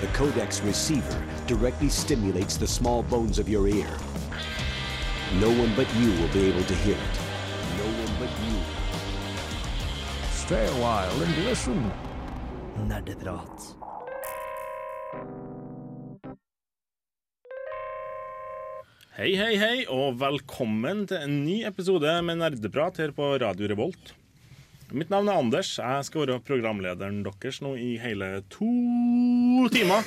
[0.00, 3.90] The codex receiver directly stimulates the small bones of your ear.
[5.38, 7.16] No one but you will be able to hear it.
[7.76, 8.56] No one but you.
[10.32, 11.92] Stay a while and listen.
[12.88, 13.76] Nerdeprat.
[19.18, 24.14] Hei, hei, hei, og velkommen til en ny episode med Nerdeprat her på Radio Revolt.
[24.90, 25.76] Mitt navn er Anders.
[25.78, 28.70] Jeg skal være programlederen deres nå i hele to
[29.70, 30.06] timer.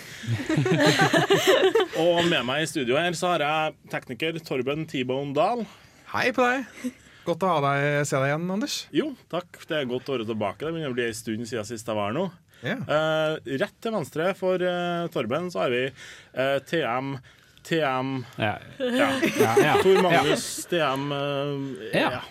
[2.03, 5.63] og med meg i studio her så har jeg tekniker Torben T-Bone Dahl.
[6.12, 6.91] Hei på deg.
[7.23, 8.80] Godt å ha deg, se deg igjen, Anders.
[8.91, 9.62] Jo, takk.
[9.70, 10.66] Det er godt å være tilbake.
[10.66, 12.27] Det begynner å bli en stund siden sist jeg var nå.
[12.63, 12.84] Yeah.
[12.88, 17.18] Uh, rett til venstre for uh, Torben så har vi uh, TM
[17.63, 19.76] TM Ja, Ja.
[19.84, 22.21] Tor Magnus TM eh, Ja.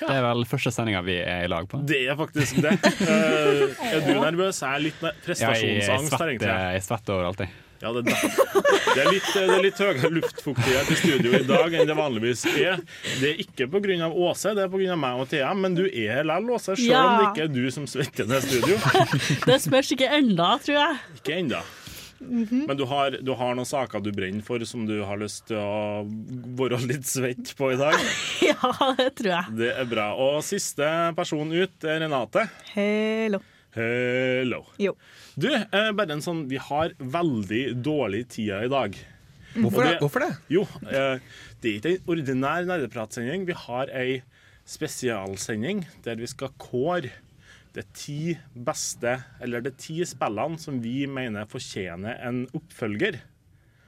[0.00, 0.06] Ja.
[0.06, 1.80] Det er vel første sendinga vi er i lag på.
[1.86, 2.76] Det er faktisk det.
[3.00, 4.62] Uh, er du nervøs?
[4.62, 6.56] Jeg er litt Ja, prestasjonsangst her, egentlig.
[6.76, 7.54] jeg svetter overalt, jeg.
[7.84, 8.14] Ja, det, er det.
[8.94, 12.46] Det, er litt, det er litt høyere luftfuktighet i studio i dag enn det vanligvis
[12.54, 12.80] er.
[13.20, 14.08] Det er ikke pga.
[14.08, 14.96] Åse, det er pga.
[14.96, 17.64] meg og TM, men du er her likevel, Åse, selv om det ikke er du
[17.74, 18.78] som svetter ned studio.
[19.50, 21.00] Det spørs ikke enda, tror jeg.
[21.20, 21.42] Ikke
[22.20, 22.66] ennå.
[22.68, 25.56] Men du har, du har noen saker du brenner for som du har lyst til
[25.58, 26.04] å
[26.58, 27.94] være litt svett på i dag.
[28.50, 29.56] Ja, det tror jeg.
[29.58, 30.10] Det er bra.
[30.20, 32.46] Og siste person ut er Renate.
[32.74, 33.40] Hello.
[33.74, 34.60] Hello.
[34.78, 34.92] Jo.
[35.34, 38.94] Du, eh, bare en sånn Vi har veldig dårlig tida i dag.
[39.54, 39.90] Hvorfor, det?
[39.96, 40.30] det- Hvorfor det?
[40.50, 41.18] Jo, eh,
[41.62, 43.44] det er ikke en ordinær nerdepratsending.
[43.48, 44.22] Vi har ei
[44.66, 47.10] spesialsending der vi skal kåre
[47.74, 48.16] de ti
[48.54, 53.20] beste, eller de ti spillene som vi mener fortjener en oppfølger.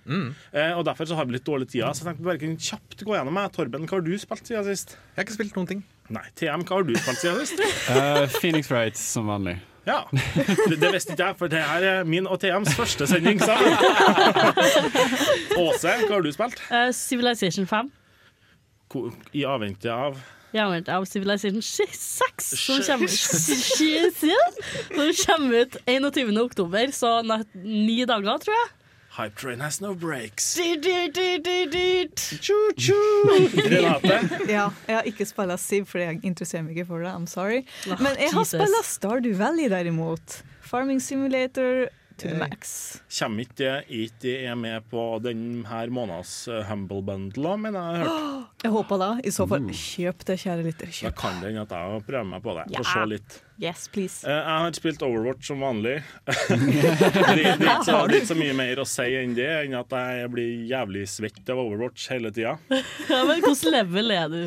[0.06, 3.00] Eh, og Derfor så har vi litt dårlig tid, så jeg tenkte bare kunne kjapt
[3.06, 3.48] gå gjennom meg.
[3.54, 4.94] Torben, hva har du spilt siden sist?
[4.94, 5.80] Jeg har ikke spilt noen ting.
[6.14, 7.64] Nei, TM, hva har du spilt siden sist?
[7.90, 9.56] uh, Phoenix Wrights som vanlig.
[9.86, 13.38] Ja, Det, det visste ikke jeg, for det her er min og TMs første sending
[13.42, 13.70] sammen.
[15.62, 16.58] Åse, hva har du spilt?
[16.70, 17.90] Uh, Civilization 5.
[19.36, 20.18] I avvente av
[20.56, 26.32] Jeg venter av Civilization 6, som kommer, som kommer ut 21.
[26.40, 27.10] oktober, så
[27.60, 28.72] ni dager, tror jeg.
[29.16, 30.56] Hype Train Has No Breaks.
[33.70, 34.18] Renate?
[34.56, 37.12] Ja, jeg har ikke spilt Siv fordi jeg interesserer meg ikke for det.
[37.14, 37.62] I'm sorry.
[37.88, 40.42] Men jeg har spilt Stardew Valley derimot.
[40.60, 41.86] Farming Simulator
[42.16, 43.00] to the max.
[43.18, 48.32] Kommer ikke ikke er med på denne måneds uh, Humble Bundle, mener jeg har hørt.
[48.66, 49.08] Jeg håper da.
[49.22, 50.88] I så fall, kjøp det, kjære lytter.
[51.04, 52.64] Da kan det hende at jeg prøver meg på det.
[52.72, 52.80] Ja.
[52.80, 53.36] Få se litt.
[53.62, 54.26] Yes, please.
[54.26, 55.94] Eh, jeg har spilt Overwatch som vanlig.
[56.26, 59.92] det, det, er ikke så, ikke så mye mer å si enn det, enn at
[59.92, 62.56] jeg blir jævlig svett av Overwatch hele tida.
[63.12, 64.40] Ja, men hvordan level er du?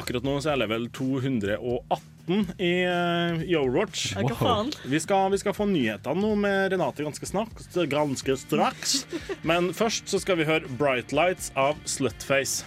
[0.00, 2.19] Akkurat nå så er jeg level 218
[2.58, 4.14] i, eh, i Overwatch.
[4.38, 4.72] Faen?
[4.84, 9.06] Vi skal, vi skal få nyhetene nå med Renate ganske, snart, ganske straks.
[9.48, 12.64] Men først så skal vi høre 'Bright Lights' av Slutface.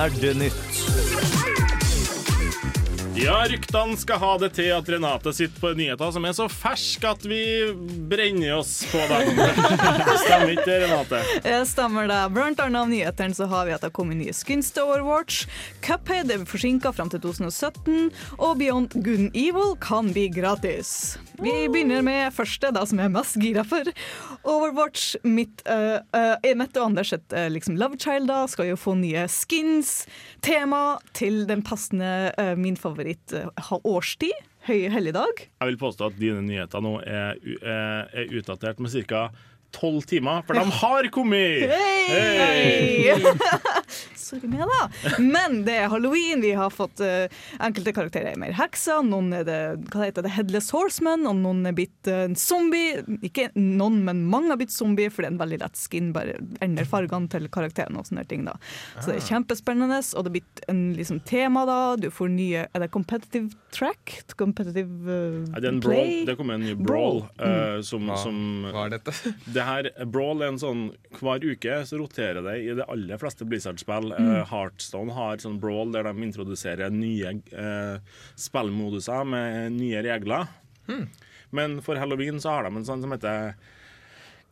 [0.00, 0.69] Nerdenytt.
[3.18, 7.10] Ja, ryktene skal ha det til at Renate sitter på nyheter som er så ferske
[7.10, 7.40] at vi
[8.10, 9.40] brenner oss på dem.
[10.22, 11.22] Stemmer ikke det, Renate?
[11.42, 12.20] Ja, stemmer det.
[12.36, 15.42] Blant annet av nyhetene så har vi at det har kommet nye skins til Overwatch.
[15.82, 21.18] Cuphead er forsinka fram til 2017, og Beyond Good and Evil kan bli gratis.
[21.40, 23.88] Vi begynner med første, da, som jeg er mest gira for.
[24.44, 25.14] Overwatch.
[25.24, 28.92] Mitt, uh, uh, Mette og Anders et uh, liksom love child da, skal jo få
[29.00, 30.04] nye skins.
[30.44, 34.36] Tema til den passende uh, min favoritt uh, årstid.
[34.68, 35.46] Høy helligdag.
[35.48, 39.30] Jeg vil påstå at dine nyheter nå er, er utdatert med ca.
[39.74, 41.70] tolv timer, for de har kommet!
[41.70, 43.14] Hei!
[44.20, 45.16] Sorry med da.
[45.18, 46.42] Men det er halloween.
[46.44, 47.26] Vi har fått uh,
[47.58, 49.58] enkelte karakterer er mer hekser, noen er det,
[49.90, 53.00] hva heter det, Headless Horseman, og noen er blitt uh, zombie.
[53.26, 56.12] Ikke noen, men mange har blitt zombie, for det er en veldig lett skin.
[56.14, 58.46] Bare endrer fargene til karakterene og sånne ting.
[58.46, 58.54] da.
[59.00, 61.80] Så det er kjempespennende, og det er blitt en liksom, tema, da.
[62.00, 64.20] Du får nye Er det competitive track?
[64.38, 65.96] Competitive uh, det er en brawl.
[65.96, 66.22] play?
[66.28, 67.24] Det kommer en ny brawl.
[67.36, 67.50] Brawl.
[67.50, 68.16] eh, som, ja.
[68.20, 68.38] som
[68.70, 69.14] hva er dette?
[69.50, 70.82] Det her, Brawl er en sånn
[71.16, 74.12] Hver uke så roterer det i de aller fleste Blizzard-spill.
[74.12, 74.30] Mm.
[74.30, 77.98] Uh, Heartstone har sånn Brawl der de introduserer nye uh,
[78.38, 80.48] spillmoduser med nye regler.
[80.90, 81.04] Mm.
[81.56, 83.54] Men for halloween så har de en sånn som heter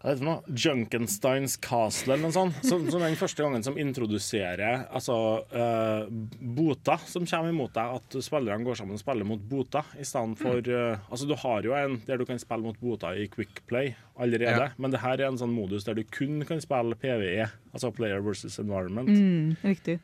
[0.03, 0.35] det nå?
[0.55, 2.59] Junkensteins Castle eller noe sånt.
[2.63, 5.17] Som, som den første gangen som introduserer altså,
[5.51, 6.07] uh,
[6.39, 7.97] boter som kommer imot deg.
[7.99, 11.67] At spillerne går sammen og spiller mot boter i stedet for eh, Altså, du har
[11.67, 14.71] jo en der du kan spille mot boter i Quick Play allerede, Ja.
[14.79, 18.23] men det her er en sånn modus der du kun kan spille PVE, altså Player
[18.23, 19.09] versus Environment.
[19.11, 19.99] Mm, riktig.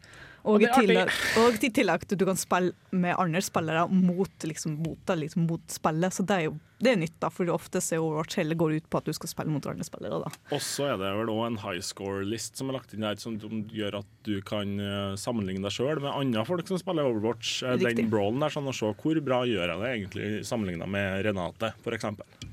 [0.45, 1.11] Og, Og tillegg,
[1.41, 6.15] og tillegg du kan spille med andre spillere mot, liksom, mot, liksom, mot spillet.
[6.15, 8.87] Så det er jo det er nytt, da, for ofte ser Overwatch heller går ut
[8.93, 10.19] på at du skal spille mot andre spillere.
[10.25, 10.31] da.
[10.55, 13.39] Og så er det vel òg en high score-list som er lagt inn der, som
[13.73, 17.57] gjør at du kan eh, sammenligne deg sjøl med andre folk som spiller Overwatch.
[17.65, 17.97] Eh, Riktig.
[18.05, 21.73] Den brawlen der, sånn å se hvor bra gjør jeg det egentlig sammenligna med Renate,
[21.85, 22.07] f.eks.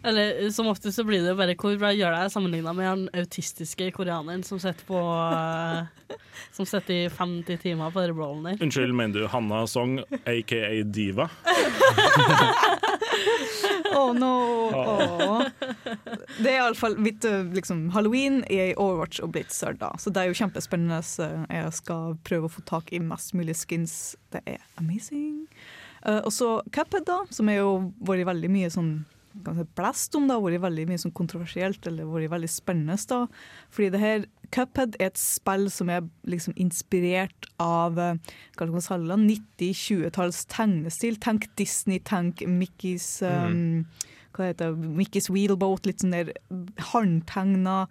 [0.07, 3.23] Eller som ofte så blir det jo bare hvor bra gjør deg sammenligna med den
[3.23, 6.17] autistiske koreaneren som sitter på eh,
[6.55, 8.57] Som sitter i 50 timer på den brawlen der.
[8.65, 11.29] Unnskyld, mener du Hanna Song, aka Diva?
[13.97, 14.33] Å no!
[14.71, 15.43] Oh.
[16.41, 19.91] Det er iallfall eh, liksom, Halloween er i Overwatch og Blitzer, da.
[19.99, 21.01] Så det er jo kjempespennende.
[21.05, 24.15] Så Jeg skal prøve å få tak i mest mulig skins.
[24.33, 25.47] Det er amazing.
[26.01, 28.93] Uh, og så Cuphead, da, som er jo vært veldig mye sånn
[29.75, 32.97] blest om, Det har vært veldig mye sånn kontroversielt eller vært veldig spennende.
[33.07, 33.27] da.
[33.69, 38.17] Fordi det her Cuphead er et spill som er liksom inspirert av eh,
[38.57, 41.15] hva skal man kalle det, 90-20-talls tegnestil.
[41.23, 43.85] Tenk Disney, tenk Mickey's um,
[44.35, 46.33] hva heter det, Mickey's Wheelboat, litt sånn der
[46.91, 47.85] håndtegna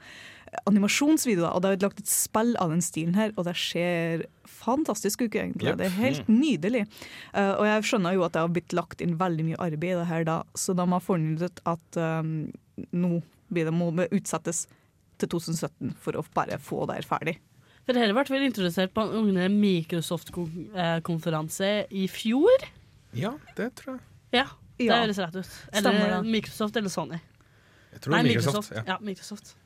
[0.66, 1.42] animasjonsvideo.
[1.44, 5.22] da, Og det er lagt et spill av den stilen her, og det ser fantastisk
[5.22, 5.68] ut, egentlig.
[5.70, 5.76] Yep.
[5.78, 6.82] Det er helt nydelig.
[7.34, 9.98] Uh, og jeg skjønner jo at det har blitt lagt inn veldig mye arbeid i
[10.00, 12.30] det her, da, så de har fornye ut at um,
[12.92, 13.10] nå
[13.50, 14.58] blir det, må det utsettes
[15.20, 17.36] til 2017 for å bare få det her ferdig.
[17.86, 22.58] For dette ble vel introdusert på en unge Microsoft-konferanse i fjor?
[23.16, 24.02] Ja, det tror jeg.
[24.36, 24.46] Ja,
[24.78, 25.48] det Ja, høres rett ut.
[25.50, 26.22] Stemmer Eller.
[26.22, 27.18] Microsoft eller Sony.
[27.92, 28.70] Jeg tror Nei, Microsoft.
[28.76, 28.82] Ja.
[28.86, 29.56] Ja, Microsoft.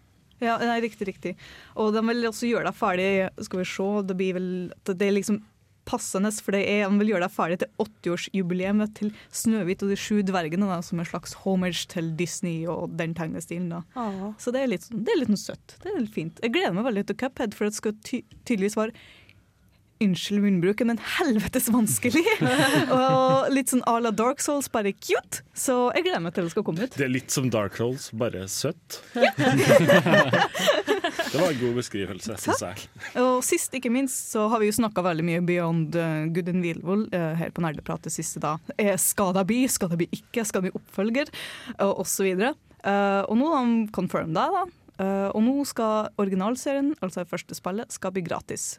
[0.44, 1.34] Ja, nei, riktig, riktig.
[1.80, 3.10] Og de vil også gjøre deg ferdig,
[3.48, 4.48] skal vi se, det blir vel
[4.86, 5.42] det er liksom
[5.84, 9.98] passende, for det er, de vil gjøre deg ferdig til 80-årsjubileet til Snøhvit og de
[10.00, 13.68] sju dvergene, da, som en slags homage til Disney og den tegnestilen.
[13.68, 13.82] da.
[13.94, 14.30] Ah.
[14.40, 15.76] Så det er litt, sånn- det er litt søtt.
[15.82, 16.40] Det er litt fint.
[16.40, 18.96] Jeg gleder meg veldig til Cuphead, for det skal ty tydeligvis være
[20.02, 22.24] Unnskyld munnbruken, men helvetes vanskelig!
[22.96, 25.44] og litt sånn à la Dark Souls, bare cute.
[25.54, 26.96] Så jeg gleder meg til det skal komme ut.
[26.98, 28.98] Det er litt som Dark Souls, bare søtt.
[29.14, 29.22] det
[31.38, 32.88] var en god beskrivelse, syns jeg.
[33.22, 36.66] Og sist, ikke minst, så har vi jo snakka veldig mye Beyond uh, Good and
[36.66, 38.56] Evil uh, her på Nerdeprat det siste da.
[38.74, 41.30] Eh, skal det bli, skal det bli ikke, skal det bli oppfølger,
[41.78, 42.54] så videre.
[42.84, 44.64] Uh, og nå har de confirmed det, da.
[44.94, 48.74] Uh, og nå skal originalserien, altså første spillet, skal bli gratis.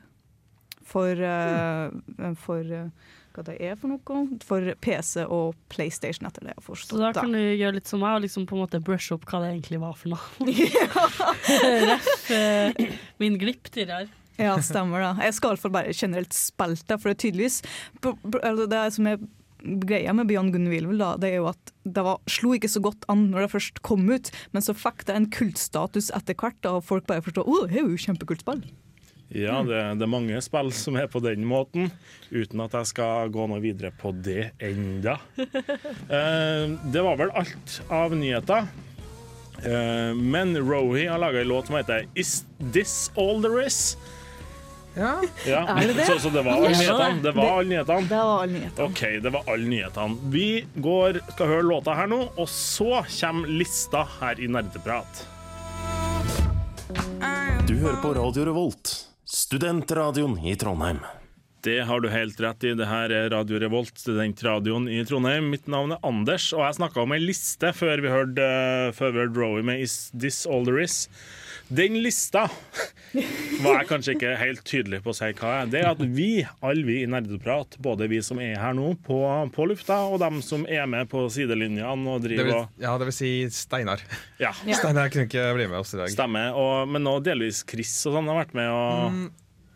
[0.85, 4.25] For, uh, for uh, hva det er for noe?
[4.45, 6.99] For PC og PlayStation, etter det jeg har Så forstått.
[7.01, 7.23] da da.
[7.25, 9.53] kan du gjøre litt som meg og liksom på en måte brush opp hva det
[9.55, 10.21] egentlig var for noe.
[11.89, 12.85] Ref uh,
[13.23, 14.07] min glipp tidligere.
[14.39, 15.13] Ja, stemmer da.
[15.23, 17.61] Jeg skal i hvert fall bare generelt spille det, for det er tydeligvis
[18.03, 19.21] Det som er
[19.65, 23.29] greia med Beyond and det er jo at det var, slo ikke så godt an
[23.31, 27.07] når det først kom ut, men så fikk det en kultstatus etter hvert, og folk
[27.07, 28.61] bare forstår å, det er jo kjempekult spill.
[29.33, 31.89] Ja, det, det er mange spill som er på den måten,
[32.29, 35.19] uten at jeg skal gå noe videre på det enda.
[36.05, 38.67] Eh, det var vel alt av nyheter.
[39.65, 42.43] Eh, men Rohi har laga en låt som heter Is
[42.73, 43.97] This All There Is?
[44.95, 45.21] Ja.
[45.47, 45.65] Ja.
[45.67, 46.05] Er det det?
[46.05, 47.21] Så, så det var alle nyhetene?
[47.23, 48.07] Det var alle nyhetene.
[48.07, 48.85] Det var alle nyhetene.
[48.85, 50.31] OK, det var alle nyhetene.
[50.31, 55.25] Vi går, skal høre låta her nå, og så kommer lista her i Nerdeprat.
[57.65, 58.93] Du hører på Radio Revolt,
[59.35, 60.99] studentradioen i Trondheim.
[61.63, 62.71] Det har du helt rett i.
[62.77, 65.49] Det her er Radio Revolt, studentradioen i Trondheim.
[65.51, 69.11] Mitt navn er Anders, og jeg snakka om ei liste før vi hørte, uh, før
[69.11, 71.09] vi hørte Rowie med Is This All There Is.
[71.67, 72.43] Den lista
[73.63, 75.69] var jeg kanskje ikke helt tydelig på å si hva er.
[75.71, 76.27] Det er at vi,
[76.61, 79.17] alle vi i Nerdeprat, både vi som er her nå på,
[79.55, 83.15] på lufta, og dem som er med på sidelinjene og driver og ja, det vil
[83.17, 84.03] si Steinar.
[84.41, 86.11] Ja, Steinar kunne ikke bli med oss i dag.
[86.13, 86.53] stemmer.
[86.59, 89.29] Og, men nå delvis Chris og sånn har vært med og Mm,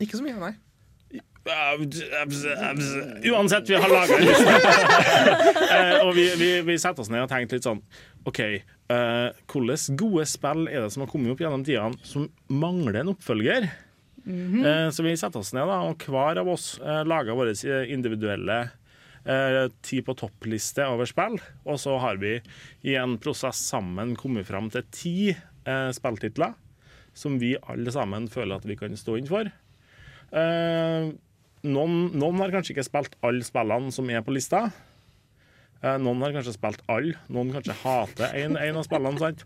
[0.03, 0.53] ikke så mye, nei.
[3.31, 4.53] Uansett, vi har laga en liste.
[6.05, 7.81] Og vi, vi, vi setter oss ned og tenker litt sånn
[8.29, 8.41] OK,
[8.89, 13.69] hvilke gode spill er det som har kommet opp gjennom tidene som mangler en oppfølger?
[14.29, 17.53] Eh, så vi setter oss ned, da, og hver av oss uh, lager våre
[17.89, 18.59] individuelle
[19.25, 21.39] eh, ti på topp-liste over spill.
[21.65, 22.37] Og så har vi
[22.87, 26.55] i en prosess sammen kommet fram til ti eh, spilltitler
[27.17, 29.49] som vi alle sammen føler at vi kan stå inn for.
[30.29, 31.09] Eh,
[31.69, 34.69] noen, noen har kanskje ikke spilt alle spillene som er på lista.
[35.79, 39.19] Eh, Noen har kanskje spilt alle, noen kanskje hater en, en av spillene.
[39.21, 39.45] sant?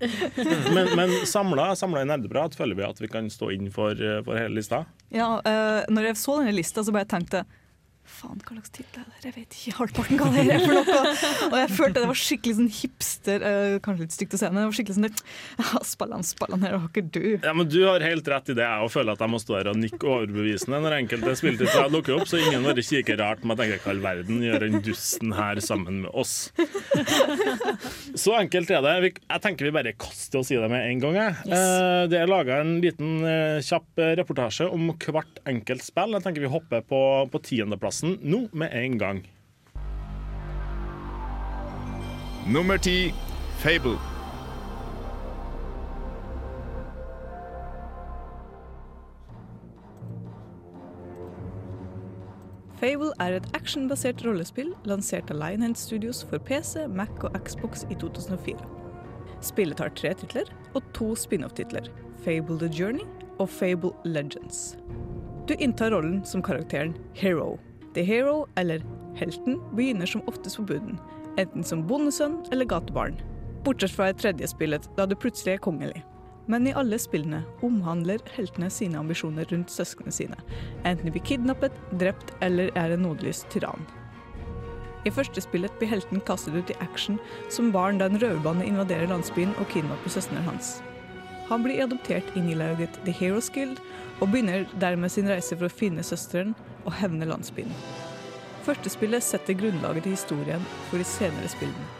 [0.74, 4.40] Men, men samla, i nerdeprat føler vi at vi kan stå inn for, eh, for
[4.40, 4.84] hele lista.
[5.14, 7.63] Ja, uh, når jeg så denne lista, så bare tenkte jeg
[8.04, 9.20] Faen, hva slags tittel er det?
[9.24, 11.04] Jeg vet ikke halvparten hva det er for noe.
[11.48, 14.60] Og jeg følte det var skikkelig sånn hipster eh, Kanskje litt stygt å se, men
[14.60, 17.22] det var skikkelig sånn ja, Spallan, spillene her, har ikke du?
[17.38, 18.66] Ja, men Du har helt rett i det.
[18.68, 22.28] Jeg føler at jeg må stå her og nikke overbevisende når enkelte spilltitler dukker opp,
[22.30, 25.36] så ingen bare kikker rart på meg og tenker hva all verden gjør den dusten
[25.38, 26.36] her sammen med oss?
[28.20, 29.14] Så enkelt er det.
[29.24, 31.18] Jeg tenker vi bare kaster oss i det med en gang.
[31.18, 31.38] jeg.
[31.48, 32.10] Yes.
[32.12, 36.14] Det er laga en liten eh, kjapp eh, reportasje om hvert enkelt spill.
[36.18, 37.44] Jeg tenker vi hopper på, på
[37.94, 39.28] tiendeplassen nå med en gang.
[42.48, 43.14] Nummer ti,
[43.60, 43.98] Fable.
[52.80, 57.96] Fable er et actionbasert rollespill lansert av Lionhead Studios for PC, Mac og Xbox i
[57.96, 58.58] 2004.
[59.42, 61.88] Spillet har tre titler og to spin-off-titler,
[62.26, 63.08] Fable The Journey
[63.40, 64.76] og Fable Legends.
[65.48, 67.58] Du inntar rollen som karakteren Hero.
[67.94, 68.82] The Hero, eller
[69.16, 70.98] helten, begynner som oftest på bunnen,
[71.38, 73.20] enten som bondesønn eller gatebarn.
[73.64, 76.02] Bortsett fra i tredje spillet, da du plutselig er kongelig.
[76.52, 80.40] Men i alle spillene omhandler heltene sine ambisjoner rundt søsknene sine,
[80.84, 83.86] enten de blir kidnappet, drept eller er en nådeløs tyrann.
[85.06, 87.20] I første spillet blir helten kastet ut i action
[87.52, 90.78] som barn da en røverbande invaderer landsbyen og kidnapper søstrene hans.
[91.50, 93.80] Han blir adoptert inn i laget The Heroes Guild,
[94.22, 96.54] og begynner dermed sin reise for å finne søsteren
[96.86, 97.74] og hevne landsbyen.
[98.64, 101.92] Første spillet setter grunnlaget til historien for de senere spillene.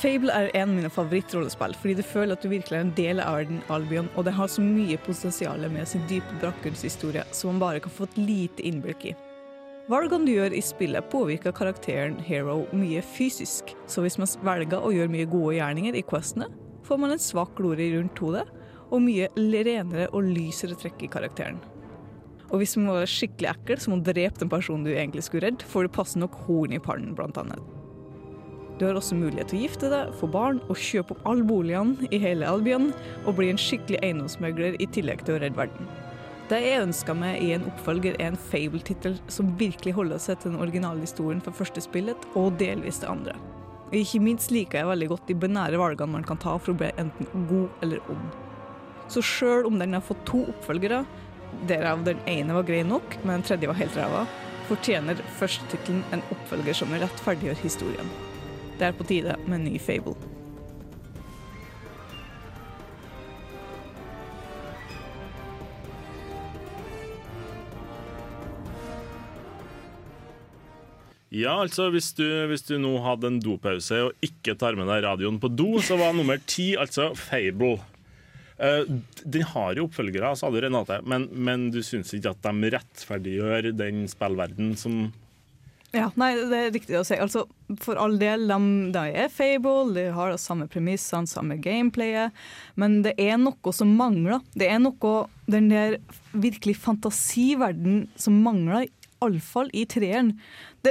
[0.00, 3.20] Fable er en av mine favorittrollespill, fordi du føler at du virkelig er en del
[3.20, 7.60] av verden Albion, og det har så mye potensial med sin dype bakgrunnshistorie som man
[7.60, 9.16] bare kan få et lite innblikk i.
[9.90, 14.92] Valgene du gjør i spillet påvirker karakteren Hero mye fysisk, så hvis man velger å
[14.94, 16.48] gjøre mye gode gjerninger i questene,
[16.86, 18.46] får man en svak glorie rundt hodet,
[18.90, 21.60] og mye renere og lysere trekk i karakteren.
[22.50, 25.46] Og hvis man var skikkelig ekkel, så må å drepe den personen du egentlig skulle
[25.46, 27.62] redde, får du passe nok horn i pannen, blant annet.
[28.80, 32.08] Du har også mulighet til å gifte deg, få barn og kjøpe opp alle boligene
[32.10, 32.94] i hele Albion,
[33.26, 35.90] og bli en skikkelig eiendomsmegler i tillegg til å redde verden.
[36.50, 40.54] Det jeg ønska meg i en oppfølger, er en Fable-tittel som virkelig holder seg til
[40.54, 43.36] den originale historien fra første spillet, og delvis det andre.
[43.90, 46.80] Og ikke minst liker jeg veldig godt de binære valgene man kan ta for å
[46.80, 48.34] bli enten god eller ond.
[49.10, 51.04] Så sjøl om den har fått to oppfølgere,
[51.68, 54.24] derav den ene var grei nok, men den tredje var helt ræva,
[54.70, 58.12] fortjener førstetittelen en oppfølger som rettferdiggjør historien.
[58.78, 60.16] Det er på tide med en ny Fable.
[71.30, 75.04] Ja, altså hvis du, hvis du nå hadde en dopause og ikke tar med deg
[75.04, 77.76] radioen på do, så var nummer ti altså Fable.
[78.60, 78.84] Eh,
[79.24, 83.70] den har jo oppfølgere, sa du Renate, men, men du syns ikke at de rettferdiggjør
[83.78, 85.06] den spillverden som
[85.96, 87.16] Ja, nei, det er riktig å si.
[87.18, 87.46] Altså,
[87.82, 88.58] for all del, de,
[88.94, 92.36] de er Fable, de har samme premissene, samme gameplayet,
[92.78, 94.44] men det er noe som mangler.
[94.54, 95.14] Det er noe,
[95.50, 95.96] den der
[96.36, 98.86] virkelig fantasiverden som mangler,
[99.20, 100.36] iallfall i treeren.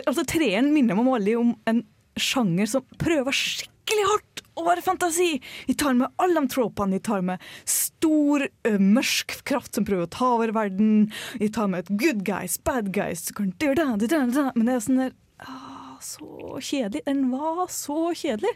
[0.04, 1.86] Altså, treeren minner meg om en
[2.20, 5.32] sjanger som prøver skikkelig hardt å være fantasi.
[5.68, 7.00] De tar med alle de tropene.
[7.00, 8.48] Vi tar med stor,
[8.80, 11.10] mørk kraft som prøver å ta over verden.
[11.42, 13.28] Vi tar med et good guys, bad guys.
[13.40, 17.06] Men det er sånn der ah, Så kjedelig.
[17.08, 18.56] Den var så kjedelig.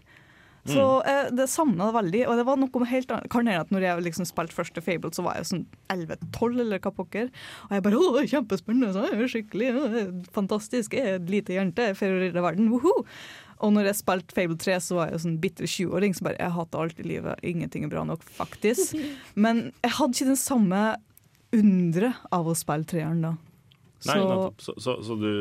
[0.65, 2.21] Så eh, det savna det veldig.
[2.29, 3.29] Og det var noe helt annet.
[3.31, 6.83] Kan hende at når jeg liksom spilte første Fable, så var jeg sånn 11-12 eller
[6.83, 7.31] hva pokker.
[7.67, 10.03] Og jeg bare å, kjempespennende, så er skikkelig å,
[10.35, 10.95] fantastisk.
[10.95, 12.71] Jeg er et lite jente, jeg får verden.
[12.71, 13.03] Woho!
[13.63, 16.39] Og når jeg spilte Fable 3, så var jeg jo sånn bitter 20-åring som bare
[16.41, 17.43] Jeg hater alt i livet.
[17.47, 18.95] Ingenting er bra nok, faktisk.
[19.45, 20.83] Men jeg hadde ikke den samme
[21.53, 23.35] undret av å spille treeren da.
[24.09, 24.53] Nei, Så-.
[24.59, 25.33] Så, så, så du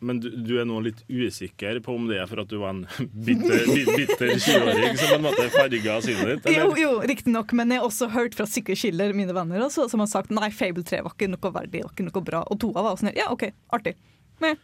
[0.00, 2.74] men du, du er nå litt usikker på om det er for at du var
[2.74, 2.82] en
[3.26, 3.64] bitter,
[3.96, 6.48] bitter 20-åring som på en måte farga synet ditt?
[6.52, 6.76] Eller?
[6.80, 10.10] jo, riktignok, men jeg har også hørt fra sikre kilder, mine venner, også, som har
[10.12, 12.42] sagt nei, Fable 3 var ikke noe verdig, var ikke noe bra.
[12.52, 13.96] Og toa var sånn ja, OK, artig.
[14.42, 14.60] Men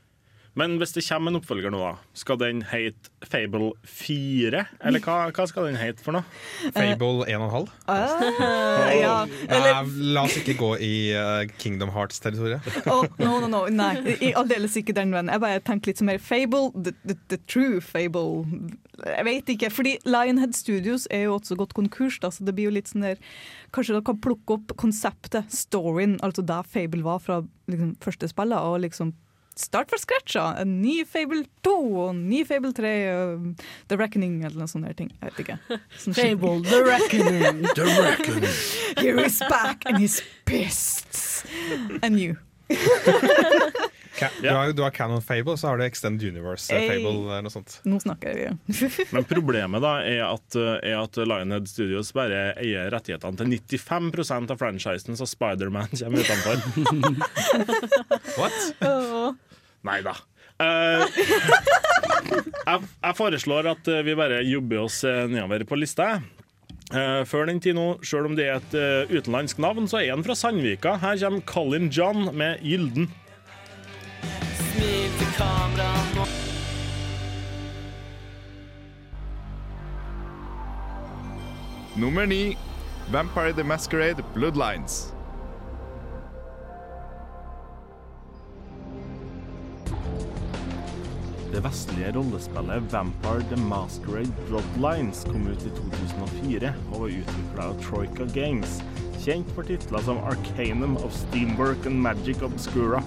[0.58, 4.60] Men hvis det kommer en oppfølger nå, da, skal den hete Fable 4?
[4.84, 6.26] Eller hva, hva skal den hete for noe?
[6.76, 7.70] Fable 1,5.
[7.88, 9.14] Uh, ja.
[9.48, 12.68] Eller la oss ikke gå i eh, Kingdom Hearts-territoriet.
[12.92, 15.32] oh, no, no, no, nei, i- aldeles ikke den vennen.
[15.32, 18.44] Jeg bare tenker litt mer Fable, the, the, the true Fable.
[19.06, 22.68] Jeg vet ikke, fordi Lionhead Studios er jo også gått konkurs, da, så det blir
[22.68, 23.16] jo litt sånn der
[23.72, 27.40] Kanskje dere kan plukke opp konseptet, storyen, altså der Fable var fra
[27.72, 29.14] liksom, første spillet, og liksom
[29.60, 30.56] start fra scratch av.
[30.62, 34.94] En ny Fable 2 og en ny Fable 3 og The Reckoning eller noen sånne
[34.98, 35.12] ting.
[35.20, 35.58] Jeg vet ikke.
[36.04, 37.62] Sånn Fable, The Reckoning.
[37.78, 38.56] The Reckoning.
[38.98, 41.44] Here he's back and he's pissed.
[42.02, 42.38] And you.
[44.18, 46.88] Du, har, du har Canon Fable, så har du Extend Universe eh, Hey.
[47.00, 47.78] Fable eller noe sånt.
[47.88, 48.48] Nå snakker vi.
[49.14, 54.60] Men problemet da er at, er at Lionhead Studios bare eier rettighetene til 95% av
[54.60, 56.60] franchisen, så Spiderman kommer utenfor.
[58.38, 59.40] What?
[59.82, 60.14] Nei da.
[60.62, 61.08] Uh,
[62.66, 66.14] jeg, jeg foreslår at eh, vi bare jobber oss eh, nedover på lista.
[66.92, 70.12] Uh, før den tid nå, selv om det er et uh, utenlandsk navn, så er
[70.12, 70.98] han fra Sandvika.
[71.00, 73.08] Her kommer Colin John med Gylden.
[81.96, 82.56] Nummer ni
[83.10, 85.12] Vampire the Masquerade Bloodlines.
[91.52, 97.82] Det vestlige rollespillet Vampire the Masquerade Bloodlines kom ut i 2004 og var utvikla av
[97.84, 98.80] Troika Games,
[99.20, 103.02] kjent for titler som Arcanum of Steamwork and Magic Obscura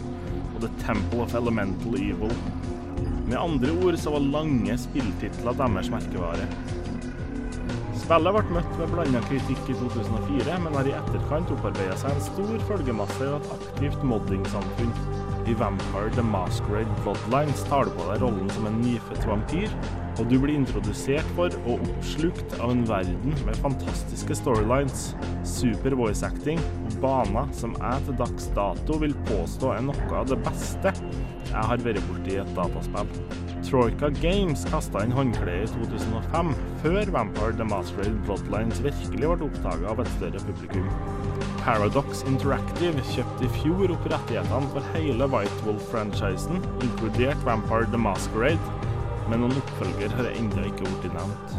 [0.55, 2.31] og The Temple of Elemental Evil.
[3.25, 6.47] Med andre ord så var lange spilltitler deres merkevare.
[8.05, 12.25] Spillet ble møtt med blanda kritikk i 2004, men har i etterkant opparbeida seg en
[12.27, 14.93] stor følgemasse og et aktivt moddingsamfunn.
[15.49, 19.73] I Vampire The Masquerade Bloodlines tar du på deg rollen som en nyfødt vampyr,
[20.15, 25.09] og du blir introdusert for og oppslukt av en verden med fantastiske storylines,
[25.47, 30.29] super voice acting og baner som jeg til dags dato vil påstå er noe av
[30.31, 33.11] det beste jeg har vært borti i et dataspill.
[33.65, 36.51] Troika Games kasta inn håndkleet i 2005,
[36.83, 40.89] før Vampire The Masquerade Bloodlines virkelig ble oppdaga av et større publikum.
[41.63, 48.93] Paradox Interactive kjøpte i fjor opp rettighetene for hele White Wolf-franchisen, inkludert Vampire The Masquerade,
[49.29, 51.55] men noen oppfølger har ennå ikke blitt nevnt.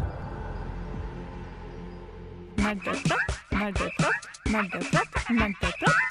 [2.61, 6.01] Nerdeprat, nerdeprat, nerdeprat, nerdeprat.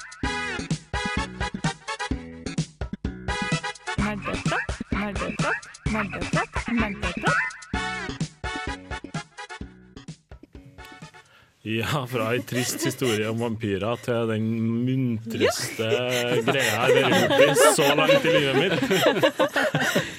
[4.03, 7.43] Nerdeprat, nerdeprat, nerdeprat, nerdeprat.
[11.67, 14.45] Ja, fra ei trist historie om vampyrer til den
[14.87, 15.89] muntreste
[16.47, 20.13] greia jeg har vært borti så langt i livet mitt.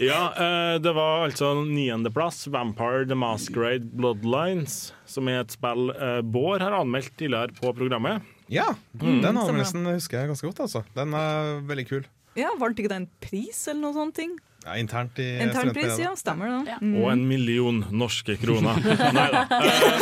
[0.00, 6.20] Ja, eh, det var altså niendeplass, Vampire The Masquerade Bloodlines, som er et spill eh,
[6.24, 8.24] Bård har anmeldt tidligere på programmet.
[8.50, 10.62] Ja, den anmeldelsen husker jeg ganske godt.
[10.64, 10.82] altså.
[10.96, 12.08] Den er veldig kul.
[12.38, 14.16] Ja, Vant ikke det en pris eller noe sånt?
[14.16, 14.32] ting?
[14.64, 16.10] Ja, internt i Internpris, studentmedia.
[16.10, 16.16] ja.
[16.20, 16.74] Stemmer det.
[16.74, 16.78] Ja.
[16.82, 16.96] Mm.
[17.00, 18.76] Og en million norske kroner.
[19.16, 19.46] Nei da.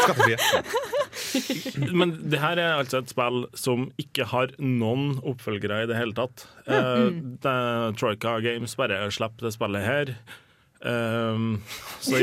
[0.03, 0.39] Skattefrie.
[1.95, 6.17] Men det her er altså et spill som ikke har noen oppfølgere i det hele
[6.19, 6.49] tatt.
[6.67, 7.39] Mm.
[7.45, 10.15] Uh, Troika Games bare slipper det spillet her.
[10.79, 11.61] Um,
[12.03, 12.21] så,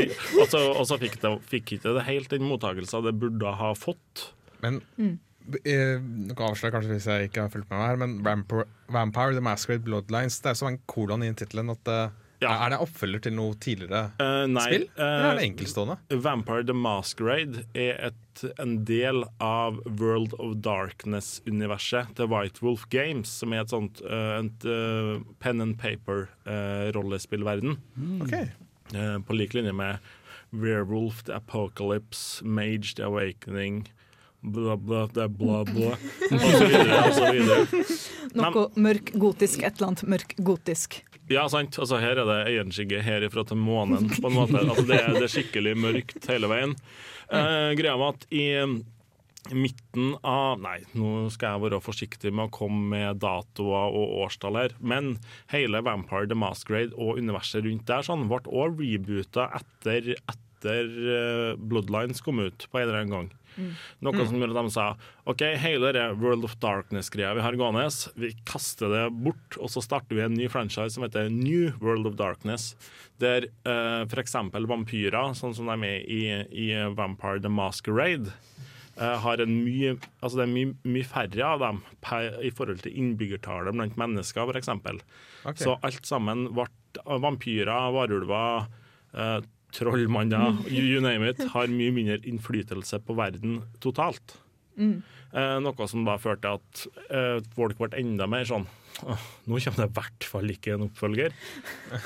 [0.72, 4.30] og så, fikk, det, fikk ikke det helt den mottakelsen det burde ha fått.
[4.64, 9.36] Men eh, Noe avslører kanskje hvis jeg ikke har fulgt med her, men Vampire, Vampire
[9.36, 12.16] The Masquerade Bloodlines Det er så en kolon i tittelen at eh,
[12.46, 12.56] Ja.
[12.66, 14.86] Er det oppfølger til noe tidligere uh, nei, spill?
[14.96, 15.98] Eller er det enkeltstående?
[16.12, 22.86] Uh, Vampire the Masquerade er et, en del av World of Darkness-universet til White Wolf
[22.92, 27.76] Games, som er et sånt uh, et, eh, pen and paper-rollespillverden.
[28.22, 28.34] Ok.
[28.94, 29.98] Eh, på lik linje med
[30.50, 33.88] Werewolf, The Apocalypse, Mage, The Awakening
[34.46, 37.84] Bla, bla, det er bla, bla, og så videre, og så videre.
[38.38, 41.00] Noe mørk gotisk, et eller annet mørk gotisk.
[41.32, 41.74] Ja, sant.
[41.82, 44.60] Altså, her er det øyenskygge herifra til månen, på en måte.
[44.62, 46.76] Altså, det, er, det er skikkelig mørkt hele veien.
[47.26, 48.44] Eh, greia med at i
[49.54, 54.58] midten av Nei, nå skal jeg være forsiktig med å komme med datoer og årstall
[54.58, 55.16] her, men
[55.52, 61.52] hele Vampire the Masquerade og universet rundt der sånn, ble òg reboota etter, etter eh,
[61.58, 63.30] Bloodlines kom ut på en eller annen gang.
[64.04, 64.86] Noe som gjorde at de sa
[65.28, 67.86] OK, hele det World of Darkness-greia vi har gående,
[68.20, 72.08] vi kaster det bort, og så starter vi en ny franchise som heter New World
[72.10, 72.74] of Darkness.
[73.22, 74.36] Der uh, f.eks.
[74.52, 78.34] vampyrer, sånn som de er i, i Vampire the Masquerade,
[78.96, 82.84] eh, har en mye, altså det er mye, mye færre av dem per, i forhold
[82.84, 84.72] til innbyggertallet blant mennesker, f.eks.
[85.44, 85.62] Okay.
[85.64, 86.68] Så alt sammen ble
[87.22, 88.68] vampyrer, varulver,
[89.12, 89.38] eh,
[89.76, 94.38] trollmanner, you, you name it, har mye mindre innflytelse på verden totalt.
[95.36, 99.82] Eh, noe som da førte til at eh, folk ble enda mer sånn Nå kommer
[99.82, 101.34] det i hvert fall ikke en oppfølger.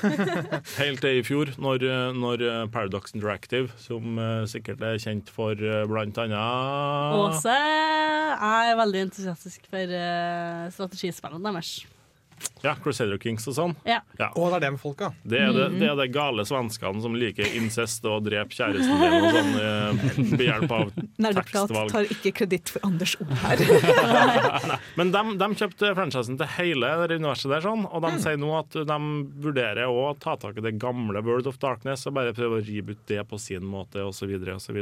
[0.81, 5.31] Helt til i fjor, når, eh, når eh, Paradox Interactive, som eh, sikkert er kjent
[5.31, 9.95] for eh, blant annet Åse er veldig entusiastisk for
[10.75, 11.71] strategispillene deres.
[12.63, 13.75] Ja, Crusader Kings og sånn.
[13.87, 13.99] Ja.
[14.19, 15.11] Å, det er det med folka.
[15.23, 19.15] Det er det, det er det gale svenskene som liker incest og dreper kjæresten din
[19.17, 20.03] og sånn eh,
[20.35, 21.93] ved hjelp av Nerdeprat tekstvalg.
[21.93, 23.63] tar ikke kreditt for Anders ord her.
[24.99, 28.51] Men de, de kjøpte franchisen til hele det universet der, sånn, og de sier nå
[28.59, 28.99] at de
[29.43, 33.03] vurderer å ta tak i det gamle World of Darkness og bare prøve å reboot
[33.11, 34.35] det på sin måte, osv.
[34.55, 34.79] osv.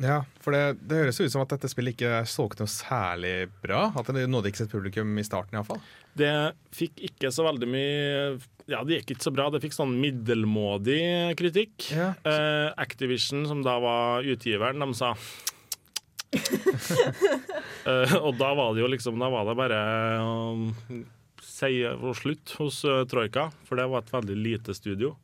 [0.00, 3.90] Ja, for det, det høres ut som at dette spillet ikke solgte noe særlig bra.
[4.00, 5.82] At det nådde ikke sitt publikum i starten, iallfall.
[6.16, 6.30] Det
[6.74, 8.38] fikk ikke så veldig mye
[8.70, 9.50] Ja, det gikk ikke så bra.
[9.52, 11.90] Det fikk sånn middelmådig kritikk.
[11.92, 12.12] Ja.
[12.24, 15.12] Eh, Activision, som da var utgiveren, de sa
[17.90, 19.78] Eh, Og da var det jo liksom Da var det bare
[20.20, 20.66] um,
[21.42, 25.14] si og slutt hos uh, Troika, for det var et veldig lite studio.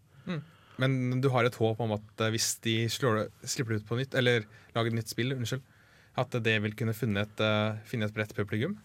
[0.82, 3.98] Men du har et håp om at eh, hvis de det- slipper det ut på
[4.00, 4.44] nytt, eller
[4.76, 5.64] lager et nytt spill, unnskyld,
[6.16, 8.76] at det vil kunne finne et, eh, finne et bredt publikum?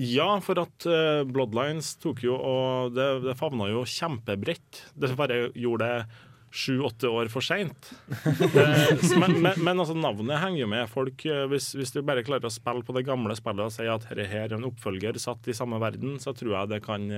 [0.00, 4.84] Ja, for at eh, Bloodlines tok jo og det, det favna jo kjempebredt.
[4.98, 6.06] Det bare gjorde det
[6.54, 7.88] sju-åtte år for seint.
[9.18, 11.24] men, men, men altså, navnet henger jo med folk.
[11.50, 14.28] Hvis, hvis du bare klarer å spille på det gamle spillet og si at dette
[14.30, 17.08] her er en oppfølger satt i samme verden, så tror jeg det kan,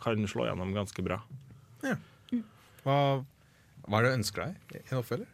[0.00, 1.20] kan slå gjennom ganske bra.
[2.84, 2.96] Hva,
[3.88, 5.30] hva er det du ønsker deg i en oppfølger?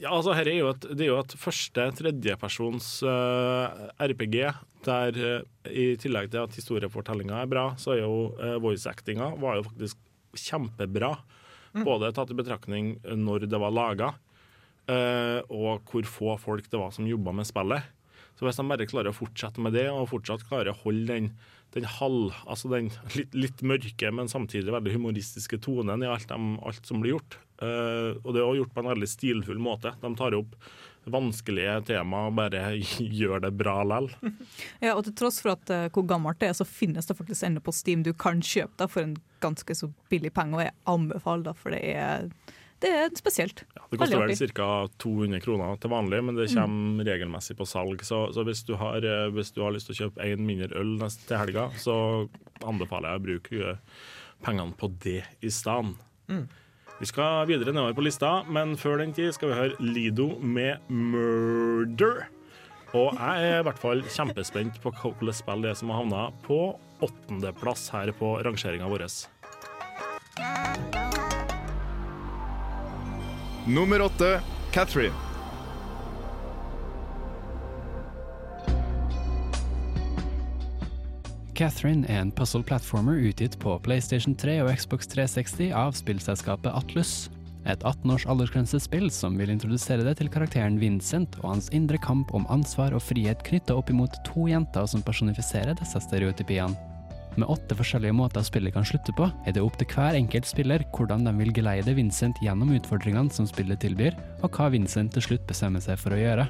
[0.00, 4.38] Ja, altså her er jo et, Det er jo et første tredjepersons uh, RPG,
[4.86, 9.58] der uh, i tillegg til at historiefortellinga er bra, så er jo uh, voice-actinga var
[9.58, 10.00] jo faktisk
[10.40, 11.12] kjempebra.
[11.84, 14.08] Både tatt i betraktning når det var laga,
[14.90, 17.84] uh, og hvor få folk det var som jobba med spillet.
[18.38, 21.26] Så hvis de bare klarer å fortsette med det, og fortsatt klarer å holde den,
[21.74, 26.58] den halv, altså den litt, litt mørke, men samtidig veldig humoristiske tonen i alt, de,
[26.66, 27.38] alt som blir gjort.
[27.60, 29.92] Uh, og det er også gjort på en veldig stilfull måte.
[30.00, 30.56] De tar opp
[31.10, 32.74] vanskelige tema bare
[33.20, 34.10] gjør det bra lell.
[34.84, 37.46] Ja, og til tross for at uh, hvor gammelt det er, så finnes det faktisk
[37.46, 38.04] ennå på Steam.
[38.06, 41.76] Du kan kjøpe det for en ganske så billig penge, og jeg anbefaler det, for
[41.76, 42.30] det er,
[42.80, 43.64] det er spesielt.
[43.90, 44.68] Det koster vel ca.
[45.02, 48.04] 200 kroner til vanlig, men det kommer regelmessig på salg.
[48.06, 50.72] Så, så hvis, du har, eh, hvis du har lyst til å kjøpe én mindre
[50.80, 51.96] øl neste til helga, så
[52.64, 54.08] anbefaler jeg å bruke eh,
[54.46, 55.96] pengene på det i stedet.
[57.00, 60.84] Vi skal videre nedover på lista, men før den tid skal vi høre Lido med
[60.88, 62.28] 'Murder'.
[62.92, 66.24] Og jeg er i hvert fall kjempespent på hvilket spill det er som har havna
[66.44, 66.60] på
[67.06, 69.06] åttendeplass her på rangeringa vår.
[73.66, 74.40] Nummer åtte,
[74.72, 75.14] Catherine.
[81.54, 87.28] Catherine er en puzzle platformer utgitt på PlayStation 3 og Xbox 360 av spillselskapet Atlus.
[87.68, 92.32] Et 18 års aldersgrensespill som vil introdusere det til karakteren Vincent og hans indre kamp
[92.32, 96.89] om ansvar og frihet knytta opp imot to jenter som personifiserer disse stereotypiene.
[97.38, 100.82] Med åtte forskjellige måter spillet kan slutte på, er det opp til hver enkelt spiller
[100.96, 105.46] hvordan de vil geleide Vincent gjennom utfordringene som spillet tilbyr, og hva Vincent til slutt
[105.48, 106.48] bestemmer seg for å gjøre.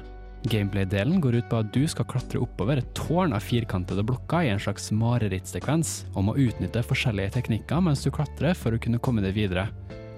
[0.49, 4.49] Gameplay-delen går ut på at du skal klatre oppover et tårn av firkantede blokker i
[4.49, 9.21] en slags marerittsekvens, og må utnytte forskjellige teknikker mens du klatrer for å kunne komme
[9.21, 9.67] deg videre.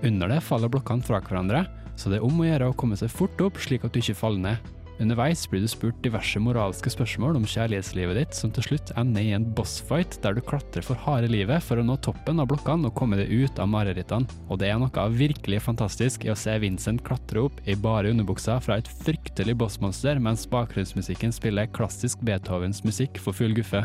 [0.04, 1.66] Under det faller blokkene fra hverandre,
[2.00, 4.18] så det er om å gjøre å komme seg fort opp slik at du ikke
[4.18, 4.72] faller ned.
[5.02, 9.32] Underveis blir du spurt diverse moralske spørsmål om kjærlighetslivet ditt, som til slutt ender i
[9.34, 12.96] en bossfight der du klatrer for harde livet for å nå toppen av blokkene og
[13.00, 14.30] komme deg ut av marerittene.
[14.54, 18.60] Og det er noe virkelig fantastisk i å se Vincent klatre opp i bare underbuksa
[18.62, 23.82] fra et fryktelig bossmonster, mens bakgrunnsmusikken spiller klassisk Beethovens musikk for full guffe.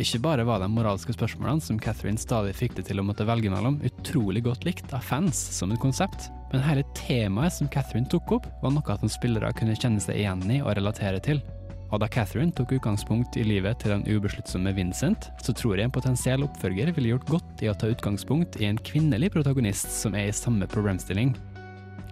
[0.00, 3.52] Ikke bare var de moralske spørsmålene som Catherine stadig fikk det til å måtte velge
[3.52, 8.32] mellom, utrolig godt likt av fans som et konsept, men hele temaet som Catherine tok
[8.38, 11.42] opp, var noe at spillere kunne kjenne seg igjen i og relatere til.
[11.88, 15.94] Og da Catherine tok utgangspunkt i livet til den ubesluttsomme Vincent, så tror jeg en
[15.94, 20.28] potensiell oppfølger ville gjort godt i å ta utgangspunkt i en kvinnelig protagonist som er
[20.28, 21.32] i samme problemstilling.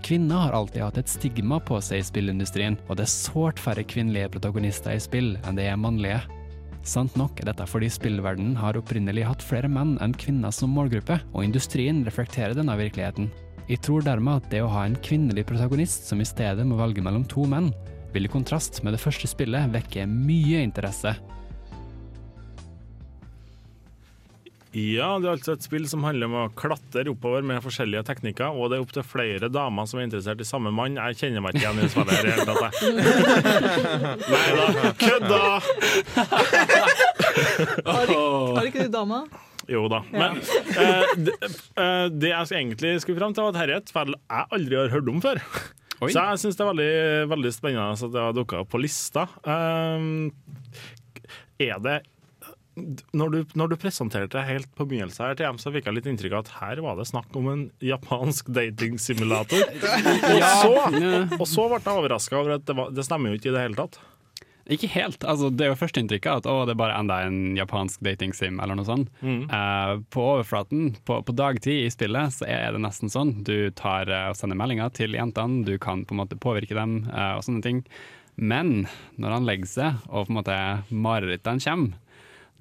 [0.06, 3.84] Kvinner har alltid hatt et stigma på seg i spillindustrien, og det er sårt færre
[3.84, 6.22] kvinnelige protagonister i spill enn det er mannlige.
[6.86, 11.18] Sant nok er dette fordi spillverdenen har opprinnelig hatt flere menn enn kvinner som målgruppe,
[11.34, 13.32] og industrien reflekterer denne virkeligheten.
[13.66, 17.02] Jeg tror dermed at det å ha en kvinnelig protagonist som i stedet må velge
[17.02, 17.72] mellom to menn,
[18.14, 21.16] vil i kontrast med det første spillet vekke mye interesse.
[24.76, 28.52] Ja, det er altså et spill som handler om å klatre oppover med forskjellige teknikker,
[28.52, 30.98] og det er opptil flere damer som er interessert i samme mann.
[31.00, 32.72] Jeg kjenner meg ikke igjen i her i det hele tatt, jeg.
[34.34, 34.66] Nei da,
[35.00, 35.42] kødda!
[37.88, 39.24] Har, ikke- har ikke du dama?
[39.70, 40.02] Jo da.
[40.12, 43.92] Men eh, det, eh, det jeg egentlig skulle fram til, var at dette er et
[43.92, 45.42] spill jeg aldri har hørt om før.
[45.96, 46.10] Oi.
[46.12, 46.90] Så jeg syns det er veldig,
[47.32, 49.24] veldig spennende at det har dukka opp på lista.
[49.48, 50.28] Um,
[51.62, 52.02] er det
[53.16, 56.34] når du, når du presenterte helt på begynnelsen her, TM, så fikk jeg litt inntrykk
[56.34, 59.64] av at her var det snakk om en japansk datingsimulator.
[60.34, 60.74] og, så,
[61.38, 63.64] og så ble jeg overraska over at det, var, det stemmer jo ikke i det
[63.64, 63.96] hele tatt.
[64.66, 65.22] Ikke helt.
[65.24, 68.74] altså Det er jo førsteinntrykket at å, det er bare enda en japansk datingsim eller
[68.78, 69.08] noe sånt.
[69.22, 73.44] Eh, på overflaten, på, på dagtid i spillet, så er det nesten sånn.
[73.46, 77.04] Du tar eh, og sender meldinger til jentene, du kan på en måte påvirke dem
[77.12, 77.84] eh, og sånne ting.
[78.36, 80.58] Men når han legger seg, og på en måte
[80.90, 81.94] marerittene kommer,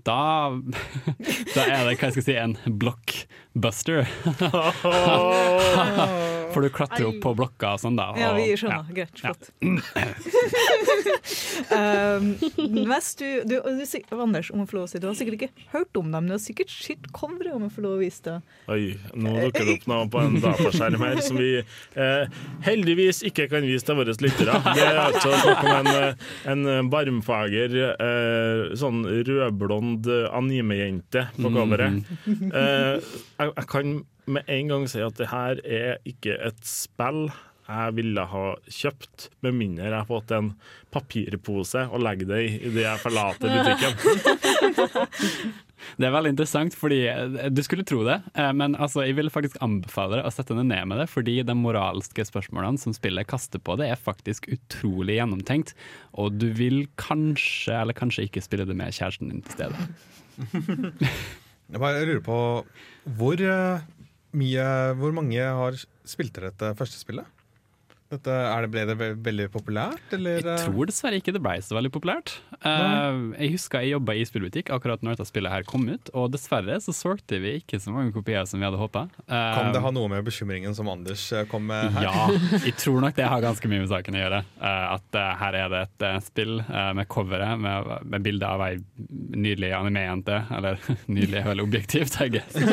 [0.05, 0.53] da,
[1.55, 4.05] da er det hva jeg skal si, en blockbuster.
[6.55, 8.07] For du klatrer opp på blokka og sånn, da.
[8.19, 8.87] Ja, vi skjønner.
[8.87, 8.93] ja.
[8.95, 9.51] Greit, flott.
[11.75, 15.67] um, du, du, du, Anders, om jeg får lov å si, du har sikkert ikke
[15.73, 18.23] hørt om dem, men du har sikkert sett coveret, om jeg får lov å vise
[18.25, 18.37] det.
[18.71, 18.85] Oi,
[19.19, 23.67] nå dukker det opp noe på en dataskjerm her som vi eh, heldigvis ikke kan
[23.67, 24.57] vise til våre lyttere.
[24.79, 26.11] Det er altså snakk om en, eh,
[26.55, 32.03] en barmfager, eh, sånn rødblond animejente på coveret.
[32.25, 37.27] Eh, jeg, jeg kan med en gang si at det her er ikke et spill
[37.65, 40.51] jeg ville ha kjøpt, med mindre jeg har fått en
[40.93, 43.93] papirpose og legge det i idet jeg forlater butikken.
[45.99, 49.29] Det er veldig interessant, fordi eh, du skulle tro det, eh, men altså, jeg vil
[49.29, 53.27] faktisk anbefale deg å sette deg ned med det, fordi de moralske spørsmålene som spillet
[53.29, 55.75] kaster på det, er faktisk utrolig gjennomtenkt,
[56.17, 59.77] og du vil kanskje, eller kanskje ikke spille det med kjæresten din til stede.
[61.65, 62.39] Jeg bare lurer på
[63.17, 63.85] hvor eh,
[64.37, 64.65] mye
[64.99, 67.34] Hvor mange har spilt dere dette første spillet?
[68.13, 70.43] Dette, er det, ble det veldig populært, eller?
[70.45, 72.35] Jeg tror dessverre ikke det ble så veldig populært.
[72.61, 76.29] Uh, jeg husker jeg jobba i spillbutikk akkurat når dette spillet her kom ut, og
[76.35, 79.07] dessverre så solgte vi ikke så mange kopier som vi hadde håpa.
[79.25, 82.05] Kan det ha noe med bekymringen som Anders eh, kom med her?
[82.05, 84.43] Ja, jeg tror nok det har ganske mye med saken å gjøre.
[84.61, 88.47] Uh, at eh, her er det et eh, spill eh, med coveret med, med bilde
[88.47, 88.75] av ei
[89.35, 90.39] nydelig anime-jente.
[90.55, 90.79] Eller
[91.15, 92.55] nydelig er vel objektivt, jeg guess.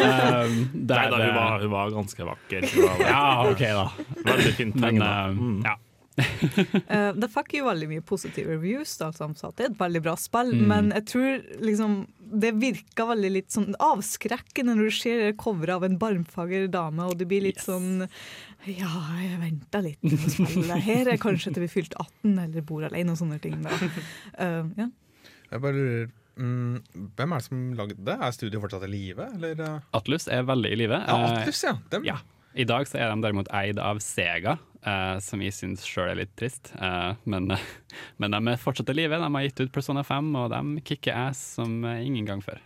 [0.00, 2.64] Eh, Nei da, hun var, hun var ganske vakker.
[2.72, 3.84] Hun var Ja, OK, da.
[4.26, 5.62] Veldig fint Men eh, Mm.
[5.64, 5.76] ja.
[6.20, 9.78] uh, det fikk jo veldig mye positive reviews, da, som sa at det er et
[9.80, 10.66] veldig bra spill, Mm.
[10.68, 15.84] men jeg tror liksom det virka veldig litt sånn avskrekkende når du ser coveret av
[15.88, 18.06] en barmfager dame, og du blir litt sånn
[18.68, 20.76] Ja, jeg venta litt med å spille.
[20.84, 23.56] Her er kanskje til vi fylte 18 eller bor alene og sånne ting.
[23.64, 23.70] Da.
[24.36, 24.90] Uh, ja.
[25.50, 26.76] Jeg bare lurer mm,
[27.16, 28.18] Hvem er det som lagde det?
[28.20, 29.80] Er studiet fortsatt i live, eller?
[29.96, 31.00] Atlus er veldig i live.
[31.08, 31.72] Ja, Atlus, ja.
[31.90, 32.04] Dem.
[32.06, 32.18] Ja.
[32.54, 36.18] I dag så er de derimot eid av Sega, eh, som vi syns sjøl er
[36.22, 36.72] litt trist.
[36.74, 37.52] Eh, men,
[38.20, 39.20] men de er fortsatt i live.
[39.20, 42.62] De har gitt ut Persona 5, og de kicker ass som ingen gang før.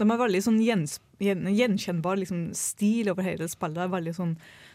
[0.00, 3.82] De har veldig sånn gjens, gjen, gjenkjennbar liksom, stil over hele spillet.
[3.84, 4.30] Er veldig sånn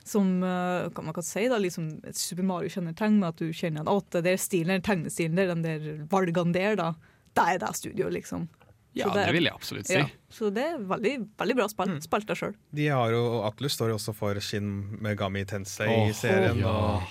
[0.05, 4.19] som uh, man kan si da, liksom et Super Mario-kjennetegn, med at du kjenner at
[4.21, 6.91] det er stilen, tegnestilen der, den der valgene der, da.
[7.35, 8.45] Det er det studioet, liksom.
[8.95, 9.97] Ja, det, det, vil jeg absolutt si.
[9.99, 11.89] Ja, så det er veldig, veldig bra spill.
[12.03, 12.53] Spilte jeg sjøl.
[12.79, 14.69] De har jo, Atlus står jo også for Shin
[15.03, 16.61] Megami Tensei-serien.
[16.63, 17.01] ja.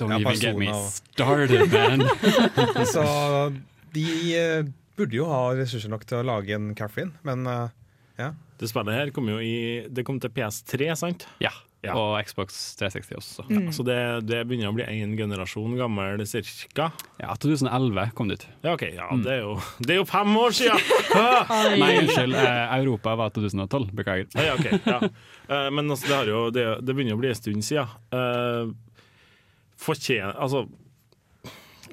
[0.00, 2.02] Don't Ja, even get me started, man.
[2.94, 3.04] Så
[3.94, 7.68] de uh, burde jo ha ressurser nok til å lage en Catherine, men uh,
[8.18, 8.32] ja.
[8.60, 11.28] Det spillet her kom jo i Det kom til PS3, sant?
[11.40, 11.54] ja.
[11.80, 11.94] Ja.
[11.96, 13.44] Og Xbox 360 også.
[13.48, 13.70] Mm.
[13.72, 13.96] Så det,
[14.28, 16.90] det begynner å bli en generasjon gammel cirka.
[17.16, 18.44] Ja, 2011 kom det ut.
[18.66, 18.84] Ja, OK.
[18.92, 20.84] Ja, det, er jo, det er jo fem år siden!
[21.80, 22.36] Nei, unnskyld.
[22.36, 23.94] Eh, Europa var 2012.
[23.96, 24.28] Beklager.
[24.36, 25.00] Ja, okay, ja.
[25.48, 27.96] Eh, men altså, det, har jo, det, det begynner å bli en stund siden.
[28.12, 28.76] Uh,
[29.80, 30.66] Fortjener Altså,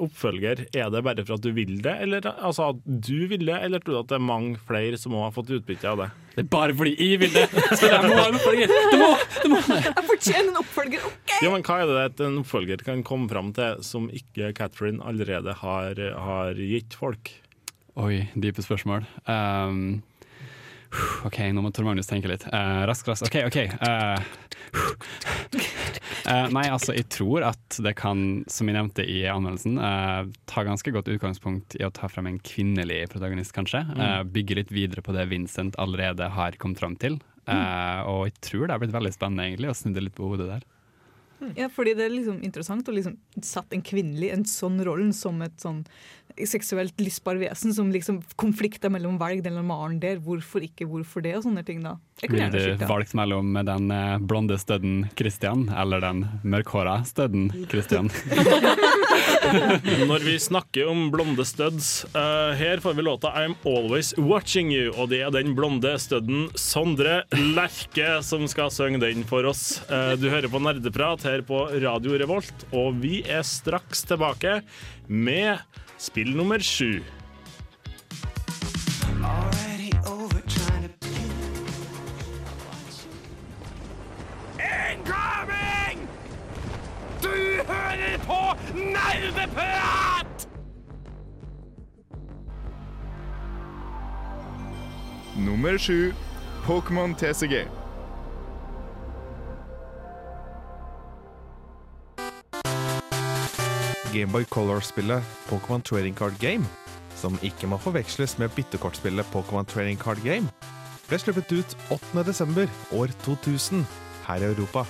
[0.03, 3.57] oppfølger, er det bare for at du vil det, eller altså at du vil det,
[3.65, 6.09] eller tror du at det er mange flere som òg har fått utbytte av det?
[6.35, 7.45] Det er bare fordi jeg vil det!
[7.79, 8.73] Så jeg må ha en oppfølger!
[8.73, 9.09] Det må,
[9.41, 9.61] det må!
[9.87, 11.07] Jeg fortjener en oppfølger!
[11.09, 11.33] OK!
[11.37, 15.01] Ja, men Hva er det at en oppfølger kan komme fram til som ikke Catherine
[15.05, 17.33] allerede har, har gitt folk?
[17.97, 19.07] Oi, dype spørsmål.
[19.25, 20.03] Um,
[21.25, 22.45] OK, nå må Tor Magnus tenke litt.
[22.53, 23.25] Uh, rask, rask.
[23.25, 23.57] OK, OK.
[23.81, 24.21] Uh,
[26.27, 30.63] uh, nei, altså, jeg tror at det kan, som jeg nevnte i anmeldelsen, uh, ta
[30.67, 33.83] ganske godt utgangspunkt i å ta frem en kvinnelig protagonist, kanskje.
[33.95, 37.19] Uh, bygge litt videre på det Vincent allerede har kommet fram til.
[37.47, 40.27] Uh, og jeg tror det har blitt veldig spennende egentlig å snu det litt på
[40.27, 40.65] hodet der.
[41.55, 45.37] Ja, fordi det er liksom interessant å liksom sette en kvinnelig en sånn rollen som
[45.45, 45.83] et sånn
[46.45, 51.23] seksuelt lystbar vesen som liksom konflikter mellom valg, den eller maren der, hvorfor ikke, hvorfor
[51.25, 51.81] det, og sånne ting.
[51.85, 51.97] da.
[52.21, 58.09] Ville du sett valgt mellom den eh, blonde stødden Christian eller den mørkhåra stødden Christian?
[60.09, 64.91] Når vi snakker om blonde studs, uh, her får vi låta I'm Always Watching You,
[64.97, 69.79] og det er den blonde studden Sondre Lerche som skal synge den for oss.
[69.89, 74.61] Uh, du hører på Nerdeprat her på Radio Revolt, og vi er straks tilbake
[75.07, 75.61] med
[75.97, 77.03] spill nummer sju.
[84.59, 86.07] Incoming!
[87.21, 90.47] Du hører på nerdeprat!
[95.37, 96.13] Nummer sju
[96.65, 97.76] Pokémon TCG.
[104.13, 106.65] Gameboy Color-spillet Pokémon Trading Card Game,
[107.15, 110.47] som ikke må forveksles med byttekortspillet Pokémon Trading Card Game,
[111.07, 112.23] ble sluppet ut 8.
[112.27, 113.85] desember år 2000
[114.27, 114.85] her i Europa.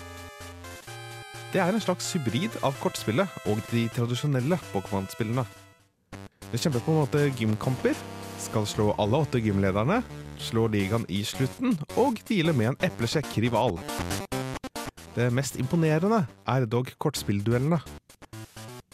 [1.54, 5.46] Det er en slags hybrid av kortspillet og de tradisjonelle Pokémon-spillene.
[6.52, 7.96] Det kjemper på en måte gymkamper,
[8.40, 10.02] skal slå alle åtte gymlederne,
[10.38, 13.80] slå ligaen i slutten og deale med en eplesjekk rival.
[15.18, 17.82] Det mest imponerende er dog kortspillduellene.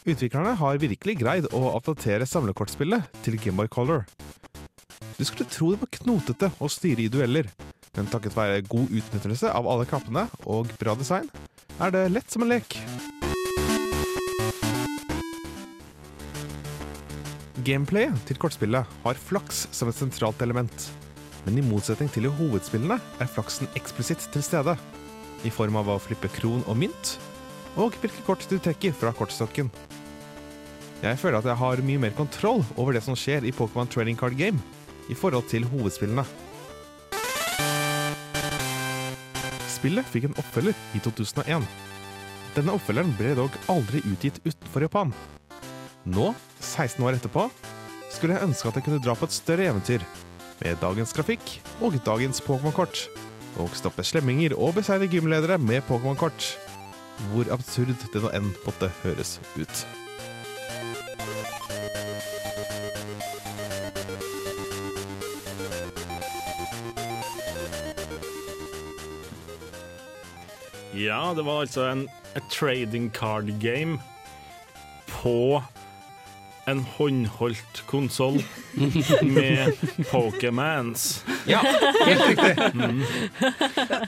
[0.04, 4.02] Utviklerne har virkelig greid å oppdatere samlekortspillet til Gameboy Color.
[5.16, 7.48] Du skulle tro det var knotete å styre i dueller,
[7.96, 11.32] men takket være god utnyttelse av alle knappene og bra design,
[11.80, 12.76] er det lett som en lek.
[17.64, 20.90] Gameplayet til kortspillet har flaks som et sentralt element,
[21.46, 24.76] men i motsetning til i hovedspillene er flaksen eksplisitt til stede,
[25.48, 27.16] i form av å flippe kron og mynt,
[27.80, 29.72] og hvilke kort du trekker fra kortstokken.
[31.04, 34.20] Jeg føler at jeg har mye mer kontroll over det som skjer i Pokémon Trading
[34.20, 34.62] Card Game,
[35.12, 36.24] i forhold til hovedspillene.
[39.68, 41.66] Spillet fikk en oppfølger i 2001.
[42.56, 45.12] Denne oppfølgeren ble dog aldri utgitt utenfor Japan.
[46.08, 46.32] Nå,
[46.62, 47.50] 16 år etterpå,
[48.14, 50.06] skulle jeg ønske at jeg kunne dra på et større eventyr,
[50.62, 53.08] med dagens grafikk og dagens Pokémon-kort,
[53.60, 56.54] og stoppe slemminger og beseire gymledere med Pokémon-kort.
[57.32, 59.86] Hvor absurd det nå enn måtte høres ut.
[70.94, 73.98] Ja, det var altså en a trading card game
[75.10, 75.64] på
[76.66, 78.38] en håndholdt konsoll
[79.22, 79.74] med
[80.12, 81.26] Pokémans.
[81.48, 81.60] Ja,
[82.06, 82.54] helt riktig.
[82.74, 83.02] Mm.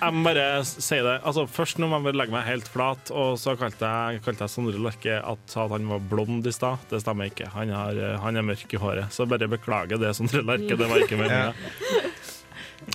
[0.02, 1.18] Jeg må bare si det.
[1.28, 4.54] Altså, først nå må jeg legge meg helt flat, og så kalte jeg, kalte jeg
[4.56, 6.88] Sondre Larke at, at han var blond i stad.
[6.92, 7.50] Det stemmer ikke.
[7.58, 9.12] Han, har, han er mørk i håret.
[9.16, 10.80] Så bare beklager det, Sondre Larke.
[10.80, 11.54] Det var ikke meninga.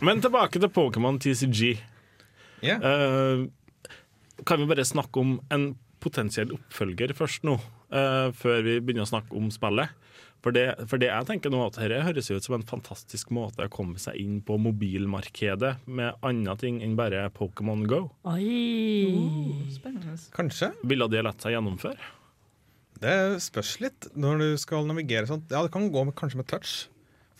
[0.07, 1.77] Men tilbake til Pokémon TCG.
[2.65, 2.81] Yeah.
[2.81, 3.49] Uh,
[4.47, 7.59] kan vi bare snakke om en potensiell oppfølger først nå,
[7.93, 9.97] eh, før vi begynner å snakke om spillet?
[10.41, 13.67] For det, for det jeg tenker nå at Dette høres ut som en fantastisk måte
[13.67, 18.07] å komme seg inn på mobilmarkedet med andre ting enn bare Pokémon Go.
[18.31, 19.69] Oi.
[19.75, 20.17] Spennende.
[20.33, 20.73] Kanskje.
[20.81, 22.01] Ville det latt seg gjennomføre?
[23.01, 25.45] Det spørs litt når du skal navigere sånn.
[25.53, 26.89] Ja, det kan gå med, kanskje med touch.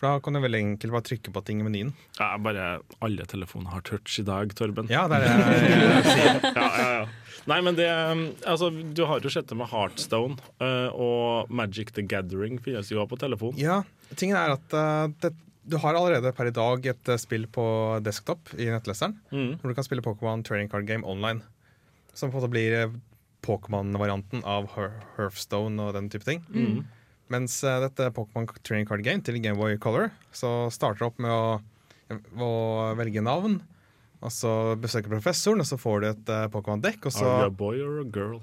[0.01, 1.91] For da kan du veldig enkelt bare trykke på ting i menyen.
[2.17, 4.87] Ja, bare Alle telefoner har touch i dag, Torben.
[4.89, 5.57] Ja, det er det
[5.93, 6.39] jeg sier.
[6.55, 7.03] ja, ja, ja.
[7.49, 7.85] Nei, men det
[8.49, 13.05] Altså, du har jo sett det med Heartstone eh, og Magic the Gathering finnes jo
[13.05, 13.53] på telefon.
[13.61, 13.83] Ja,
[14.17, 15.35] tingen er at eh, det,
[15.69, 17.65] du har allerede per i dag et eh, spill på
[18.01, 19.19] desktop i nettleseren.
[19.29, 19.59] Mm.
[19.61, 21.45] Hvor du kan spille Pokémon Trading Card Game online.
[22.17, 22.97] Som på en måte blir
[23.45, 26.41] Pokémon-varianten av Hearthstone og den type ting.
[26.49, 26.81] Mm.
[27.31, 31.59] Mens eh, dette Pokémon Training Card Game til Gameboy Color så starter opp med å,
[32.43, 32.51] å
[32.99, 33.61] velge navn.
[34.21, 37.07] Og så besøker professoren, og så får du et uh, Pokémon-dekk.
[37.09, 38.37] Og så Are you a boy or a girl?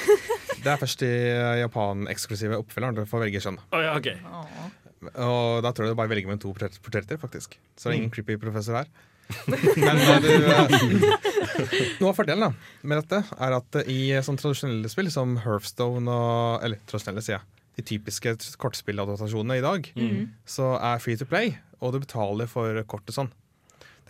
[0.64, 3.60] Det er først i uh, Japan-eksklusive oppfølgeren du får velge kjønn.
[3.68, 4.16] Oh, ja, okay.
[5.10, 7.58] Og da tror jeg du bare velger mellom to portret- portretter, faktisk.
[7.76, 8.90] Så det er ingen creepy professor her.
[9.50, 10.72] Men du uh,
[12.00, 12.50] Noe av fordelen da,
[12.82, 17.36] med dette er at uh, i sånn tradisjonelle spill som Hearthstone og Eller tradisjonelle, sier
[17.38, 17.59] jeg.
[17.80, 19.86] De typiske kortspilladaptasjonene i dag,
[20.44, 23.30] så er free to play, og du betaler for kortet sånn.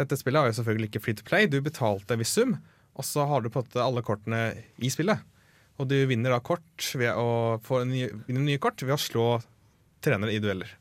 [0.00, 1.46] Dette spillet er jo selvfølgelig ikke free to play.
[1.46, 2.56] Du betalte en viss sum,
[2.98, 4.40] og så har du på en måte alle kortene
[4.83, 5.22] i spillet.
[5.78, 9.26] Og du vinner da kort ved å få nye, ny nye kort ved å slå
[10.04, 10.74] trenere i dueller.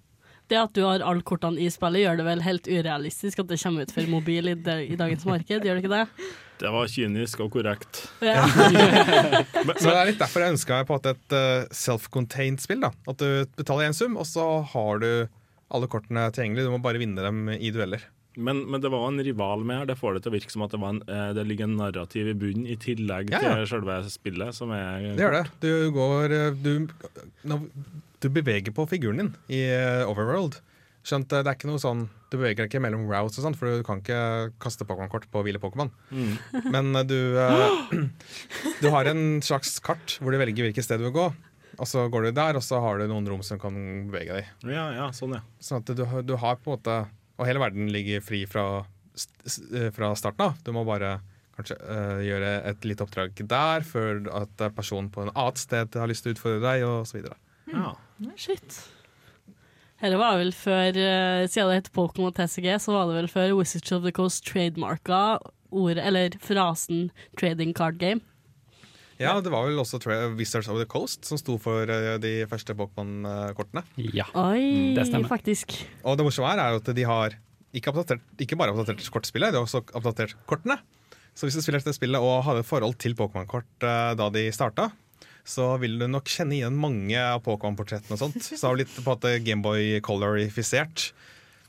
[0.50, 3.60] Det at du har alle kortene i spillet, gjør det vel helt urealistisk at det
[3.62, 6.06] kommer ut for mobil i, i dagens marked, gjør det ikke det?
[6.60, 8.02] Det var kynisk og korrekt.
[8.20, 8.44] Ja.
[9.80, 12.82] Så det er litt derfor jeg ønska på at et eh, self-contained spill.
[12.84, 15.10] da At du betaler én sum, og så har du
[15.70, 16.66] alle kortene tilgjengelig.
[16.68, 18.04] Du må bare vinne dem i dueller.
[18.40, 19.88] Men, men det var en rival med her.
[19.90, 21.78] Det får det til å virke som at det, var en, eh, det ligger en
[21.80, 23.56] narrativ i bunnen i tillegg Ja, ja.
[23.62, 24.56] til selve spillet.
[24.60, 25.46] Som er Det gjør det.
[25.64, 27.56] Du går eh, Du,
[28.20, 29.64] du beveger på figuren din i
[30.08, 30.60] Overworld.
[31.10, 33.80] Skjønt det er ikke noe sånn Du beveger deg ikke mellom routes og sånt, for
[33.80, 34.20] du kan ikke
[34.62, 35.90] kaste Pokémon-kort på hvile Pokémon.
[36.14, 36.34] Mm.
[36.76, 38.04] Men eh, du eh,
[38.84, 41.28] Du har en slags kart hvor du velger hvilket sted du vil gå.
[41.80, 43.74] Og så går du der, og så har du noen rom som kan
[44.12, 44.48] bevege deg.
[44.68, 45.42] Ja, ja, sånn, ja.
[45.64, 46.96] Sånn at du, har- du har på en måte
[47.40, 48.66] Og hele verden ligger fri fra,
[49.74, 50.58] eh, fra starten av.
[50.68, 51.18] Du må bare
[51.60, 56.08] Kanskje eh, gjøre et lite oppdrag der før at personen på en annet sted har
[56.08, 57.36] lyst til å utfordre deg, og så videre.
[57.74, 57.90] Ja.
[58.40, 58.78] Shit.
[60.00, 63.56] Dette var vel før, eh, siden det heter Pokémon TCG, så var det vel før
[63.58, 65.40] Wizards of the Coast trademarka
[65.76, 68.22] ordet, eller frasen trading card game.
[69.20, 70.00] Ja, det var vel også
[70.38, 73.84] Wizards of the Coast som sto for eh, de første Pokémon-kortene.
[74.16, 74.30] Ja.
[74.40, 75.28] Oi, Det stemmer.
[75.28, 75.76] faktisk.
[76.06, 77.36] Og det morsomme her er jo at de har
[77.76, 80.80] ikke, oppdatert, ikke bare oppdatert kortspillet, de har også oppdatert kortene.
[81.36, 84.48] Så hvis du spiller dette spillet og hadde et forhold til Pokémon-kort eh, da de
[84.56, 84.88] starta,
[85.50, 88.38] så vil du nok kjenne igjen mange av Pokémon-portrettene og sånt.
[88.46, 91.10] Så det har blitt på en måte Gameboy colorifisert.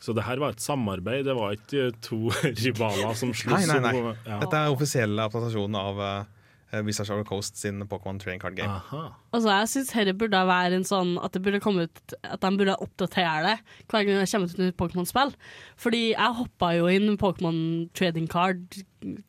[0.00, 2.28] Så det her var et samarbeid, det var ikke to
[2.64, 3.68] rivaler som sloss.
[3.68, 4.12] Nei, nei, nei.
[4.44, 6.39] Dette er offisielle adaptasjonen av uh,
[6.72, 8.70] Wizards of the Coast sin Pokémon Trading Card Game.
[8.70, 9.10] Aha.
[9.34, 12.50] Altså, jeg syns dette burde være en sånn at det burde komme ut At de
[12.60, 13.56] burde oppdatere det
[13.90, 15.34] hver gang det kommer ut et nytt Pokémon-spill.
[15.80, 17.60] Fordi jeg hoppa jo inn Pokémon
[17.98, 18.80] trading, card,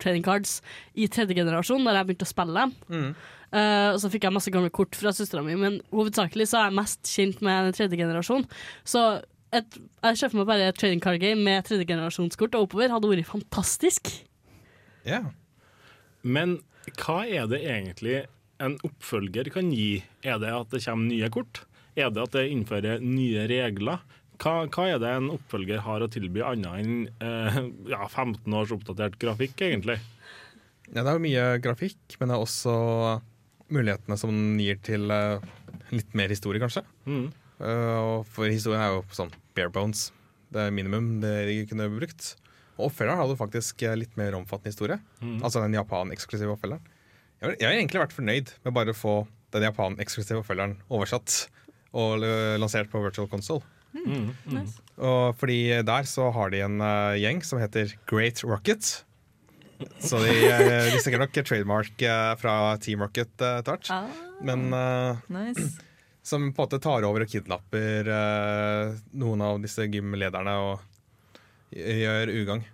[0.03, 0.59] trading cards
[0.93, 2.75] i tredje generasjon da jeg begynte å spille dem.
[2.93, 3.11] Mm.
[3.51, 6.69] Uh, og så fikk jeg masse gamle kort fra søstera mi, men hovedsakelig så er
[6.69, 8.45] jeg mest kjent med den tredje generasjon.
[8.87, 9.01] Så
[9.51, 12.93] et, jeg ser for meg bare et trading card game med tredje generasjonskort og oppover
[12.93, 14.13] hadde vært fantastisk.
[15.03, 15.25] Ja.
[16.21, 18.23] Men hva er det egentlig
[18.61, 20.01] en oppfølger kan gi?
[20.25, 21.63] Er det at det kommer nye kort?
[21.97, 24.01] Er det at det innfører nye regler?
[24.41, 27.59] Hva, hva er det en oppfølger har å tilby annet enn eh,
[27.91, 29.99] ja, 15 års oppdatert grafikk, egentlig?
[30.89, 32.73] Ja, det er jo mye grafikk, men det er også
[33.71, 35.43] mulighetene som den gir til eh,
[35.93, 36.83] litt mer historie, kanskje.
[37.05, 37.29] Mm.
[37.61, 40.09] Uh, for historien er jo sånn bare bones.
[40.51, 42.33] Det er minimum det de kunne brukt.
[42.77, 44.97] Og oppfølgeren hadde faktisk eh, litt mer omfattende historie.
[45.19, 45.39] Mm.
[45.43, 46.83] Altså den Japan-eksklusive oppfølgeren.
[47.41, 49.15] Jeg har, jeg har egentlig vært fornøyd med bare å få
[49.51, 51.45] den Japan-eksklusive oppfølgeren oversatt
[51.91, 52.23] og
[52.61, 53.65] lansert på Virtual Console.
[53.91, 54.29] Mm.
[54.47, 54.77] Nice.
[55.03, 59.01] Og fordi der så har de en uh, gjeng som heter Great Rocket.
[59.99, 63.91] Så de, uh, sikkert stikker nok trademark uh, fra Team Rocket uh, hvert.
[63.91, 64.07] Ah,
[64.45, 65.67] Men eh, nice.
[66.23, 70.87] som på en måte tar over og kidnapper eh, noen av disse gymlederne og
[71.71, 72.67] gjør ugagn.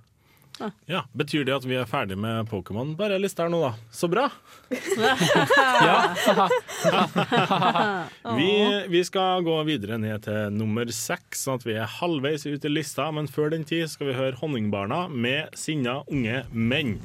[0.90, 2.96] Ja, Betyr det at vi er ferdig med Pokémon?
[2.98, 3.74] Bare list her nå, da.
[3.94, 4.26] Så bra!
[5.86, 6.16] ja.
[8.40, 8.50] vi,
[8.90, 12.74] vi skal gå videre ned til nummer seks, sånn at vi er halvveis ut i
[12.74, 13.12] lista.
[13.14, 16.98] Men før den tid skal vi høre Honningbarna med 'Sinna unge menn'.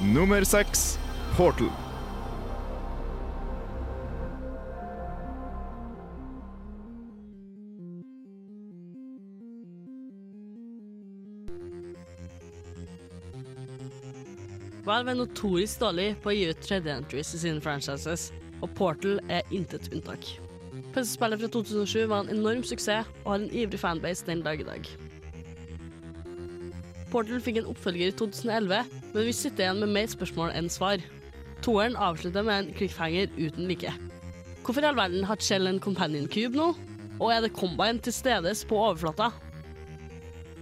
[0.00, 0.98] Nummer seks
[1.36, 1.89] Portal.
[14.84, 18.30] Valve er notorisk dårlig på å gi ut tredje entries i sine franchises,
[18.64, 20.24] og Portal er intet unntak.
[20.94, 24.66] PC-spillet fra 2007 var en enorm suksess og har en ivrig fanbase den dag i
[24.66, 24.88] dag.
[27.12, 31.02] Portal fikk en oppfølger i 2011, men vi sitter igjen med mer spørsmål enn svar.
[31.60, 33.92] Toeren avslutter med en cliffhanger uten like.
[34.64, 36.72] Hvorfor i all verden har Chell en companion cube nå?
[37.20, 39.28] Og er det combine til stedes på overflata?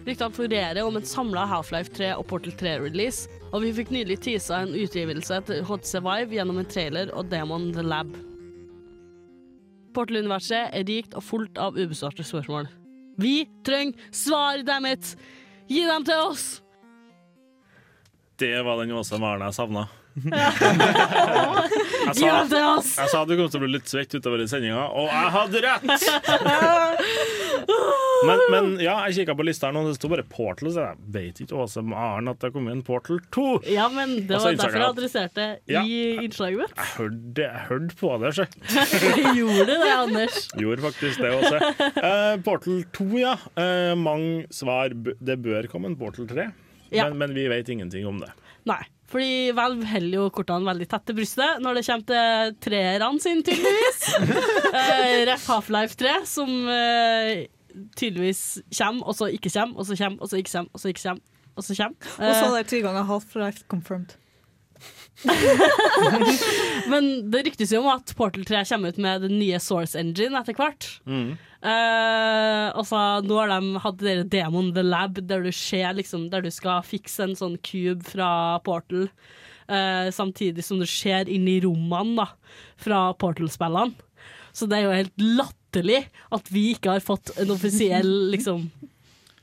[0.09, 4.63] Ryktene florerer om en samla Half-Life 3 og Portal 3-release, og vi fikk nylig teasa
[4.65, 8.15] en utgivelse til HTC Vive gjennom en trailer og Demon The Lab.
[9.93, 12.71] Portal-universet er rikt og fullt av ubesvarte spørsmål.
[13.21, 15.13] Vi trenger svar, dammit!
[15.69, 16.49] Gi dem til oss!
[18.41, 19.89] Det var den Åse Maren jeg savna.
[22.19, 22.61] Jeg, sa,
[23.03, 25.62] jeg sa du kom til å bli litt svett utover i sendinga, og jeg hadde
[25.64, 25.85] rett!
[28.27, 30.97] Men, men ja, jeg kikka på lista her nå, det sto bare Portal, så jeg
[31.14, 33.45] vet ikke Åse Maren at det kom en Portal 2.
[33.71, 35.83] Ja, men det var derfor jeg adresserte Ja.
[35.87, 36.75] i innslaget mitt.
[36.75, 38.47] Jeg hørte, jeg hørte på det, sjø.
[39.39, 40.41] Gjorde det, Anders?
[40.59, 41.62] Gjorde faktisk det også.
[42.03, 43.37] Uh, Portal 2, ja.
[43.55, 44.95] Uh, mange svar.
[44.95, 46.49] Det bør komme en Portal 3,
[46.91, 47.07] Ja.
[47.09, 48.33] men, men vi vet ingenting om det.
[48.69, 48.83] Nei.
[49.09, 53.45] Fordi Valve holder jo kortene veldig tett til brystet når det kommer til treerne sine,
[53.47, 54.03] tydeligvis.
[54.21, 57.33] uh, Ref Half-Life 3, som uh,
[57.97, 58.43] tydeligvis
[58.77, 61.05] kommer, og så ikke kommer, og så kommer, og så ikke kommer, og så ikke
[61.07, 61.25] kommer.
[61.59, 62.11] Og så kommer.
[62.19, 64.19] Og så er det ti ganger Half-Life confirmed.
[66.93, 70.39] men det ryktes jo om at Portal 3 kommer ut med den nye Source Engine
[70.39, 70.87] etter hvert.
[71.11, 71.35] Mm.
[72.87, 76.53] så nå har de hatt dere Demon The Lab, der du ser liksom Der du
[76.55, 78.31] skal fikse en sånn cube fra
[78.66, 79.09] Portal,
[79.69, 82.25] Uh, samtidig som du ser inn i rommene da,
[82.81, 83.93] fra Portal-spillene.
[84.57, 85.99] Så det er jo helt latterlig
[86.35, 88.71] at vi ikke har fått en offisiell liksom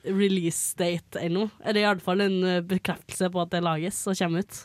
[0.05, 1.47] release date ennå.
[1.63, 4.59] Eller i alle fall en eh, bekreftelse på at det lages og kommer ut.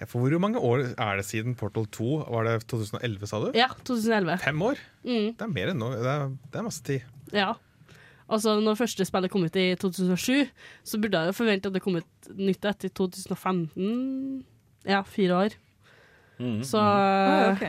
[0.00, 2.12] Ja, for hvor mange år er det siden Portal 2?
[2.24, 3.50] Var det 2011, sa du?
[3.58, 4.38] Ja, 2011.
[4.40, 4.78] Fem år?
[5.04, 5.26] Mm.
[5.36, 5.90] Det er mer enn nå.
[5.92, 7.04] Det er, det er masse tid.
[7.36, 7.50] Ja.
[8.30, 10.48] Altså, når første spillet kom ut i 2007,
[10.86, 14.40] så burde jeg jo forvente at det kom ut nytt etter 2015.
[14.88, 15.58] Ja, fire år.
[16.40, 16.62] Mm.
[16.64, 17.50] Så mm.
[17.50, 17.64] ok.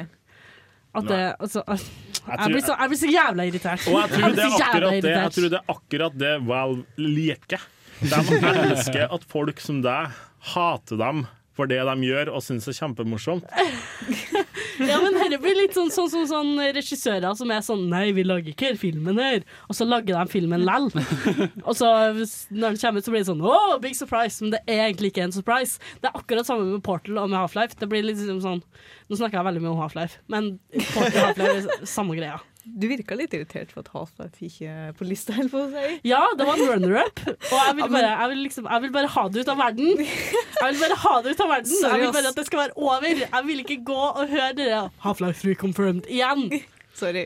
[1.01, 3.86] at det altså, at- Jeg jeg, blir så, jeg blir så jævla irritert.
[3.89, 7.69] Og jeg tror, det er akkurat det, jeg tror det er akkurat det Valve liker.
[8.01, 8.19] De
[8.55, 10.13] elsker at folk som deg
[10.53, 11.25] hater dem
[11.57, 13.47] for det de gjør, og syns er kjempemorsomt.
[14.81, 18.23] Ja, men dette blir litt sånn, sånn som sånn regissører som er sånn Nei, vi
[18.25, 19.43] lager ikke filmen her.
[19.69, 20.87] Og så lager de filmen lell.
[21.67, 24.41] og så når den kommer ut, så blir det sånn Å, big surprise.
[24.41, 25.81] Men det er egentlig ikke en surprise.
[26.01, 27.77] Det er akkurat samme med Portal og med Half-Life.
[27.81, 28.63] Det blir liksom sånn
[29.11, 30.53] Nå snakker jeg veldig mye om Half-Life, men
[30.93, 32.39] Portal og Half-Life er samme greia.
[32.64, 35.95] Du virka litt irritert for at Half-Life ikke er på lista, holdt på å si.
[36.05, 39.12] Ja, det var en runner-up, og jeg vil, bare, jeg, vil liksom, jeg vil bare
[39.16, 40.03] ha det ut av verden.
[40.05, 41.76] Jeg vil bare ha det ut av verden.
[41.88, 43.22] Jeg vil bare at det skal være over.
[43.26, 46.49] Jeg vil ikke gå og høre dere Half-Life 3 confirmed igjen.
[46.97, 47.26] Sorry.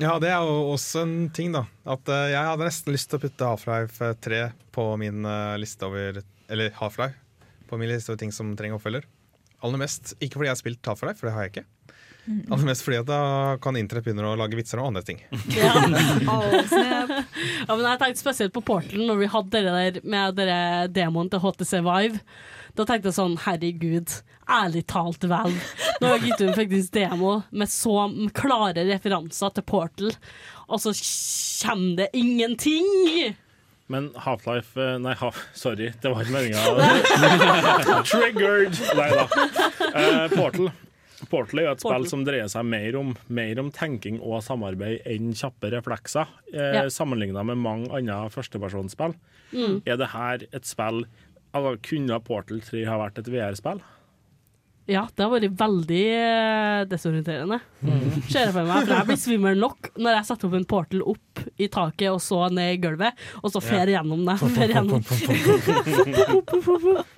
[0.00, 1.66] Ja, det er jo også en ting, da.
[1.84, 5.84] At eh, jeg hadde nesten lyst til å putte Half-Life 3 på min eh, liste
[5.84, 7.20] over Eller Half-Life
[7.68, 9.04] på min liste over ting som trenger oppfølger.
[9.60, 11.66] Aller mest, ikke fordi jeg har spilt Half-Life, for det har jeg ikke.
[12.50, 13.20] Aller mest fordi at da
[13.62, 15.22] kan internett begynne å lage vitser om andre ting.
[15.56, 15.74] Ja.
[17.68, 21.28] Ja, men jeg tenkte spesielt på Portal når vi hadde det der med dere demoen
[21.30, 22.20] til HTC Vive.
[22.78, 24.14] Da tenkte jeg sånn, herregud,
[24.50, 25.54] ærlig talt vel.
[26.00, 28.06] Nå har gitt ut faktisk demo med så
[28.36, 30.14] klare referanser til Portal,
[30.70, 30.94] og så
[31.66, 33.34] kommer det ingenting!
[33.90, 38.02] Men Half-Life eh, Nei, half, sorry, det var ikke meninga.
[38.10, 38.78] Triggered!
[38.94, 39.24] Nei da.
[39.90, 40.70] Uh, Portal.
[41.28, 42.04] Portal er jo et Portal.
[42.04, 46.72] spill som dreier seg mer om, mer om tenking og samarbeid enn kjappe reflekser, eh,
[46.80, 46.82] Ja.
[46.88, 49.14] sammenligna med mange andre førstepersonsspill.
[49.52, 49.82] Mm.
[49.84, 51.04] Er det her et spill
[51.52, 53.80] altså, Kunne Portal 3 ha vært et VR-spill?
[54.90, 57.60] Ja, det har vært veldig eh, desorienterende.
[58.26, 61.02] Ser jeg for meg, for jeg blir svimmel nok når jeg setter opp en portal
[61.06, 63.14] opp i taket og så ned i gulvet,
[63.44, 64.38] og så fer gjennom det.
[64.56, 65.04] Fer gjennom.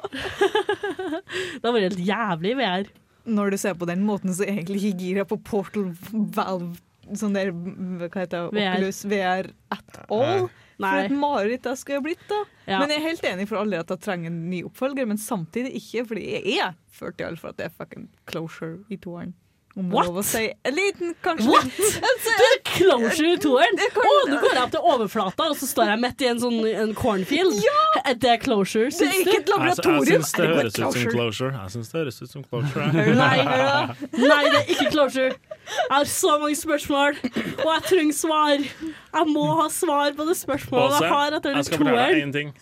[0.53, 2.90] det har vært helt jævlig VR.
[3.25, 6.75] Når du ser på den måten, så jeg egentlig ikke gira på Portal Valve
[7.18, 8.77] Sånn der, hva heter det, VR.
[8.77, 10.45] Oculus VR at all.
[10.47, 11.01] For Nei.
[11.05, 12.39] et mareritt jeg skulle blitt, da.
[12.66, 12.79] Ja.
[12.81, 15.75] Men jeg er helt enig for alle at jeg trenger en ny oppfølger, men samtidig
[15.79, 19.35] ikke, fordi jeg er 40 år for at det er fucking closure i toeren.
[19.75, 20.07] What?
[20.11, 20.43] lov å si.
[20.68, 21.49] En liten, kanskje.
[21.49, 21.64] What?
[21.73, 23.79] Du er closure i toeren!
[23.81, 26.59] Å, nå går jeg opp til overflata, og så står jeg midt i en sånn
[26.68, 27.57] en cornfield.
[28.03, 30.03] Er det closure, Det er ikke et laboratorium.
[30.05, 31.53] jeg syns det det høres ut som closure?
[31.57, 32.91] Jeg synes det høres ut som closure.
[33.23, 33.39] Nei,
[34.33, 35.33] nei, det er ikke closure.
[35.73, 37.16] Jeg har så mange spørsmål,
[37.62, 38.66] og jeg trenger svar.
[39.12, 42.37] Jeg må ha svar på det spørsmålet jeg har etter jeg skal fortelle deg én
[42.37, 42.53] ting.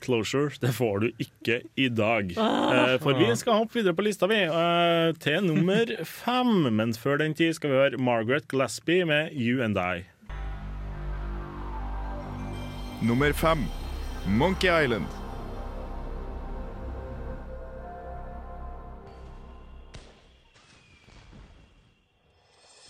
[0.00, 2.34] Closure, det får du ikke i dag.
[2.38, 2.92] Ah.
[2.94, 5.92] Eh, For vi skal hoppe videre på lista vi eh, til nummer
[6.24, 6.52] fem.
[6.76, 10.04] Men før den tid skal vi høre Margaret Glasby med You and I.
[13.06, 13.64] Nummer fem.
[14.26, 15.06] Monkey Island.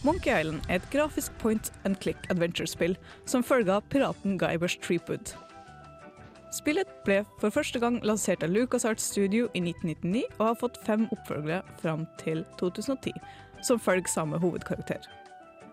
[0.05, 2.97] Monkey Island er et grafisk point and click adventure-spill
[3.27, 5.33] som følge av piraten Guybers Threepwood.
[6.55, 11.07] Spillet ble for første gang lansert av LucasArts Studio i 1999 og har fått fem
[11.11, 13.13] oppfølgere fram til 2010,
[13.67, 15.03] som følger samme hovedkarakter.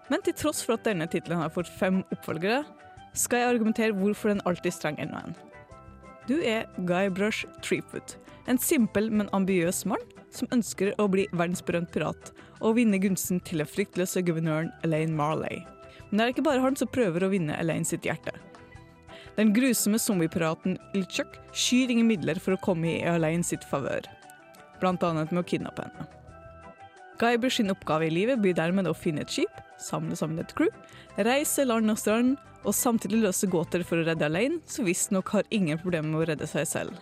[0.10, 2.64] Men til tross for at denne tittelen har fått fem oppfølgere,
[3.14, 5.36] skal jeg argumentere hvorfor den alltid trenger enda en.
[6.28, 8.18] Du er Guy Brush Treefoot,
[8.48, 10.02] en simpel, men ambiøs mann
[10.34, 12.32] som ønsker å bli verdensberømt pirat
[12.64, 15.62] og vinne gunsten til den fryktløse guvernøren Elaine Marley.
[16.10, 18.34] Men det er ikke bare han som prøver å vinne Elaine sitt hjerte.
[19.38, 24.06] Den grusomme zombiepiraten Ilchuk skyr ingen midler for å komme i Elaine sitt favør,
[24.84, 26.06] annet med å kidnappe henne.
[27.22, 30.70] Guyber sin oppgave i livet blir dermed å finne et skip, samle sammen et crew,
[31.18, 35.50] reise land og strand og samtidig løse gåter for å redde Elaine, som visstnok har
[35.50, 36.98] ingen problemer med å redde seg selv.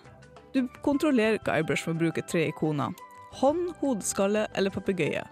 [0.53, 2.95] Du kontrollerer Guybrush med å bruke tre ikoner.
[3.39, 5.23] Hånd, hodeskalle eller papegøye.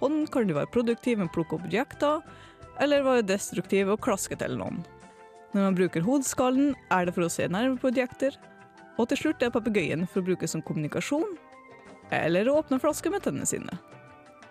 [0.00, 2.22] Hånd kan du være produktiv med å plukke opp objekter,
[2.82, 4.82] eller være destruktiv og klaske til noen.
[5.54, 8.36] Når man bruker hodeskallen, er det for å se nærmere på objekter,
[8.96, 11.36] og til slutt er papegøyen for å bruke som kommunikasjon,
[12.14, 13.78] eller å åpne flasker med tennene sine.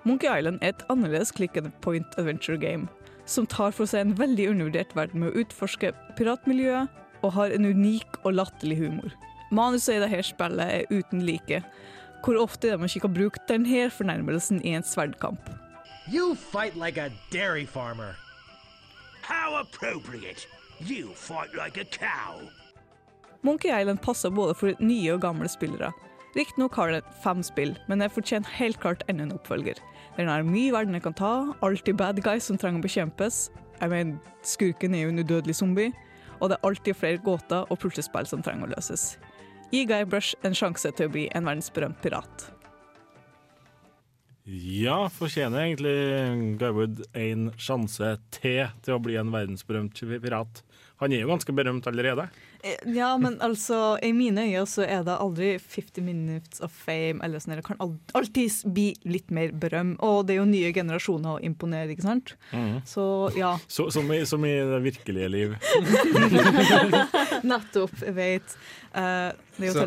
[0.05, 2.87] Monkey Island er et annerledes click and point adventure game,
[3.25, 7.65] som tar for seg en veldig undervurdert verden med å utforske piratmiljøet og har en
[7.65, 9.15] unik og latterlig humor.
[9.55, 11.61] Manuset i dette spillet er uten like,
[12.25, 15.49] hvor ofte de ikke kan bruke denne fornærmelsen i en sverdkamp.
[16.07, 18.15] You fight like a dairy farmer.
[19.21, 20.45] How appropriate.
[20.79, 22.41] You fight like a cow.
[23.41, 25.91] Monkey Island passer både for nye og gamle spillere.
[26.35, 29.79] Riktignok har den fem spill, men det fortjener helt klart enda en oppfølger.
[30.17, 33.49] Den har mye verden den kan ta, alltid bad guys som trenger å bekjempes.
[33.79, 35.93] Jeg mener, skurken er jo en udødelig zombie.
[36.41, 39.17] og det er alltid flere gåter og puslespill som trenger å løses.
[39.71, 42.49] Gi Guybrush en sjanse til å bli en verdensberømt pirat.
[44.45, 50.61] Ja, fortjener egentlig Garwood en sjanse til til å bli en verdensberømt pirat?
[51.01, 52.27] Han er jo ganske berømt allerede.
[52.63, 57.19] Eh, Ja, men altså, i mine øyne så er det aldri 50 minutes of fame,
[57.25, 60.71] eller sånn, det kan al- alltid bli litt mer berøm, og det er jo nye
[60.71, 62.35] generasjoner å imponere, ikke sant?
[62.53, 62.79] Mm.
[62.87, 63.03] Så
[63.35, 65.57] ja, Så, som, i, som i det virkelige liv.
[67.51, 68.55] nettopp, jeg vet.
[68.95, 69.85] Uh, det er jo Så,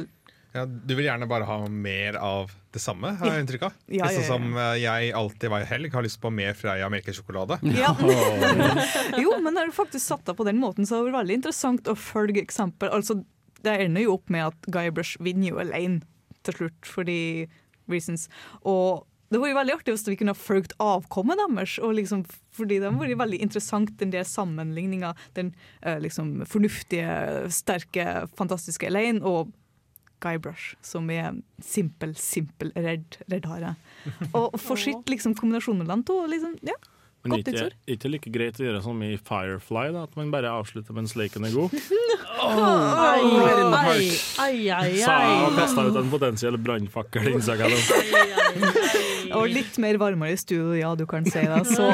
[0.57, 3.75] ja, du vil gjerne bare ha mer av det samme, har jeg inntrykk av?
[3.87, 6.89] Ja, ja, ja, sånn som eh, jeg alltid hver helg har lyst på mer Freia
[6.93, 7.59] melkesjokolade.
[7.77, 7.93] Ja.
[9.23, 11.91] jo, men når du faktisk satt deg på den måten, så var det veldig interessant
[11.91, 12.93] å følge eksempel.
[12.97, 13.21] Altså,
[13.65, 16.01] det ender jo opp med at Guybrush vinner jo alene
[16.47, 17.21] til slutt, fordi
[17.91, 18.29] reasons.
[18.65, 22.25] Og det var jo veldig artig hvis vi kunne ha fulgt avkommet deres, og liksom,
[22.57, 25.13] fordi det var veldig interessant, den der sammenligninga.
[25.37, 29.53] Den eh, liksom fornuftige, sterke, fantastiske Elaine og
[30.25, 31.33] Guybrush, som er
[31.65, 33.75] simpel, simpel, redd, redd hare.
[34.39, 36.77] Og for sitt liksom, kombinasjon mellom to, liksom, ja.
[37.27, 40.95] Men ikke, ikke like greit å gjøre som i Firefly, da, at man bare avslutter
[40.95, 41.75] mens leken er god.
[42.39, 43.27] Ai,
[43.83, 44.05] ai,
[44.39, 45.17] ai, ai, Sa
[45.49, 48.71] og kasta ut en potensiell brannfakkel, innså jeg nå.
[49.37, 51.61] Og litt mer varmere i studio, ja, du kan si det.
[51.69, 51.89] Så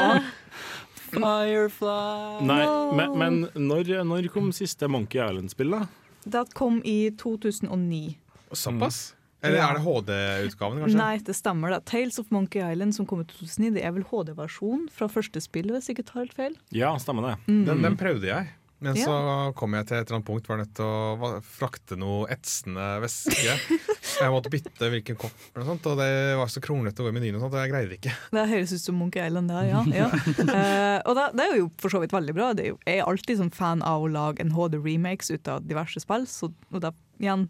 [1.15, 2.61] Firefly Nei,
[2.95, 6.04] men, men når, når kom siste Monkey Island-spill, da?
[6.25, 8.17] Det kom i 2009.
[8.51, 9.13] Såpass?
[9.43, 9.69] Eller Ja.
[9.69, 10.97] er det HD-utgaven, kanskje?
[10.97, 11.69] Nei, det stemmer.
[11.69, 11.79] da.
[11.79, 15.69] Tales of Monkey Island som kom i 2009, det er vel HD-versjon fra første spill,
[15.69, 16.55] hvis jeg ikke tar helt feil.
[16.71, 17.35] Ja, stemmer det.
[17.47, 17.65] Mm.
[17.67, 18.47] Den, den prøvde jeg.
[18.83, 19.05] Men Ja.
[19.05, 22.87] så kom jeg til et eller annet punkt var nødt til å frakte noe etsende
[23.01, 23.55] væske.
[24.19, 27.15] Jeg måtte bytte hvilken kopp, og, sånt, og det var så kronglete å gå i
[27.17, 28.13] menyen, og sånt, og jeg greide det ikke.
[28.31, 29.81] Det høres ut som Monkey Island, det, ja.
[29.91, 30.05] ja.
[30.07, 32.51] uh, og det, det er jo for så vidt veldig bra.
[32.55, 35.65] Det er jo, jeg er alltid sånn fan av å lage en HD-remakes ut av
[35.67, 37.49] diverse spill, så og det, igjen,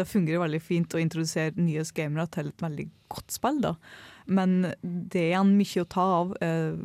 [0.00, 3.60] det fungerer veldig fint å introdusere nye gamere til et veldig godt spill.
[3.64, 3.74] da.
[4.28, 6.34] Men det er igjen mye å ta av.
[6.44, 6.80] Eh,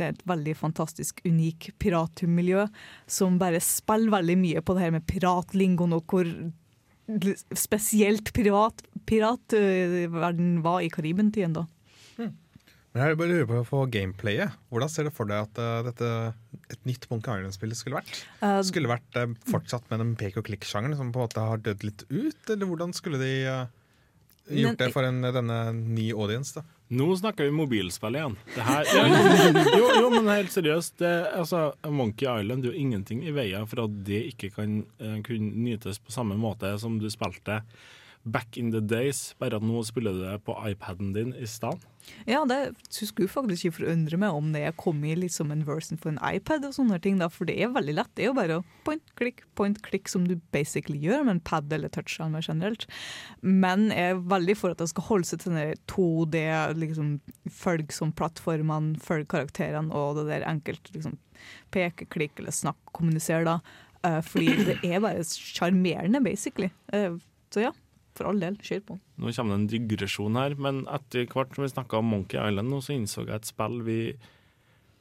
[0.00, 2.64] det er et veldig fantastisk, unik piratmiljø
[3.10, 6.26] som bare spiller veldig mye på det her med piratlingoen, og hvor
[7.58, 11.66] spesielt pirat, piratverden var i Karibentiden da.
[12.90, 14.54] Men jeg bare lurer på gameplayet.
[14.66, 16.06] Hvordan ser du for deg at uh, dette,
[16.74, 18.16] et nytt Monkey Island-spill skulle vært?
[18.42, 21.62] Uh, Skulle vært uh, fortsatt med den pek og klikk-sjangeren som på en måte har
[21.62, 23.30] dødd litt ut, eller hvordan skulle de
[24.50, 26.58] gjort Men- det for en, denne ny audience?
[26.58, 26.66] da?
[26.90, 28.32] Nå snakker vi mobilspill igjen.
[28.50, 28.88] Det her,
[29.78, 30.96] jo, jo, men helt seriøst.
[30.98, 34.80] Det, altså, Monkey Island det er jo ingenting i veien for at det ikke kan
[34.98, 37.60] eh, kunne nytes på samme måte som du spilte
[38.26, 41.78] back in the days, bare at nå spiller du det på iPaden din i stedet.
[42.28, 46.12] Ja, det skulle faktisk ikke forundre meg om det kom i litt en version for
[46.12, 48.10] en iPad, og sånne ting, da, for det er veldig lett.
[48.16, 51.72] Det er jo bare point, klikk, point, klikk, som du basically gjør med en pad
[51.72, 52.86] eller touchskjerm mer generelt.
[53.40, 56.44] Men jeg er veldig for at det skal holde seg til den 2D,
[56.80, 57.12] liksom,
[57.60, 61.18] følg som plattformene, følg karakterene og det der enkelt liksom,
[61.74, 63.86] peke, klikk eller snakk, kommunisere, da.
[64.00, 66.70] Uh, fordi det er bare sjarmerende, basically.
[66.92, 67.18] Uh,
[67.52, 67.72] så ja,
[68.20, 68.98] for all del, kjør på.
[69.20, 72.68] Nå kommer det en digresjon her, men etter hvert som vi snakka om Monkey Island,
[72.68, 74.00] nå, så innså jeg et spill vi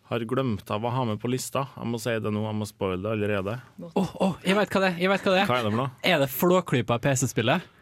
[0.09, 1.67] har glemt av å ha med på lista.
[1.75, 3.59] Jeg må si det nå, jeg må spoile det allerede.
[3.91, 5.03] Åh, oh, jeg vet hva det er!
[5.03, 5.51] Jeg vet hva det er.
[5.51, 5.91] Hva er det for noe?
[6.13, 7.75] Er det Flåklypa PC-spillet?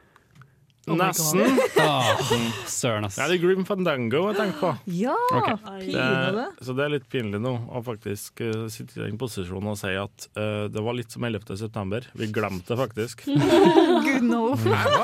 [0.88, 1.42] Oh Nesten.
[1.78, 2.22] Åh,
[2.66, 3.18] søren, ass.
[3.20, 4.70] Ja, det er Grim Fandango jeg tenker på.
[4.96, 5.90] Ja, okay.
[5.92, 9.80] Det, så det er litt pinlig nå å faktisk uh, sitte i den posisjonen og
[9.82, 11.58] si at uh, det var litt som 11.
[11.60, 12.08] september.
[12.16, 13.26] Vi glemte det faktisk.
[14.22, 14.56] No.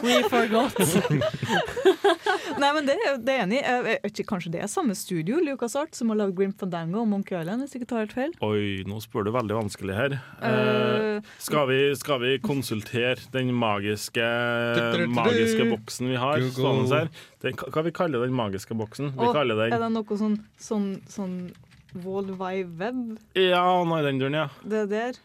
[0.04, 0.78] We forgot.
[2.60, 3.64] Nei, men det, er- det er enig i.
[3.64, 7.02] Jeg vet ikke, Kanskje det er samme studio Lucas Art, som har lagd Grim Fandango
[7.04, 8.34] og Monkey Island, hvis jeg ikke tar helt feil.
[8.46, 10.20] Oi, nå spør du veldig vanskelig her.
[10.42, 14.24] Eh, Eh, skal, vi, skal vi konsultere den magiske,
[15.14, 17.12] magiske boksen vi har stående her?
[17.44, 19.12] Den, hva vi kaller den magiske boksen?
[19.14, 21.36] Vi og den Er det noe sånn, sånn, sånn
[22.04, 23.20] World Wide Web?
[23.38, 24.48] Ja, nei, den duren, ja.
[24.66, 25.20] Det der?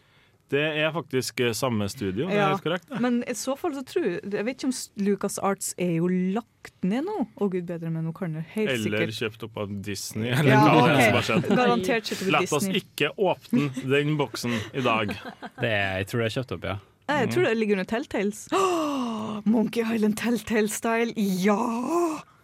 [0.49, 2.47] Det er faktisk eh, samme studio, det er Ja.
[2.55, 2.87] helt korrekt.
[2.89, 2.99] Det.
[3.03, 6.07] Men i så fall så tror jeg Jeg vet ikke om Lucas Arts er jo
[6.09, 7.27] lagt ned nå.
[7.37, 10.49] Å gud bedre, men nå kan det helt Eller sikkert kjøpt opp av Disney, eller
[10.51, 11.49] Ja, hva det er som har skjedd.
[11.55, 15.13] Garantert kjøpt over La oss ikke åpne den boksen i dag.
[15.61, 16.77] Det er, jeg tror det er kjøpt opp, ja.
[17.09, 18.41] Nei, jeg tror det ligger under Telltales.
[18.53, 21.55] Oh, Monkey Island Telltale-style, ja!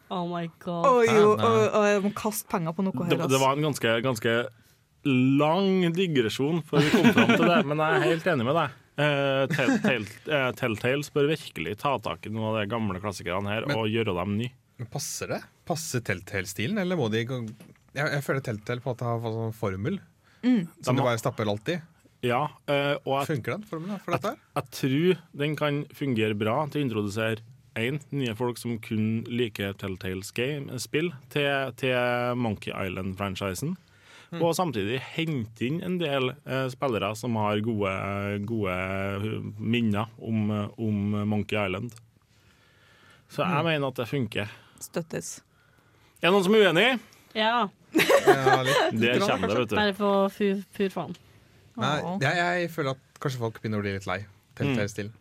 [0.10, 0.86] Oh my god.
[0.86, 3.28] Oi, jo, og, og, og jeg må kaste penger på noe Det, her.
[3.30, 4.34] det var en ganske, ganske
[5.06, 8.76] lang digresjon før vi kom fram til det, men jeg er helt enig med deg.
[8.95, 13.51] Eh, Tell- Tell- eh, Telltales bør virkelig ta tak i noen av de gamle klassikerne
[13.51, 14.51] her Men- og gjøre dem nye.
[14.80, 15.41] Men Passer det?
[15.66, 17.41] Passer Telltale-stilen, eller må de gå
[17.95, 19.99] jeg, jeg føler Telltale på at det har fått sånn formel.
[20.43, 20.68] Mm.
[20.84, 21.78] Som De de bare stapper alt i.
[22.26, 24.32] Ja, uh, og jeg, Funker den formelen for dette?
[24.34, 24.38] her?
[24.58, 27.39] jeg tror den kan fungere bra til å introdusere
[27.78, 33.76] én, nye folk som kun liker Telltales game-spill, til, til Monkey Island-franchisen.
[34.42, 37.92] Og samtidig hente inn en del eh, spillere som har gode,
[38.50, 38.76] gode
[39.60, 40.50] minner om,
[40.82, 41.94] om Monkey Island.
[43.30, 44.52] Så jeg mener at det funker.
[44.82, 45.36] Støttes.
[46.22, 46.88] Er det noen som er uenig?
[47.36, 49.76] Ja, Ja, Det kommer det, vet du.
[49.76, 50.30] bare for
[50.76, 51.16] pur faen.
[51.80, 54.18] Nei, jeg, jeg føler at kanskje folk begynner å bli litt lei.
[54.56, 55.12] Telltale-stilen.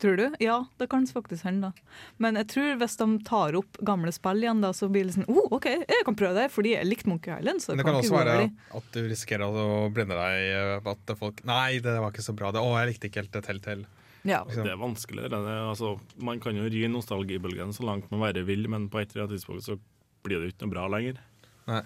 [0.00, 0.24] Tror du?
[0.40, 1.70] Ja, det kan faktisk hende.
[1.70, 1.96] da.
[2.16, 5.28] Men jeg tror hvis de tar opp gamle spill igjen, da, så blir det sånn
[5.28, 7.62] oh, OK, jeg kan prøve det, fordi jeg likte Monkey Island.
[7.62, 8.46] Så Men det kan kan også være
[8.80, 12.52] at du risikerer å blinde deg på at folk Nei, det var ikke så bra.
[12.54, 13.90] Det, å, jeg likte ikke helt det Telltale.
[14.24, 14.40] Ja.
[14.48, 15.26] Det er vanskelig.
[15.28, 19.02] Det er, altså, man kan jo ri nostalgibølgen så langt man være vil, men på
[19.02, 19.76] et eller annet tidspunkt så
[20.24, 21.20] blir det ikke noe bra lenger.
[21.68, 21.82] Nei.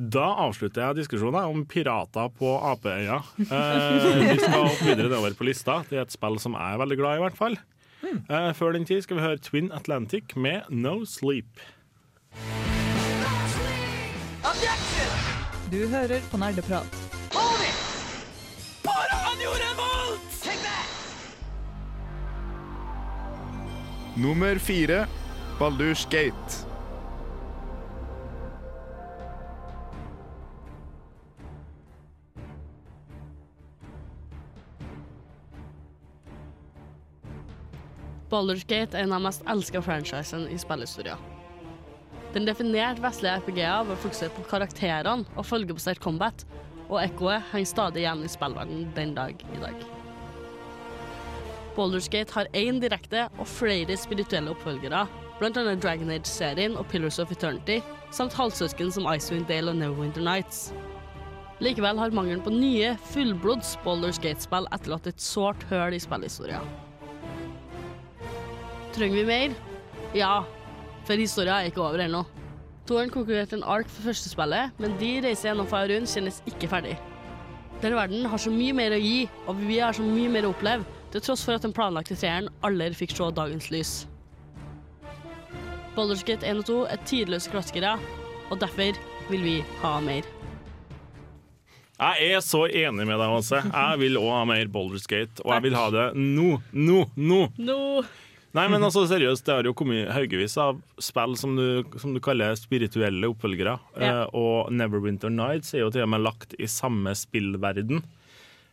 [0.00, 3.18] Da avslutter jeg diskusjonen om pirater på Apeøya.
[3.36, 5.82] Eh, vi skal opp videre nedover på lista.
[5.90, 7.58] Det er et spill som jeg er veldig glad i, i hvert fall.
[8.08, 11.60] Eh, før den tid skal vi høre Twin Atlantic med No Sleep.
[15.70, 16.96] Du hører på Nerdeprat.
[24.16, 25.04] Nummer fire
[25.60, 26.69] Baldur's Gate.
[38.30, 41.16] Baldur's Gate er en av de mest elska franchisene i spillhistoria.
[42.30, 46.44] Den definerte vestlige RPG-a ved å fokusere på karakterene og følgebasert combat,
[46.86, 49.82] og ekkoet henger stadig igjen i spillverdenen den dag i dag.
[51.74, 55.06] Baldur's Gate har én direkte og flere spirituelle oppfølgere,
[55.40, 55.74] bl.a.
[55.74, 57.80] Dragon Age-serien og Pillars of Eternity,
[58.14, 60.68] samt halvsøsken som Icewind Dale og Neverwinter Nights.
[61.60, 66.62] Likevel har mangelen på nye, fullblods Baldur's Gate-spill etterlatt et sårt høl i spillhistoria.
[68.94, 69.54] Trenger vi mer?
[70.16, 70.44] Ja,
[71.06, 72.24] for historien er ikke over ennå.
[72.88, 76.96] Toren konkurrerte en ark for første spillet, men de reiser gjennom Faerun kjennes ikke ferdig.
[77.80, 80.50] Denne verden har så mye mer å gi, og vi har så mye mer å
[80.50, 80.84] oppleve,
[81.14, 83.92] til tross for at den planlagte treeren aldri fikk se dagens lys.
[85.94, 87.94] Baldur's Gate 1 og 2 er tidløse klassikere,
[88.50, 88.98] og derfor
[89.30, 90.26] vil vi ha mer.
[92.00, 93.60] Jeg er så enig med deg, Åse.
[93.60, 97.40] Jeg vil òg ha mer Baldur's Gate, og jeg vil ha det nå, nå, nå.
[97.60, 97.78] Nå
[98.56, 102.18] Nei, men altså seriøst, det har jo kommet haugevis av spill som du, som du
[102.24, 103.76] kaller spirituelle oppfølgere.
[103.94, 104.08] Ja.
[104.08, 108.02] Eh, og Neverwinter Nights er jo til og med lagt i samme spillverden.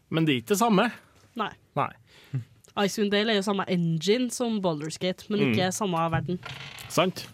[0.09, 0.89] Men det er ikke det samme.
[1.38, 1.51] Nei.
[1.78, 1.91] Nei.
[2.78, 6.41] Icewind Dale er jo samme engine som Baldur's Gate, men ikke samme verden.
[6.93, 7.25] Sant?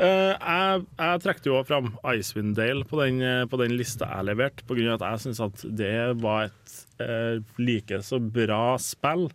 [0.00, 4.30] Uh, jeg, jeg trekte jo fram Icewind Dale på den, eh, på den lista jeg
[4.30, 5.92] leverte, av at jeg syns at det
[6.22, 9.28] var et uh, like så bra spill.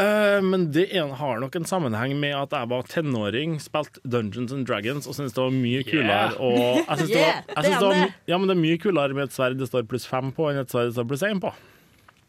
[0.00, 4.50] Eh, men det en, har nok en sammenheng med at jeg var tenåring, spilte Dungeons
[4.56, 6.32] and Dragons og syntes det var mye kulere.
[6.42, 9.14] Og jeg synes det, var, jeg synes det, var, ja, men det er mye kulere
[9.14, 11.42] med et sverd det står pluss fem på, enn et sverd det står pluss én
[11.44, 11.52] på.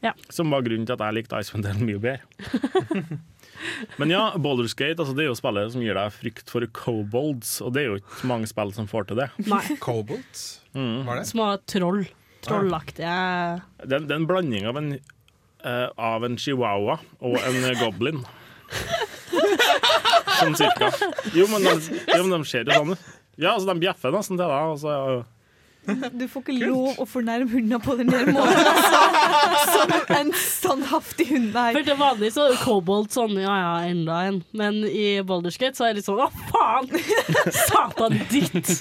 [0.05, 0.11] Ja.
[0.30, 3.18] Som var grunnen til at jeg likte Icewind Dale mye bedre.
[3.97, 7.55] Men ja, Baldur's Gate altså, det er jo spillet som gir deg frykt for kobolds,
[7.66, 9.32] og det er jo ikke mange spill som får til det.
[9.82, 10.45] Cobolds?
[10.76, 11.05] Mm.
[11.07, 11.28] Hva er det?
[11.30, 12.01] Små troll.
[12.43, 13.11] Trollaktige
[13.80, 14.89] Det, er- det er en blanding av en,
[15.66, 18.24] eh, av en chihuahua og en goblin.
[20.39, 20.91] Sånn cirka.
[21.36, 21.76] Jo, men de,
[22.11, 23.07] jo, men de ser jo sånn ut.
[23.36, 24.74] Ja, altså, de bjeffer nesten til deg.
[24.76, 24.91] Altså,
[26.19, 28.61] Du får ikke lov å fornærme hundene på den der måten.
[28.65, 29.01] Altså.
[29.75, 31.49] Som en standhaftig hund.
[31.55, 31.71] Nei.
[31.75, 34.41] For til vanlig så er kobolt sånn, ja ja, enda en.
[34.57, 36.86] Men i Baldur's Gate så er det litt sånn, å faen!
[37.65, 38.69] Satan ditt!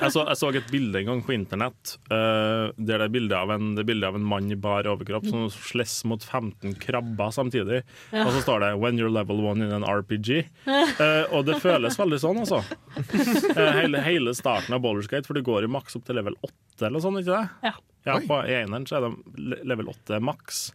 [0.00, 3.36] jeg, så, jeg så et bilde en gang på internett Uh, der det er bilde
[3.36, 7.82] av, en- bilde av en mann i bar overkropp som slåss mot 15 krabber samtidig.
[8.12, 10.44] Og så står det 'When you're level one in an RPG'.
[10.66, 12.62] Uh, og det føles veldig sånn, altså.
[12.98, 16.88] Uh, hele, hele starten av Boulderskate, for du går jo maks opp til level 8
[16.88, 17.70] eller sånn, ikke det?
[17.70, 17.74] Ja.
[18.06, 18.26] Ja, Oi.
[18.28, 20.68] på eneren så er det level 8 maks.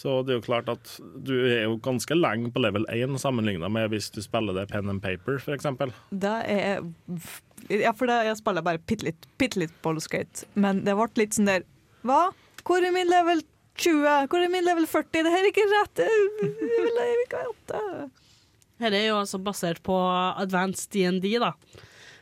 [0.00, 0.92] Så det er jo klart at
[1.26, 4.88] du er jo ganske lenge på level 1 sammenligna med hvis du spiller det pen
[4.88, 5.66] and paper, f.eks.
[6.22, 6.80] Det er
[7.68, 11.36] Ja, for det, jeg spiller bare bitte litt, bitte litt Boulderskate, men det ble litt
[11.36, 11.66] sånn der
[12.06, 12.30] Hva?
[12.64, 13.42] Hvor er min level
[13.80, 14.30] 20?
[14.30, 15.10] Hvor er min level 40?
[15.26, 16.02] Det her er ikke rett!
[16.06, 18.08] Jeg vil, ikke ha 8.
[18.80, 19.96] Dette er jo altså basert på
[20.40, 21.52] advanced DND, da.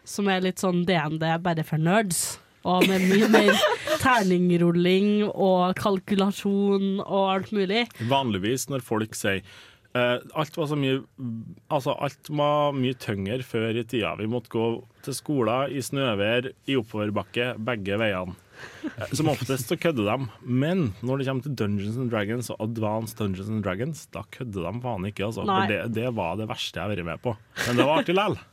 [0.08, 2.38] Som er litt sånn DND bare for nerds.
[2.68, 3.52] Og med mye mer
[4.04, 7.84] terningrulling og kalkulasjon og alt mulig.
[8.10, 9.44] Vanligvis når folk sier
[9.96, 11.00] uh, alt var så mye
[11.70, 14.14] Altså, alt var mye tyngre før i tida.
[14.18, 14.66] Vi måtte gå
[15.06, 18.36] til skolen i snøvær, i oppoverbakke, begge veiene.
[18.88, 22.60] Eh, Som oftest så kødder de, men når det kommer til Dungeons and Dragons og
[22.64, 25.44] Advanced Dungeons and Dragons, da kødder de faen ikke, altså.
[25.48, 27.34] For det, det var det verste jeg har vært med på.
[27.66, 28.38] Men det var artig likevel.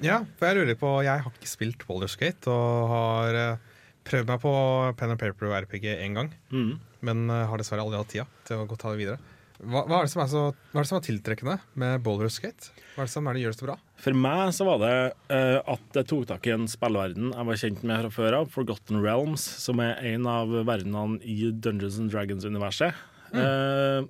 [0.00, 4.38] Ja, for jeg lurer på Jeg har ikke spilt Boulderskate og har eh, prøvd meg
[4.40, 4.52] på
[4.96, 6.30] pen and paper og RPG én gang.
[6.54, 6.70] Mm.
[7.04, 9.18] Men eh, har dessverre aldri hatt tida til å gå ta det videre.
[9.60, 10.42] Hva, hva, er det som er så,
[10.72, 12.70] hva er det som er tiltrekkende med Boulderskate?
[12.94, 13.76] Hva er det som er det gjør det så bra?
[14.00, 14.94] For meg så var det
[15.28, 18.48] uh, at jeg tok tak i en spillverden jeg var kjent med fra før av,
[18.54, 22.96] Forgotten Realms, som er en av verdenene i Dungeons and Dragons-universet.
[23.30, 24.00] Eh,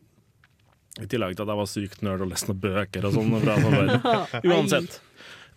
[1.01, 3.35] I tillegg til at jeg var sykt nerd og leste noen bøker og sånn.
[4.51, 5.01] Uansett.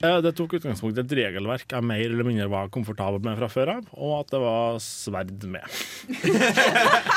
[0.04, 3.49] Eh, det tok utgangspunkt i et regelverk jeg mer eller mindre var komfortabel med fra
[3.51, 5.78] før av, og at det var sverd med.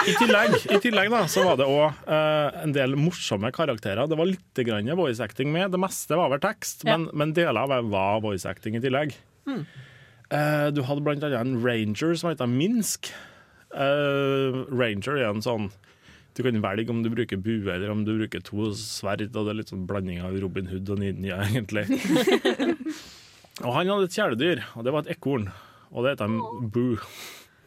[0.06, 4.06] I tillegg, i tillegg da, så var det òg en del morsomme karakterer.
[4.06, 5.74] Det var litt grann voice acting med.
[5.74, 9.16] Det meste var vel tekst, men, men deler av det var voice acting i tillegg.
[9.46, 13.12] Eh, du hadde blant annet en ranger som heter Minsk.
[13.74, 15.68] Eh, ranger er en sånn
[16.36, 19.24] Du kan velge om du bruker bue eller om du bruker to sverd.
[19.32, 21.86] Og det er litt sånn blanding av Robin Hood og Ninja, egentlig.
[23.64, 25.48] og han hadde et kjæledyr, og det var et ekorn.
[25.94, 26.36] Og det heter
[26.74, 27.00] Boo.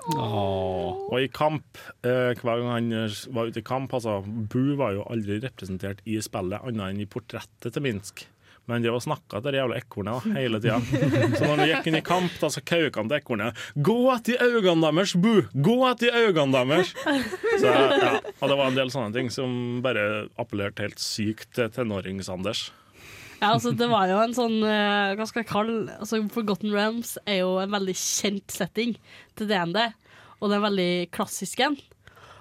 [0.10, 4.96] Og i kamp, eh, hver gang han eh, var ute i kamp altså, Boo var
[4.96, 8.24] jo aldri representert i spillet, annet enn i portrettet til Minsk.
[8.70, 10.80] Men og snakka til det jævla ekornet hele tida.
[11.38, 13.62] Så når han gikk inn i kamp, da, så kauka han til ekornet.
[13.76, 15.48] 'Gå etter øynene deres, bu!
[15.54, 16.94] Gå etter øynene deres!'
[17.60, 21.72] Så, ja, og det var en del sånne ting som bare appellerte helt sykt til
[21.74, 22.70] tenårings-Anders.
[23.40, 27.14] Ja, altså det var jo en sånn eh, Hva skal jeg kalle altså Forgotten Realms
[27.24, 28.98] er jo en veldig kjent setting
[29.40, 29.80] til DND,
[30.40, 31.78] og det er veldig klassisk en.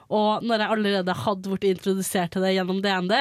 [0.08, 3.14] Og når jeg allerede hadde blitt introdusert til det gjennom DND,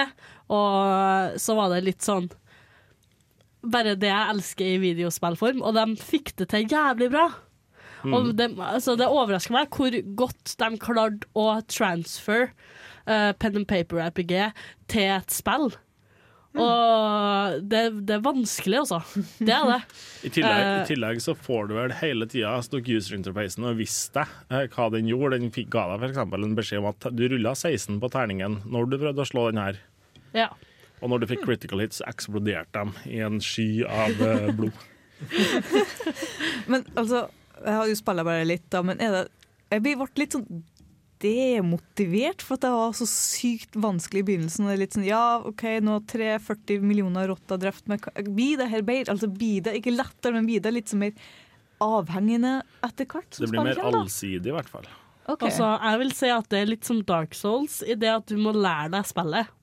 [0.56, 2.30] og så var det litt sånn
[3.66, 7.28] Bare det jeg elsker i videospillform, og de fikk det til jævlig bra.
[8.04, 8.14] Mm.
[8.14, 12.52] Og det, altså det overrasker meg hvor godt de klarte å transfer
[13.10, 14.34] uh, pen and paper RPG
[14.92, 15.72] til et spill.
[16.58, 19.02] Og det, det er vanskelig, altså.
[19.38, 19.80] Det er det.
[20.28, 24.16] I tillegg, uh, I tillegg så får du vel hele tida stått user-interfacen og visst
[24.18, 25.38] deg eh, hva den gjorde.
[25.38, 26.24] Den fikk, ga deg f.eks.
[26.24, 29.62] en beskjed om at du rulla 16 på terningen når du prøvde å slå den
[29.62, 29.82] her.
[30.36, 30.50] Ja.
[31.02, 34.86] Og når du fikk critical hits, eksploderte de i en sky av eh, blod.
[36.72, 37.28] Men altså,
[37.62, 39.22] jeg har jo spilla bare litt, da, men er det
[39.74, 40.46] Jeg ble litt sånn
[41.18, 44.66] demotivert for at det var så sykt vanskelig i begynnelsen.
[44.66, 48.62] Og det er litt sånn, ja, OK, nå har 340 millioner rotter drept men Blir
[48.62, 49.16] det her bedre?
[49.16, 51.18] Altså, blir det ikke lettere, men blir det litt sånn mer
[51.84, 53.32] avhengende etter hvert?
[53.34, 54.88] Det blir mer allsidig, i hvert fall.
[55.28, 55.50] Okay.
[55.50, 58.38] Altså, jeg vil si at det er litt som Dark Souls i det at du
[58.40, 59.57] må lære deg spillet.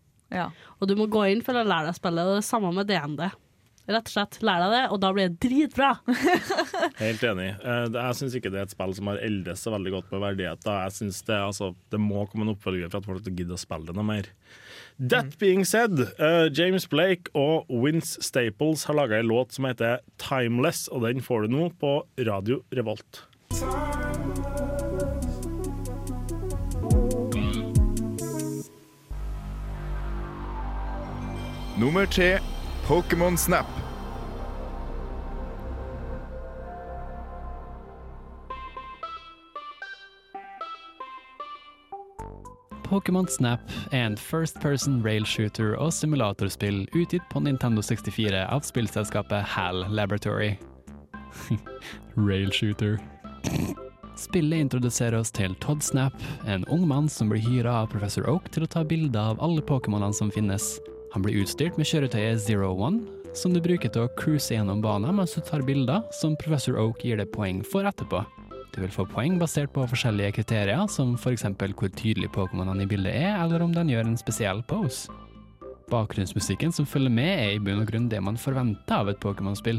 [0.81, 2.27] Og du må gå inn for å lære deg spillet.
[2.27, 3.25] Det er det samme med DND.
[3.85, 5.91] Rett og slett, lær deg det, og da blir det dritbra.
[7.03, 7.51] Helt enig.
[7.61, 10.23] Eh, Jeg syns ikke det er et spill som har eldes så veldig godt med
[10.25, 10.79] verdigheter.
[10.87, 13.61] Jeg synes det, altså, det må komme en oppfølger for at folk gidder gidde å
[13.61, 14.31] spille det noe mer.
[14.97, 20.01] That being said, uh, James Blake og Vince Staples har laga en låt som heter
[20.17, 23.25] 'Timeless', og den får du nå på Radio Revolt.
[31.77, 32.39] Nummer tre
[32.87, 33.67] Pokémon Snap.
[42.85, 43.61] Pokémon Snap
[43.91, 49.89] er en first person rail shooter og simulatorspill utgitt på Nintendo 64 av spillselskapet HAL
[49.91, 50.55] Laboratory.
[52.15, 53.01] rail shooter.
[54.17, 56.15] Spillet introduserer oss til Todd Snap,
[56.47, 59.63] en ung mann som blir hyra av professor Oak til å ta bilder av alle
[59.67, 60.77] Pokémonene som finnes.
[61.15, 63.05] Han blir utstyrt med kjøretøyet Zero One,
[63.39, 67.05] som du bruker til å cruise gjennom banen mens du tar bilder, som professor Oak
[67.07, 68.25] gir deg poeng for etterpå.
[68.75, 71.47] Du vil få poeng basert på forskjellige kriterier, som f.eks.
[71.47, 75.07] hvor tydelig Pokémonene i bildet er, eller om den gjør en spesiell pose.
[75.93, 79.79] Bakgrunnsmusikken som følger med, er i bunn og grunn det man forventer av et Pokémon-spill.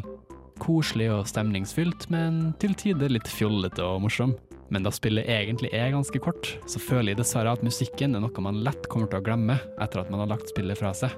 [0.64, 4.38] Koselig og stemningsfylt, men til tider litt fjollete og morsom.
[4.72, 8.48] Men da spillet egentlig er ganske kort, så føler jeg dessverre at musikken er noe
[8.48, 11.12] man lett kommer til å glemme etter at man har lagt spillet fra seg.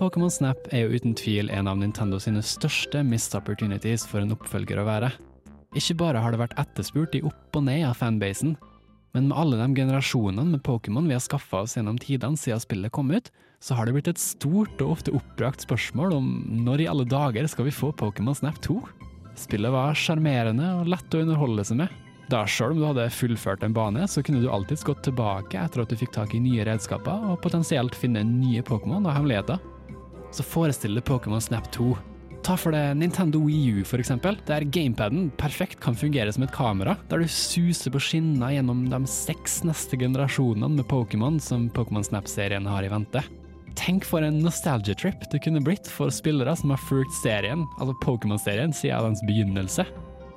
[0.00, 4.32] Pokémon Snap er jo uten tvil en av Nintendo sine største missed opportunities for en
[4.32, 5.10] oppfølger å være.
[5.76, 8.54] Ikke bare har det vært etterspurt i opp og ned av fanbasen,
[9.12, 12.94] men med alle de generasjonene med Pokémon vi har skaffa oss gjennom tidene siden spillet
[12.96, 13.28] kom ut,
[13.60, 16.30] så har det blitt et stort og ofte oppbrakt spørsmål om
[16.64, 18.78] når i alle dager skal vi få Pokémon Snap 2?
[19.36, 21.98] Spillet var sjarmerende og lett å underholde seg med.
[22.32, 25.84] Da selv om du hadde fullført en bane, så kunne du alltids gått tilbake etter
[25.84, 29.60] at du fikk tak i nye redskaper, og potensielt finne nye Pokémon og hemmeligheter.
[30.30, 31.94] Så forestill deg Pokémon Snap 2.
[32.46, 36.54] Ta for deg Nintendo Wii U, for eksempel, der gamepaden perfekt kan fungere som et
[36.54, 42.06] kamera, der du suser på skinner gjennom de seks neste generasjonene med Pokémon som Pokémon
[42.06, 43.22] Snap-serien har i vente.
[43.78, 48.72] Tenk for en nostalgia-trip det kunne blitt for spillere som har fulgt serien, altså Pokémon-serien,
[48.76, 49.86] siden dens begynnelse.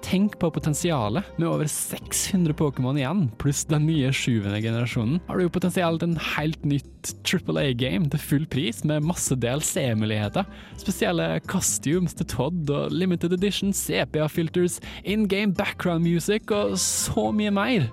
[0.03, 1.23] Tenk på potensialet.
[1.39, 6.17] Med over 600 Pokémon igjen, pluss den nye sjuende generasjonen, har du jo potensielt en
[6.35, 10.47] helt nytt Triple A-game til full pris, med masse DLC-muligheter.
[10.79, 17.53] Spesielle costumes til Todd og limited edition sepia-filters, in game background music og så mye
[17.55, 17.87] mer.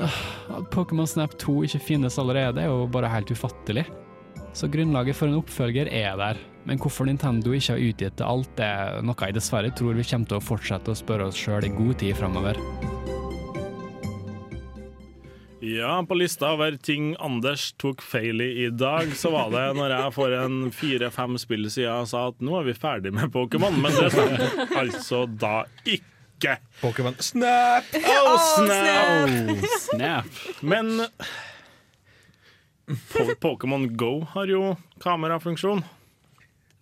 [0.00, 3.84] At Pokémon Snap 2 ikke finnes allerede, er jo bare helt ufattelig.
[4.52, 6.40] Så grunnlaget for en oppfølger er der.
[6.68, 10.04] Men hvorfor Nintendo ikke har utgitt det alt, det er noe jeg dessverre tror vi
[10.04, 12.58] kommer til å fortsette å spørre oss sjøl i god tid framover.
[15.60, 19.92] Ja, på lista over ting Anders tok feil i i dag, så var det når
[19.92, 23.92] jeg for en fire-fem spill siden sa at nå er vi ferdig med Pokémon, men
[23.92, 26.56] det stemte altså da ikke.
[26.80, 27.92] Pokémon Snap!
[28.00, 29.52] Oh, snap!
[29.52, 30.40] Oh, snap.
[30.64, 31.49] Men Po-
[33.40, 35.82] Pokémon Go har jo kamerafunksjon.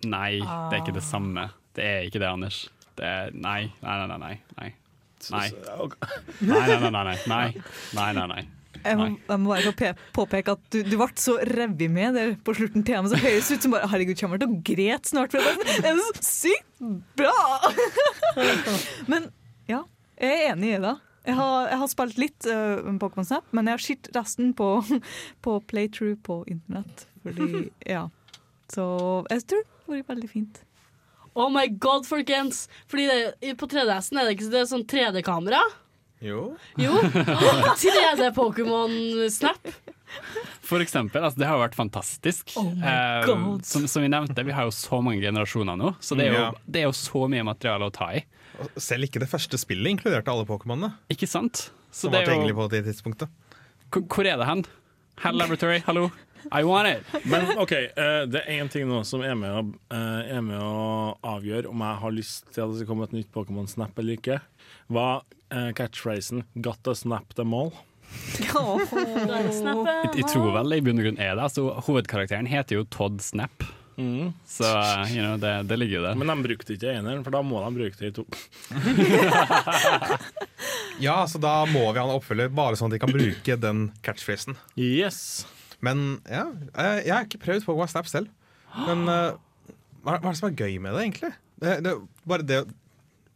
[0.08, 1.48] Nei, det er ikke det samme.
[1.74, 2.60] Det er ikke det, Anders.
[2.98, 4.36] Det er Nei, nei, nei, nei.
[4.58, 4.70] Nei,
[5.30, 5.48] nei.
[6.40, 7.18] Nei, nei, nei, nei.
[7.26, 7.50] Nei,
[7.94, 8.28] nei, nei.
[8.34, 8.46] nei.
[8.84, 12.34] Jeg må, jeg må bare få påpeke at du, du ble så revet med der
[12.44, 15.34] på slutten til meg, så høres ut som bare Herregud, kommer til å grete snart.
[15.34, 16.84] For er det er så sykt
[17.18, 17.34] bra!
[19.10, 19.28] Men
[19.70, 19.82] ja,
[20.20, 20.94] jeg er enig i det.
[21.26, 24.68] Jeg har, jeg har spilt litt uh, Pokémon Snap, men jeg har sett resten på,
[25.44, 27.06] på playthrough på internett.
[27.24, 27.66] Fordi,
[27.96, 28.06] ja.
[28.72, 28.86] Så
[29.32, 30.62] jeg tror det blir veldig fint.
[31.38, 32.66] Oh my god, folkens!
[32.90, 35.60] Fordi det, På 3DS-en er det ikke det er sånn 3D-kamera?
[36.24, 36.56] Jo.
[36.80, 36.96] Jo.
[37.82, 39.70] 3D-Pokémon Snap.
[40.64, 42.56] For eksempel, altså, det har jo vært fantastisk.
[42.58, 46.16] Oh my Eh, som, som vi nevnte, vi har jo så mange generasjoner nå, så
[46.18, 48.24] det er jo, det er jo så mye materiale å ta i.
[48.76, 50.92] Selv ikke det første spillet inkluderte alle Pokémonene.
[51.12, 51.68] Ikke sant?
[51.90, 53.28] Så Som det var tilgjengelig jo- på det tidspunktet.
[53.90, 54.64] Hvor, hvor er det hen?
[55.22, 56.10] Hell Laboratory, hallo?
[56.52, 57.24] I want it!
[57.26, 60.60] Men OK, uh, det er én ting nå som er med, å, uh, er med
[60.62, 63.98] å avgjøre om jeg har lyst til at det skal komme et nytt Pokémon Snap
[63.98, 64.38] eller ikke.
[64.94, 67.74] Var uh, catchphrasen 'Got to snap them all'?
[68.38, 71.42] Jeg, jeg tror vel i bunn og grunn er det.
[71.44, 73.66] Altså, hovedkarakteren heter jo Todd Snap.
[74.46, 74.68] Så
[75.10, 76.18] you know, det, det ligger jo der.
[76.18, 78.26] Men de brukte ikke eneren, for da må de bruke det i to.
[80.98, 83.84] Ja, så da må vi ha en oppfølger, bare sånn at de kan bruke den
[84.02, 84.56] catchphrasen.
[84.74, 85.46] Yes.
[85.84, 88.32] Men ja, eh, jeg har ikke prøvd Pokémon Snap selv.
[88.74, 89.38] Men uh,
[90.02, 91.32] hva, er det som er gøy med det, egentlig?
[91.62, 91.94] Det, det,
[92.28, 92.60] bare det,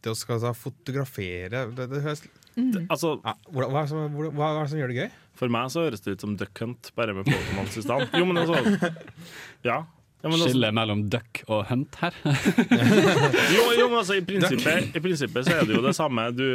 [0.03, 4.29] det å skal altså, fotografere det, det høres Altså, ja, hva, hva, er som, hva,
[4.29, 5.07] hva er det som gjør det gøy?
[5.39, 8.05] For meg så høres det ut som Duck Hunt, bare med Pokémon-sistan.
[8.13, 8.91] Jo, men altså
[9.69, 9.79] Ja.
[10.23, 10.51] Ja men også...
[10.53, 12.15] Skille mellom duck og hunt her.
[13.57, 16.29] jo, jo, men altså, i prinsippet, i prinsippet så er det jo det samme.
[16.31, 16.47] Du,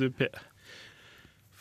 [0.00, 0.28] du pe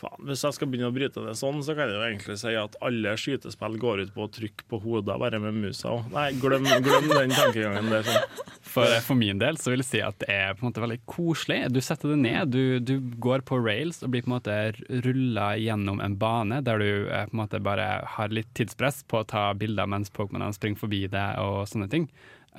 [0.05, 2.53] Faen, Hvis jeg skal begynne å bryte det sånn, så kan jeg jo egentlig si
[2.59, 5.95] at alle skytespill går ut på å trykke på hodet bare med musa.
[5.95, 6.11] òg.
[6.13, 8.05] Nei, glem, glem den tankegangen der.
[8.07, 8.43] Sånn.
[8.75, 10.99] For, for min del så vil jeg si at det er på en måte veldig
[11.09, 11.59] koselig.
[11.71, 14.57] Du setter det ned, du, du går på rails og blir på en måte
[15.05, 17.87] rulla gjennom en bane der du eh, på en måte bare
[18.17, 22.09] har litt tidspress på å ta bilder mens Pokémonene springer forbi deg og sånne ting.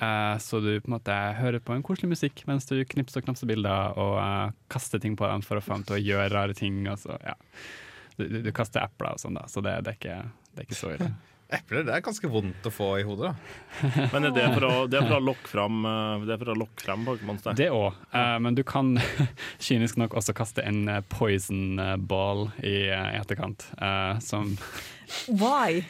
[0.01, 3.29] Eh, så du på en måte hører på en koselig musikk mens du knipser og
[3.29, 6.33] knapser bilder og uh, kaster ting på dem for å få dem til å gjøre
[6.35, 6.83] rare ting.
[6.91, 7.33] Og så, ja.
[8.19, 10.19] du, du, du kaster epler og sånn, da, så det, det, er ikke,
[10.53, 11.09] det er ikke så ille.
[11.47, 13.29] Epler det er ganske vondt å få i hodet.
[13.31, 16.41] da Men er det for å, det er for å lokke fram, eh, det er
[16.41, 17.47] for å lokke frem Pokémons?
[17.55, 18.01] Det òg,
[18.43, 18.97] men du kan
[19.69, 24.57] kynisk nok også kaste en poison ball i etterkant, eh, som
[25.31, 25.85] Why?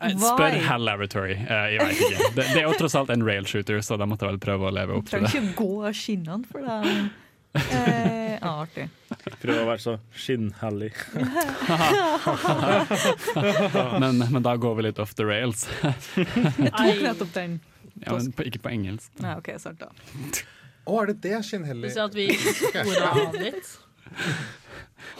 [0.00, 2.28] Eh, Spør Hal Hell Laboratory, eh, jeg vet ikke.
[2.36, 4.70] Det, det er jo tross alt en rail shooter, så de måtte vel prøve å
[4.74, 6.78] leve opp til Trenger ikke gå av skinnene for det.
[7.58, 8.84] Eh, ja, artig.
[9.40, 10.90] Prøv å være så skinnhellig.
[14.04, 15.64] Men, men da går vi litt off the rails.
[15.82, 17.56] Jeg tok nettopp den.
[18.04, 19.10] Ja, men på, ikke på engelsk.
[19.24, 19.88] Nei, OK, sant da.
[20.86, 23.72] Å, er det det Du sa at vi sporer av litt.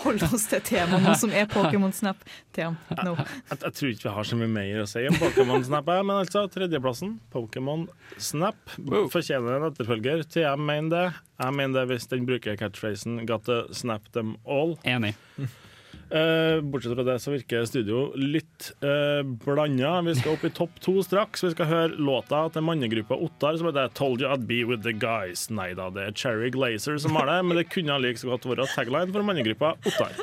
[0.02, 2.24] Hold oss til temaene som er Pokémon Snap.
[2.56, 2.76] Tema.
[3.04, 3.14] No.
[3.18, 6.14] Jeg, jeg tror ikke vi har så mye mer å si om Pokémon Snap, men
[6.16, 8.58] altså tredjeplassen, Pokémon Snap,
[9.12, 10.26] fortjener en etterfølger.
[10.32, 11.06] TM mener det.
[11.38, 14.76] Jeg mener det hvis den bruker catchphrasen 'got to snap them all'.
[14.84, 15.14] Enig.
[16.10, 19.98] Eh, bortsett fra det så virker studio litt uh, blanda.
[20.06, 21.44] Vi skal opp i topp to straks.
[21.44, 24.94] Vi skal høre låta til mannegruppa Ottar som heter 'Told You I'd Be With The
[24.96, 25.50] Guys'.
[25.52, 28.48] Nei da, det er Cherry Glazer som har det, men det kunne like så godt
[28.48, 30.16] vært tagline for mannegruppa Ottar.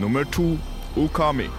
[0.00, 0.56] Nummer to
[0.96, 1.50] Okami.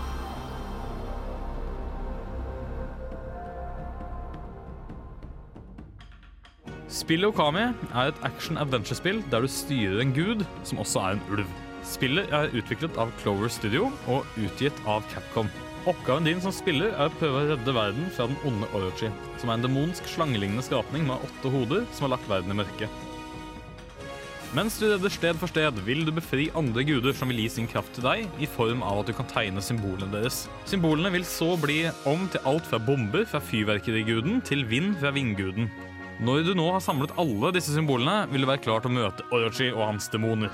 [6.95, 7.59] Spillet Okami
[7.91, 11.49] er et action-adventure-spill der du styrer en gud som også er en ulv.
[11.83, 15.49] Spillet er utviklet av Clover Studio og utgitt av Capcom.
[15.91, 19.09] Oppgaven din som spiller er å prøve å redde verden fra den onde Orochi,
[19.41, 22.87] som er en demonsk slangelignende skapning med åtte hoder som har lagt verden i mørke.
[24.55, 27.67] Mens du redder sted for sted, vil du befri andre guder som vil gi sin
[27.67, 30.45] kraft til deg, i form av at du kan tegne symbolene deres.
[30.63, 35.67] Symbolene vil så bli om til alt fra bomber fra fyrverkeriguden til vind fra vindguden.
[36.23, 39.25] Når du nå har samlet alle disse symbolene, vil du være klar til å møte
[39.35, 40.53] Orochi og hans demoner.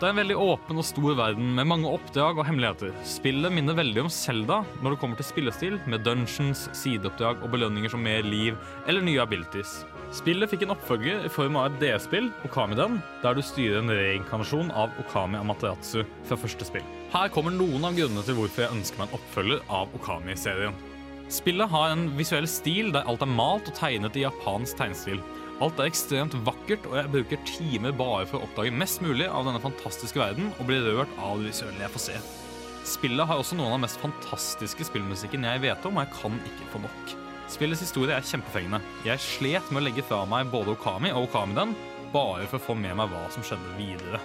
[0.00, 2.90] Det er en veldig åpen og stor verden med mange oppdrag og hemmeligheter.
[3.06, 7.92] Spillet minner veldig om Zelda når det kommer til spillestil, med dungeons, sideoppdrag og belønninger
[7.92, 8.56] som mer liv
[8.88, 9.82] eller nye abilities.
[10.16, 14.72] Spillet fikk en oppfølger i form av et DS-spill, Okamiden, der du styrer en reinkarnasjon
[14.74, 16.88] av Okami Amaterasu fra første spill.
[17.14, 20.89] Her kommer noen av grunnene til hvorfor jeg ønsker meg en oppfølger av Okami-serien.
[21.30, 25.20] Spillet har en visuell stil der alt er malt og tegnet i japansk tegnestil.
[25.62, 29.46] Alt er ekstremt vakkert, og jeg bruker timer bare for å oppdage mest mulig av
[29.46, 32.16] denne fantastiske verden og bli rørt av det visuelle jeg får se.
[32.90, 36.38] Spillet har også noen av den mest fantastiske spillmusikken jeg vet om, og jeg kan
[36.50, 37.14] ikke få nok.
[37.52, 38.80] Spillets historie er kjempefengende.
[39.06, 41.76] Jeg slet med å legge fra meg både Okami og Okamiden,
[42.10, 44.18] bare for å få med meg hva som skjedde videre.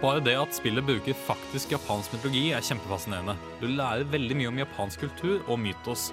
[0.00, 3.36] Bare det at spillet bruker faktisk japansk mytologi er kjempefascinerende.
[3.60, 6.10] Du lærer veldig mye om japansk kultur og mytos.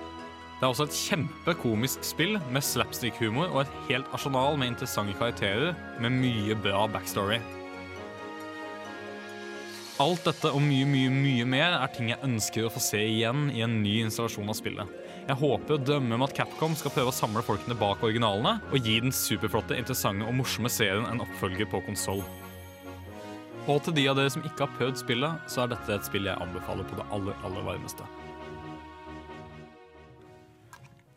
[0.63, 5.73] Det er også et kjempekomisk spill med slapstick-humor og et helt arsenal med interessante karakterer
[5.99, 7.41] med mye bra backstory.
[9.99, 13.51] Alt dette og mye, mye, mye mer er ting jeg ønsker å få se igjen
[13.51, 14.95] i en ny installasjon av spillet.
[15.27, 18.87] Jeg håper og drømmer om at Capcom skal prøve å samle folkene bak originalene og
[18.87, 22.23] gi den superflotte, interessante og morsomme serien en oppfølger på konsoll.
[23.67, 26.31] Og til de av dere som ikke har prøvd spillet, så er dette et spill
[26.31, 28.07] jeg anbefaler på det aller, aller varmeste.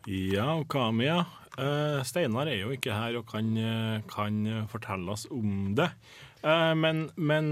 [0.07, 1.25] Ja, Okami, ja.
[1.57, 5.89] Eh, Steinar er jo ikke her og kan, eh, kan fortelle oss om det.
[6.45, 7.49] Eh, men, men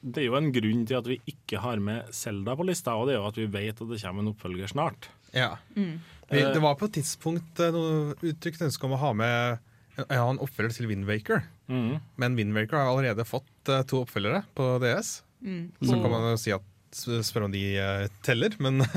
[0.00, 3.06] det er jo en grunn til at vi ikke har med Selda på lista, og
[3.06, 5.10] det er jo at vi vet at det kommer en oppfølger snart.
[5.30, 5.52] Ja.
[5.76, 9.62] Vi, det var på et tidspunkt noe uttrykt ønske om å ha med
[10.00, 11.46] ja, en oppfølger til Windwaker.
[11.70, 12.00] Mm.
[12.18, 15.20] Men Windwaker har allerede fått to oppfølgere på DS.
[15.44, 15.70] Mm.
[15.84, 18.82] Så kan man jo si at spørre om de uh, teller, men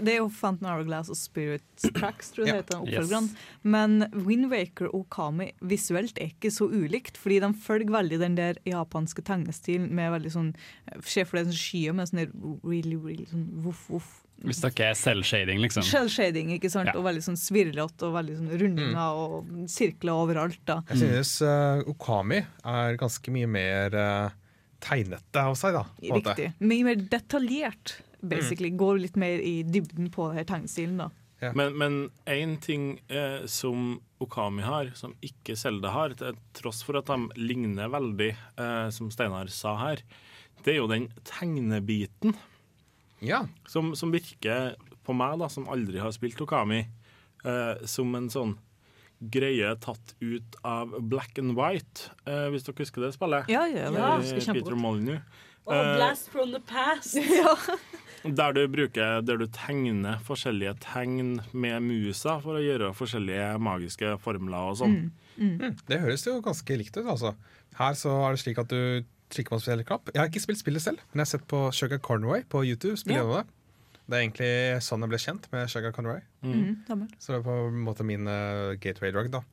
[0.00, 1.64] Det er jo Phantom Hourglass og Spirit
[1.96, 2.60] Tracks, tror jeg Ja.
[2.60, 3.34] det heter, Yes.
[3.62, 8.60] Men Windwaker og Kami visuelt er ikke så ulikt, fordi de følger veldig den der
[8.68, 10.50] japanske tegnestilen med veldig sånn
[11.04, 14.10] Se for deg sånn skyer med sånn der really, really sånn voff, voff.
[14.40, 15.84] Hvis dere er selvshading, liksom.
[15.84, 16.88] Selvshading, ikke sant?
[16.88, 16.96] Ja.
[16.96, 20.60] Og veldig sånn svirrete og veldig sånn rundinger og sirkler overalt.
[20.68, 20.78] da.
[20.88, 24.38] jeg synes uh, Okami er ganske mye mer uh,
[24.82, 25.84] tegnete av seg, da.
[25.98, 26.34] på en måte.
[26.36, 26.50] Riktig.
[26.72, 28.70] Mye mer detaljert, basically.
[28.80, 31.10] Går litt mer i dybden på denne tegnestilen, da.
[31.40, 31.54] Ja.
[31.56, 31.94] Men, men
[32.28, 37.30] én ting eh, som Okami har, som ikke Selda har, til tross for at de
[37.40, 40.02] ligner veldig, eh, som Steinar sa her,
[40.60, 42.34] det er jo den tegnebiten
[43.24, 43.46] Ja.
[43.68, 44.74] som, som virker
[45.04, 46.82] på meg, da, som aldri har spilt Okami,
[47.48, 48.58] eh, som en sånn
[49.20, 53.48] greie tatt ut av Black and White, eh, hvis dere husker det spillet?
[53.52, 54.16] Ja, ja, det Ja.
[54.18, 54.76] husker jeg Peter.
[54.76, 55.20] Molyneux.
[55.66, 57.14] Og Eh, Blast from the past.
[58.24, 64.18] Der du bruker Der du tegner forskjellige tegn med musa for å gjøre forskjellige magiske
[64.20, 65.10] formler og sånn.
[65.38, 67.34] Mm, det høres jo ganske likt ut, altså.
[67.78, 70.10] Her så er det slik at du trykker på en spesiell knapp.
[70.12, 72.96] Jeg har ikke spilt spillet selv, men jeg har sett på Sugar Conway på YouTube.
[72.98, 73.22] spille Ja.
[73.22, 73.46] gjennom det.
[74.10, 76.22] Det er egentlig sånn jeg ble kjent med Sugar Conroy.
[76.42, 76.80] Mm.
[76.86, 77.12] stemmer.
[77.22, 79.44] Så det er på en måte min uh, gateway drug, da.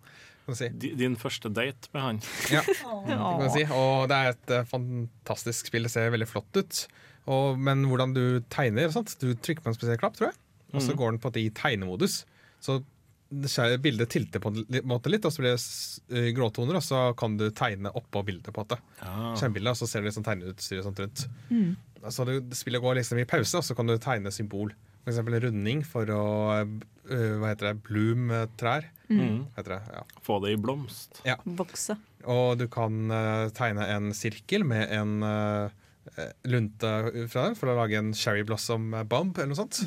[0.56, 0.70] Si.
[0.72, 2.20] Din første date med han.
[2.56, 3.66] Ja, kan du si.
[3.76, 5.86] Og det er et uh, fantastisk spill.
[5.86, 6.84] Det ser veldig flott ut.
[7.28, 8.24] Og, men hvordan du
[8.54, 9.18] tegner sant?
[9.22, 10.40] Du trykker på en spesiell klapp, tror jeg.
[10.74, 10.98] Og så mm.
[11.00, 12.22] går den på at i tegnemodus.
[12.64, 12.88] Så det
[13.30, 17.38] bildet tilter på en måte litt, og så blir det eh, gråtoner, og så kan
[17.40, 18.54] du tegne oppå bildet.
[18.54, 18.80] på en måte.
[19.02, 19.34] Ja.
[19.40, 21.26] Skjermbildet, og så ser du liksom tegneutstyret sånt rundt.
[21.50, 21.76] Mm.
[22.04, 24.72] Altså, det, spillet går liksom i pause, og så kan du tegne symbol.
[25.04, 26.24] For eksempel en runding for å
[26.60, 27.78] øh, Hva heter det?
[27.88, 28.90] Bloom-trær.
[29.08, 29.46] Mm.
[29.56, 30.04] Det, ja.
[30.24, 31.22] Få det i blomst.
[31.28, 31.38] Ja.
[31.44, 31.96] Vokse.
[32.28, 36.92] Og du kan øh, tegne en sirkel med en eh, lunte
[37.32, 39.80] fra den for å lage en cherry blossom bomb eller noe sånt.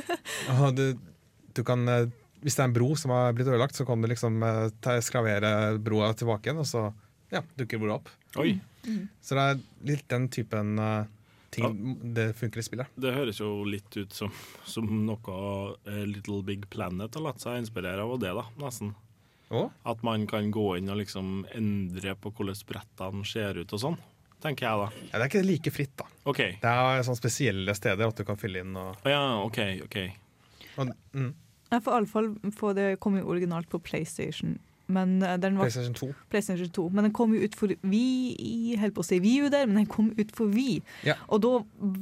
[0.56, 0.86] og du,
[1.52, 1.84] du kan
[2.42, 5.78] hvis det er en bro som har blitt ødelagt, så kan du liksom eh, skravere
[5.78, 6.88] broa tilbake igjen, og så
[7.32, 8.10] ja, dukker broa opp.
[8.42, 8.56] Oi.
[9.22, 9.60] Så det er
[9.92, 11.04] litt den typen uh,
[11.54, 12.90] ting det funker i spillet.
[12.98, 14.32] Det høres jo litt ut som,
[14.66, 15.36] som noe
[15.86, 18.94] uh, Little Big Planet har latt seg inspirere av, og det, da, nesten.
[19.84, 23.98] At man kan gå inn og liksom endre på hvordan brettene ser ut og sånn,
[24.42, 25.06] tenker jeg da.
[25.10, 26.08] Ja, det er ikke like fritt, da.
[26.24, 26.40] OK.
[26.62, 28.72] Det er sånne spesielle steder at du kan fylle inn.
[28.80, 29.60] Og, ja, OK.
[29.84, 29.98] ok.
[30.80, 31.28] og, mm,
[31.72, 34.58] Jeg får iallfall få det kom jo originalt på PlayStation.
[34.92, 36.06] Men eh, den var, PlayStation 2.
[36.28, 36.82] PlayStation 2.
[36.92, 38.00] Men den kom jo ut for Vi
[38.36, 40.82] i- holdt på å si VU der, men den kom ut for Vi.
[41.06, 41.14] Ja.
[41.32, 41.52] Og da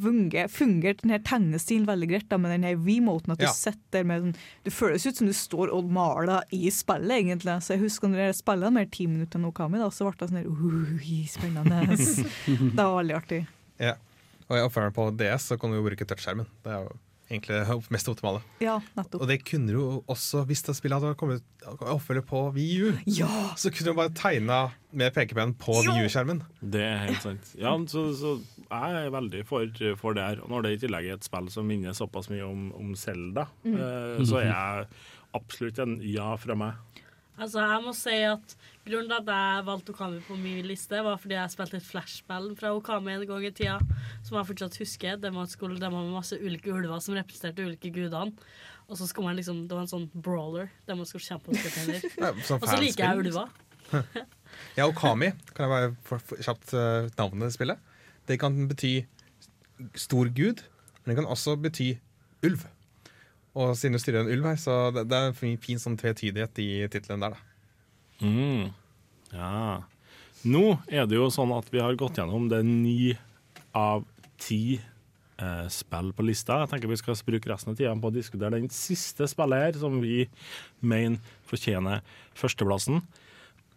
[0.02, 3.30] funger- fungerte den her tegnestilen veldig greit da, med den her V-moten.
[3.36, 3.52] At Ja.
[3.52, 4.34] du sitter med den,
[4.64, 7.54] Det føles ut som du står og maler i spillet, egentlig.
[7.62, 10.30] Så jeg husker når jeg spilte mer ti minutter enn Okami, da, så ble det
[10.30, 11.96] sånn her Ui, spennende.
[12.74, 13.46] det var veldig artig.
[13.78, 13.94] Ja.
[14.50, 16.46] Og i oppfølgeren på DS så kan du jo bruke touchskjermen.
[16.64, 16.96] Det er jo
[17.30, 17.60] egentlig
[17.94, 18.40] mest optimale.
[18.62, 19.22] Ja, nettopp.
[19.22, 21.44] Og det kunne du også, hvis det spillet hadde kommet
[21.80, 23.28] oppfølger på VU, Ja.
[23.56, 24.60] så kunne du bare tegna
[24.92, 26.42] med pekepennen på VU-skjermen.
[26.60, 27.52] Det er helt sant.
[27.60, 28.34] Ja, så, så
[28.66, 29.66] jeg er veldig for,
[30.00, 30.42] for det her.
[30.44, 33.46] Og når det i tillegg er et spill som minner såpass mye om, om Zelda,
[33.64, 33.76] Mm.
[33.78, 34.86] eh, så er jeg
[35.36, 36.74] absolutt en ja fra meg.
[37.40, 41.18] Altså, jeg må si at Grunnen til at jeg valgte Okami på min liste, var
[41.20, 43.76] fordi jeg spilte et flashball fra Okami en gang i tida,
[44.24, 45.18] som jeg fortsatt husker.
[45.20, 48.32] Det var, skole, det var masse ulike ulver som representerte ulike gudene.
[48.90, 51.60] Og så skulle man liksom, Det var en sånn brawler der man skulle kjempe mot
[51.60, 52.32] hverandre.
[52.56, 53.52] Og så liker jeg ulver.
[54.74, 57.78] Ja, Okami, kan jeg bare få kjapt uh, navnet spillet?
[58.26, 59.04] Det kan bety
[59.94, 60.64] stor gud,
[61.00, 61.92] men det kan også bety
[62.46, 62.64] ulv.
[63.54, 65.98] Og siden du styrer en ulv her, så det, det er en fin, fin sånn
[66.00, 67.49] tvetydighet i tittelen der, da.
[68.20, 68.70] Mm.
[69.32, 69.82] Ja.
[70.48, 73.12] Nå er det jo sånn at vi har gått gjennom det ni
[73.76, 74.06] av
[74.40, 76.62] ti eh, spill på lista.
[76.62, 79.80] Jeg tenker vi skal bruke resten av tida på å diskutere den siste spillet her,
[79.80, 80.24] som vi
[80.80, 81.20] mener
[81.50, 82.04] fortjener
[82.38, 83.02] førsteplassen.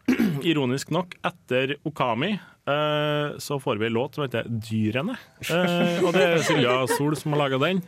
[0.50, 5.16] Ironisk nok, etter Okami eh, så får vi en låt som heter 'Dyrene'.
[5.48, 7.84] Eh, og det er Silja Sol som har laga den.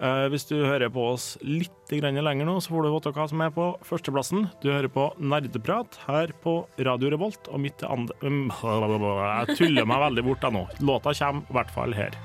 [0.00, 3.26] Eh, hvis du hører på oss litt grann lenger nå, så får du vite hva
[3.28, 4.46] som er på førsteplassen.
[4.62, 10.00] Du hører på Nerdeprat her på Radio Revolt, og mitt andre um, Jeg tuller meg
[10.06, 10.64] veldig bort da nå.
[10.80, 12.16] Låta kommer i hvert fall her.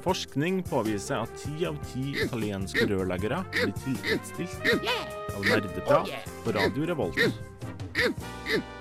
[0.00, 4.90] Forskning påviser at ti av ti italienske rørleggere blir tilfredsstilt
[5.36, 6.10] av nerdeprat
[6.42, 8.79] på Radio Revolt.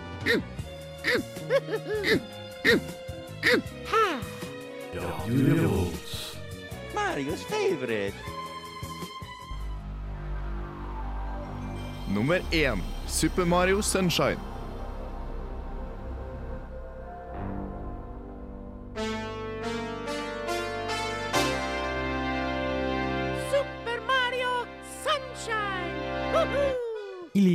[6.93, 8.13] Mario's favorite.
[12.13, 14.48] Nummer én Super Mario Sunshine.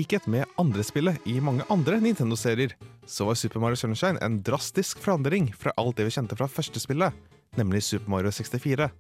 [0.05, 2.75] Likhet med andre spillet i mange andre Nintendo-serier,
[3.07, 6.81] så var Super Mario Sunshine en drastisk forandring fra alt det vi kjente fra første
[6.83, 7.15] spillet,
[7.57, 8.91] nemlig Super Mario 64.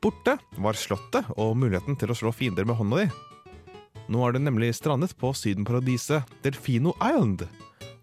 [0.00, 3.10] Borte var slottet og muligheten til å slå fiender med hånda di.
[4.08, 7.44] Nå er du nemlig strandet på sydenparadiset Delfino Island,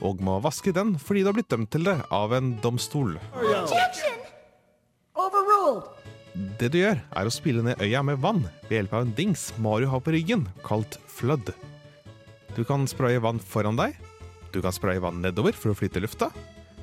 [0.05, 3.17] og må vaske den fordi du har blitt dømt til det av en domstol.
[3.33, 4.21] Objection!
[5.17, 5.96] Overruled!
[6.37, 9.47] Det du gjør, er å spille ned øya med vann ved hjelp av en dings
[9.57, 11.49] Mario har på ryggen, kalt Flood.
[12.53, 13.95] Du kan spraye vann foran deg,
[14.53, 16.29] du kan spraye vann nedover for å flytte lufta,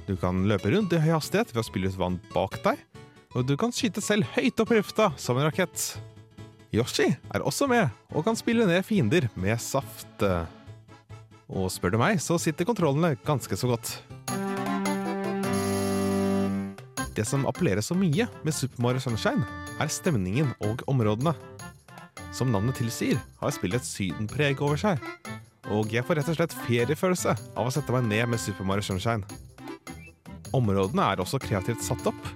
[0.09, 2.83] du kan løpe rundt i høy hastighet ved å spille ut vann bak deg,
[3.35, 5.87] og du kan skyte selv høyt opp i lufta som en rakett.
[6.75, 10.27] Yoshi er også med og kan spille ned fiender med saft.
[11.47, 13.95] Og spør du meg, så sitter kontrollene ganske så godt.
[17.15, 19.47] Det som appellerer så mye med Super Mario Sunshine,
[19.79, 21.35] er stemningen og områdene.
[22.35, 25.03] Som navnet tilsier, har spillet et sydenpreg over seg.
[25.71, 28.85] Og jeg får rett og slett feriefølelse av å sette meg ned med Super Mario
[28.87, 29.23] Sunshine.
[30.55, 32.27] Områdene er også kreativt satt opp,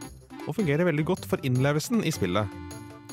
[0.46, 2.46] og fungerer veldig godt for innlevelsen i spillet.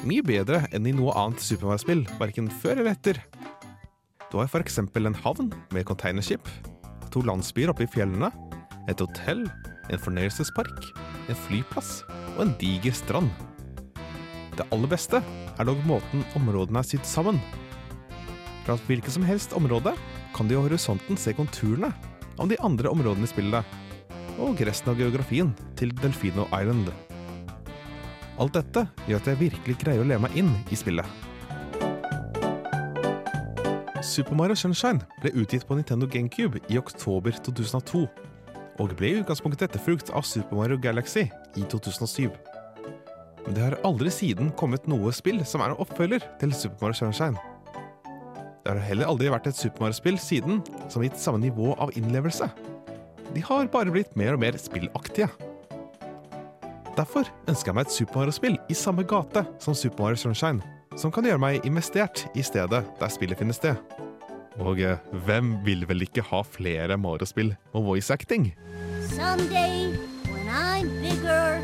[0.05, 3.19] Mye bedre enn i noe annet Super Mario-spill, verken før eller etter.
[4.29, 6.45] Du har eksempel en havn med containerskip,
[7.09, 8.29] to landsbyer oppe i fjellene,
[8.91, 9.45] et hotell,
[9.89, 10.89] en fornøyelsespark,
[11.29, 12.01] en flyplass
[12.35, 13.29] og en diger strand.
[14.55, 17.39] Det aller beste er dog måten områdene er sydd sammen.
[18.65, 19.93] Fra hvilket som helst område
[20.35, 21.91] kan du i horisonten se konturene
[22.39, 23.75] av de andre områdene i spillet,
[24.41, 26.89] og resten av geografien til Delfino Island.
[28.35, 31.07] Alt dette gjør at jeg virkelig greier å leve meg inn i spillet.
[34.05, 38.03] Super Mario Sunshine ble utgitt på Nintendo GameCube i oktober 2002.
[38.79, 41.25] og ble i utgangspunktet etterfulgt av Super Mario Galaxy
[41.55, 42.29] i 2007.
[43.45, 46.99] Men det har aldri siden kommet noe spill som er en oppfølger til Super Mario
[46.99, 47.37] Sunshine.
[48.65, 51.91] Det har heller aldri vært et Super Mario-spill siden som har gitt samme nivå av
[51.93, 52.47] innlevelse.
[53.35, 55.29] De har bare blitt mer og mer spillaktige.
[56.95, 60.65] Derfor ønsker jeg meg et Super Mario-spill i samme gate som Super Mario Sunshine,
[60.97, 64.04] som kan gjøre meg investert i stedet der spillet finner sted.
[64.59, 68.53] Og eh, hvem vil vel ikke ha flere Mario-spill og voice acting?
[69.09, 69.93] Someday,
[70.31, 71.59] when I'm bigger,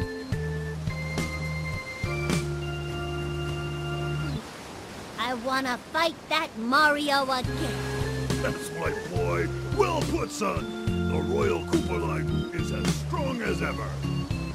[5.20, 8.02] I wanna fight that Mario again.
[8.44, 9.48] That's my boy.
[9.78, 10.66] Well put, son.
[11.12, 13.90] The Royal Cooper line is as strong as ever.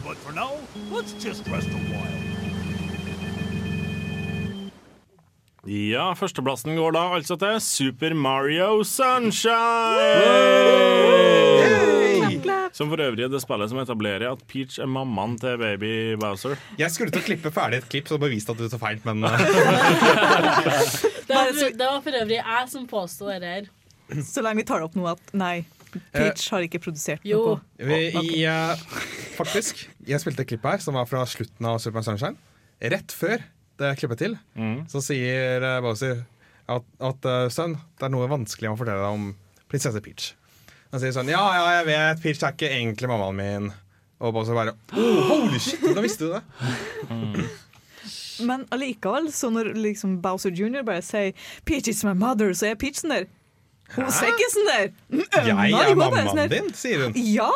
[0.05, 0.53] But for now,
[0.91, 2.46] let's just rest a while.
[5.67, 9.57] Ja, førsteplassen går da altså til Super Mario Sunshine!
[12.77, 15.91] Som for øvrig er det spillet som etablerer at Peach er mammaen til baby
[16.23, 16.55] Bowser.
[16.79, 19.25] Jeg skulle til å klippe ferdig et klipp som beviste at du tar feil, men
[19.27, 19.33] eh,
[21.27, 23.67] Det var, det var for øvrig jeg som påsto det her.
[24.23, 25.65] Så lenge vi tar opp noe at nei,
[26.15, 27.57] Peach har ikke produsert Jo.
[27.57, 27.91] noe.
[27.91, 28.87] vi, i, eh,
[29.35, 32.39] Faktisk, jeg spilte et klipp her som var fra slutten av Super Mario Sunshine.
[32.93, 33.43] Rett før
[33.81, 34.39] det klippet til,
[34.91, 36.25] så sier uh, Bowser
[36.67, 39.29] at, at eh, sønn, det er noe vanskelig å fortelle deg om
[39.71, 40.33] prinsesse Peach.
[40.93, 43.69] Han sier sånn Ja, ja, jeg vet, Peach er ikke egentlig mammaen min.
[44.19, 46.43] Og Bowser bare oh, Holy shit, hvordan visste du det?
[48.47, 50.83] Men allikevel, så når liksom Bowser jr.
[50.87, 51.33] bare sier
[51.65, 53.29] 'Peach is my mother', så er Peach sånn der.
[53.95, 54.89] Hun ser ikke sånn der.
[55.15, 57.15] Jeg er sånn mammaen din, sier hun.
[57.17, 57.51] Ja!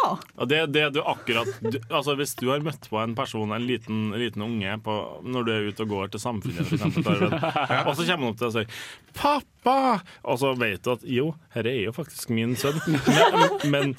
[0.48, 4.12] Det, det du akkurat du, altså Hvis du har møtt på en person, en liten,
[4.14, 4.94] liten unge, på,
[5.26, 7.34] når du er ute og går til Samfunnet, for eksempel, Torben,
[7.88, 8.70] og så kommer han opp til deg og sier
[9.18, 10.00] 'pappa',
[10.30, 11.26] og så vet du at jo,
[11.56, 13.94] dette er jo faktisk min sønn, men, men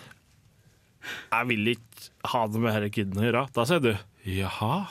[1.04, 3.46] jeg vil ikke ha det med denne kiden å gjøre.
[3.58, 3.92] Da sier du
[4.26, 4.86] 'jaha'.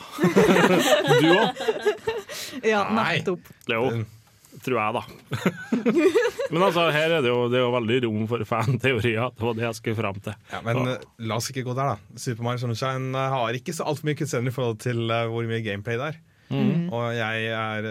[1.21, 1.61] Du òg.
[2.67, 3.47] Ja, nettopp.
[3.71, 3.85] Jo,
[4.65, 5.03] tror jeg, da.
[6.53, 9.31] Men altså, her er det jo, det er jo veldig rom for fanteorier.
[9.37, 10.35] Det var det jeg skulle fram til.
[10.51, 12.19] Ja, men og, la oss ikke gå der, da.
[12.19, 14.19] Super Mario Sunshine eh, har ikke så altfor mye
[14.51, 16.19] i forhold til eh, hvor mye gameplay det er.
[16.51, 16.89] Mm.
[16.91, 17.87] Og jeg er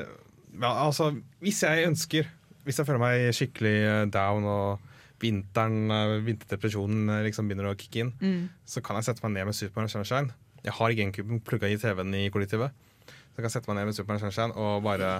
[0.60, 2.26] ja, Altså, hvis jeg ønsker
[2.66, 4.82] Hvis jeg føler meg skikkelig eh, down og
[5.24, 8.50] vinteren, eh, vinterdepresjonen eh, liksom begynner å kicke inn, Mm.
[8.68, 10.36] så kan jeg sette meg ned med Super Mario Sunshine.
[10.64, 12.76] Jeg har GameCuben plugga i TV-en i kollektivet.
[13.08, 15.14] Så jeg kan sette meg ned med Super Mario Sunshine og bare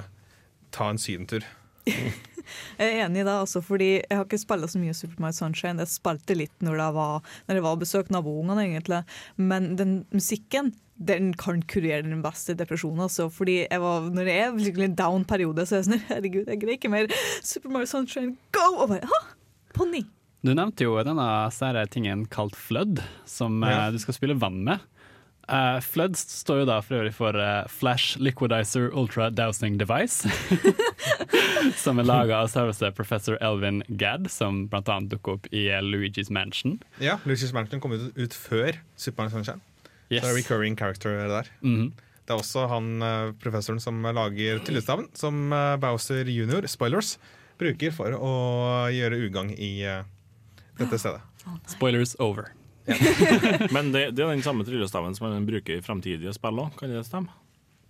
[0.76, 1.46] ta en sydentur.
[1.90, 5.38] Jeg er enig i det, altså, fordi jeg har ikke spilt så mye Super Mario
[5.38, 5.84] Sunshine.
[5.84, 9.02] Jeg spilte litt når det var, når jeg var og besøkte naboungene, egentlig.
[9.38, 13.06] Men den musikken den kan kurere den beste depresjonen.
[13.06, 16.08] Altså, fordi jeg var, når jeg er virkelig en down periode, så er jeg sånn
[16.10, 17.12] Herregud, jeg greier ikke mer.
[17.46, 18.66] Super Mario Sunshine, go!
[18.84, 19.22] Og bare, ha,
[19.78, 20.04] ponni!
[20.44, 23.86] Du nevnte jo denne sære tingen kalt Flood, som Ja.
[23.88, 24.84] eh, du skal spille vann med.
[25.50, 30.30] Eh, Flood står jo da for øvrig for uh, Flash Liquidizer Ultra Dowsing Device.
[31.84, 36.30] som er laga av selveste professor Elvin Gadd, som annet dukker opp i uh, Luigi's
[36.34, 36.78] Mansion.
[37.02, 39.66] Ja, Luigi's Mansion kom ut, ut før Super Mario Sunshine.
[40.10, 40.22] Yes.
[40.22, 41.50] Så er recurring character der.
[41.62, 41.92] -hmm.
[42.26, 43.02] Det er også han
[43.42, 45.50] professoren som lager tillitsstaven, som
[45.82, 47.18] Bowser jr., spoilers,
[47.58, 49.82] bruker for å gjøre ugagn i
[50.78, 51.22] dette stedet.
[51.66, 52.54] Spoilers over.
[53.76, 56.92] Men det, det er den samme tryllestaven som man bruker i framtidige spill òg, kan
[56.94, 57.34] det stemme?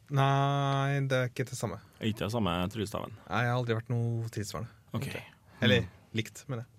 [0.10, 1.78] Nei, det er ikke det samme.
[2.02, 3.14] Ikke det samme tryllestaven?
[3.28, 4.74] Nei, jeg har aldri vært noe tilsvarende.
[4.98, 5.22] Okay.
[5.62, 5.86] Eller
[6.18, 6.76] likt, mener jeg.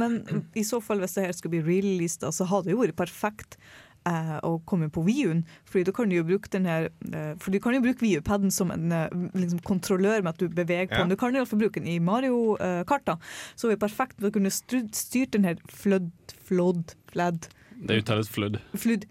[0.00, 0.18] Men
[0.56, 3.58] i så fall, hvis det her skulle bli released, så hadde det jo vært perfekt
[4.04, 5.44] å komme på Wii-en.
[5.68, 8.70] Fordi du kan jo bruke den her eh, For du kan jo bruke Wii-paden som
[8.74, 9.08] en eh,
[9.38, 11.04] liksom, kontrollør med at du beveger på Ja.
[11.04, 11.08] den.
[11.14, 13.18] Du kan iallfall bruke den i Mario-karta.
[13.54, 16.10] Så det er perfekt for å kunne styrt den her flødd,
[16.48, 17.48] flod, flad,
[17.86, 18.58] Det uttales flødd.
[18.74, 19.06] flood.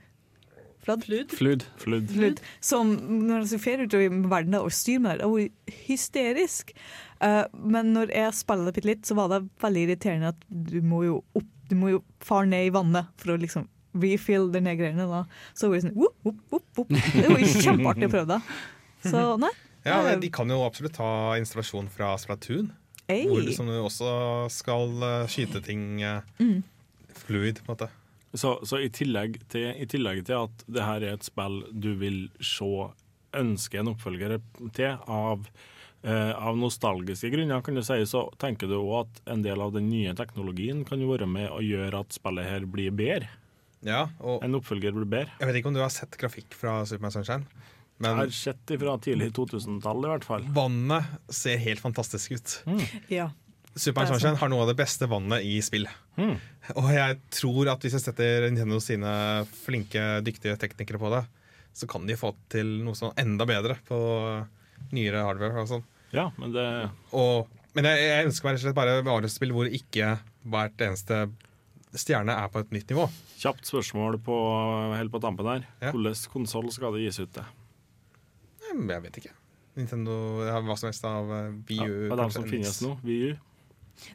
[0.81, 1.31] flud.
[1.37, 1.63] Flad?
[1.77, 2.09] Flood.
[2.09, 2.39] Flood.
[2.59, 2.95] Som
[3.27, 6.71] når jeg ser utover i verden og styrer med det, det er hysterisk.
[7.21, 10.79] Eh, men når jeg spiller det bitte litt, så var det veldig irriterende at du
[10.81, 14.69] må jo opp, du må jo fare ned i vannet for å liksom refill den
[14.77, 15.07] greiene.
[15.09, 15.23] da.
[15.53, 16.89] Så var det sånn whoop, whoop, whoop, whoop.
[16.91, 18.41] Det var kjempeartig å prøve det.
[19.09, 19.49] Så nei.
[19.83, 22.67] Ja, De kan jo absolutt ta installasjon fra Splatoon,
[23.09, 23.23] Ei.
[23.25, 24.11] hvor du, som du også
[24.53, 26.61] skal eh, skyte ting eh, Mm.
[27.25, 27.89] fluid, på en måte.
[28.37, 31.89] Så, så i, tillegg til, i tillegg til at det her er et spill du
[31.99, 32.69] vil se
[33.35, 34.37] ønske en oppfølger
[34.77, 35.49] til av,
[36.05, 39.73] eh, av nostalgiske grunner, kan du si, så tenker du òg at en del av
[39.75, 43.27] den nye teknologien kan jo være med å gjøre at spillet her blir bedre.
[43.87, 45.31] Ja, og En oppfølger blir bedre.
[45.39, 47.45] jeg vet ikke om du har sett grafikk fra Super Mario Sunshine,
[48.01, 50.45] Jeg har sett det fra tidlig 2000-tall i hvert fall.
[50.53, 52.55] vannet ser helt fantastisk ut.
[53.09, 53.29] Ja.
[53.75, 55.85] Super Mario er Sunshine har noe av det beste vannet i spill.
[56.17, 56.33] Mm.
[56.75, 59.11] Og jeg tror at hvis jeg setter Nintendo sine
[59.65, 61.23] flinke, dyktige teknikere på det,
[61.73, 63.97] så kan de få til noe sånn enda bedre på
[64.91, 65.61] nyere hardware.
[65.61, 65.85] og sånn.
[66.11, 66.65] Ja, men det
[67.15, 67.47] Og,
[67.77, 70.17] men jeg, jeg ønsker meg rett og slett bare Mario-spill hvor ikke
[70.51, 71.21] hvert eneste
[71.99, 73.07] stjerne er på et nytt nivå.
[73.41, 74.37] Kjapt spørsmål på,
[74.95, 75.67] helt på tampen her.
[75.83, 77.47] Hvilken konsoll skal det gis ut til?
[78.71, 79.33] Jeg vet ikke.
[79.79, 80.13] Nintendo
[80.43, 81.63] ja, hva som helst av VU.
[81.67, 81.99] Wii U.
[82.07, 82.93] Ja, det er de som finnes nå?
[83.03, 83.35] VU.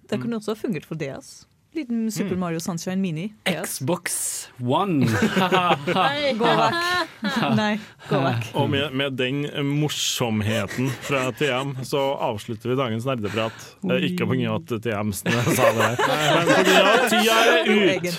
[0.09, 1.47] Det kunne også fungert for DS.
[1.75, 2.41] Liten Super Mm.
[2.41, 3.35] Mario Sunshine Mini.
[3.47, 3.77] Yes.
[3.79, 5.05] Xbox One.
[6.39, 6.77] Gå vekk.
[7.57, 7.75] Nei,
[8.09, 8.47] gå vekk.
[8.57, 13.67] Og med, med den morsomheten fra TM så avslutter vi dagens nerdeprat.
[14.01, 14.55] Ikke pga.
[14.57, 16.01] at TM sa det her,
[16.33, 16.97] men pga.
[17.13, 18.19] tida er ut.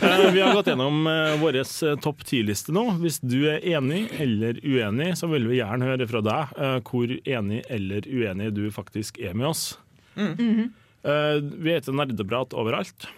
[0.00, 2.86] Eh, Vi har gått gjennom eh, vår eh, topp ti-liste nå.
[3.02, 6.56] Hvis du er enig eller uenig, så vil vi gjerne høre fra deg
[6.88, 9.74] hvor enig eller uenig du faktisk er med oss.
[10.16, 10.68] Eh,
[11.02, 13.08] Vi heter Nerdeprat overalt.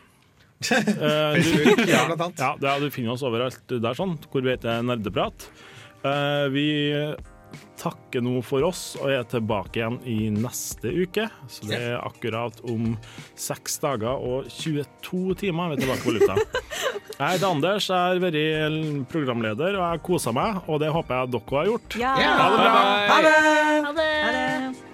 [0.64, 2.38] Eh, du, ja, blant annet.
[2.40, 5.48] Ja, er, du finner oss overalt der, sånn, hvor vi heter Nerdeprat.
[6.06, 6.68] Eh, vi
[7.80, 11.26] takker nå for oss og er tilbake igjen i neste uke.
[11.50, 12.94] Så det er akkurat om
[13.36, 16.38] seks dager og 22 timer vi er tilbake på lufta.
[17.14, 21.20] Jeg heter Anders, jeg har vært programleder og jeg har kosa meg, og det håper
[21.20, 22.00] jeg dere har gjort.
[22.00, 22.16] Ja.
[22.16, 22.74] Ha det bra!
[23.12, 23.38] Ha det!
[23.44, 24.10] Ha det!
[24.24, 24.93] Ha det.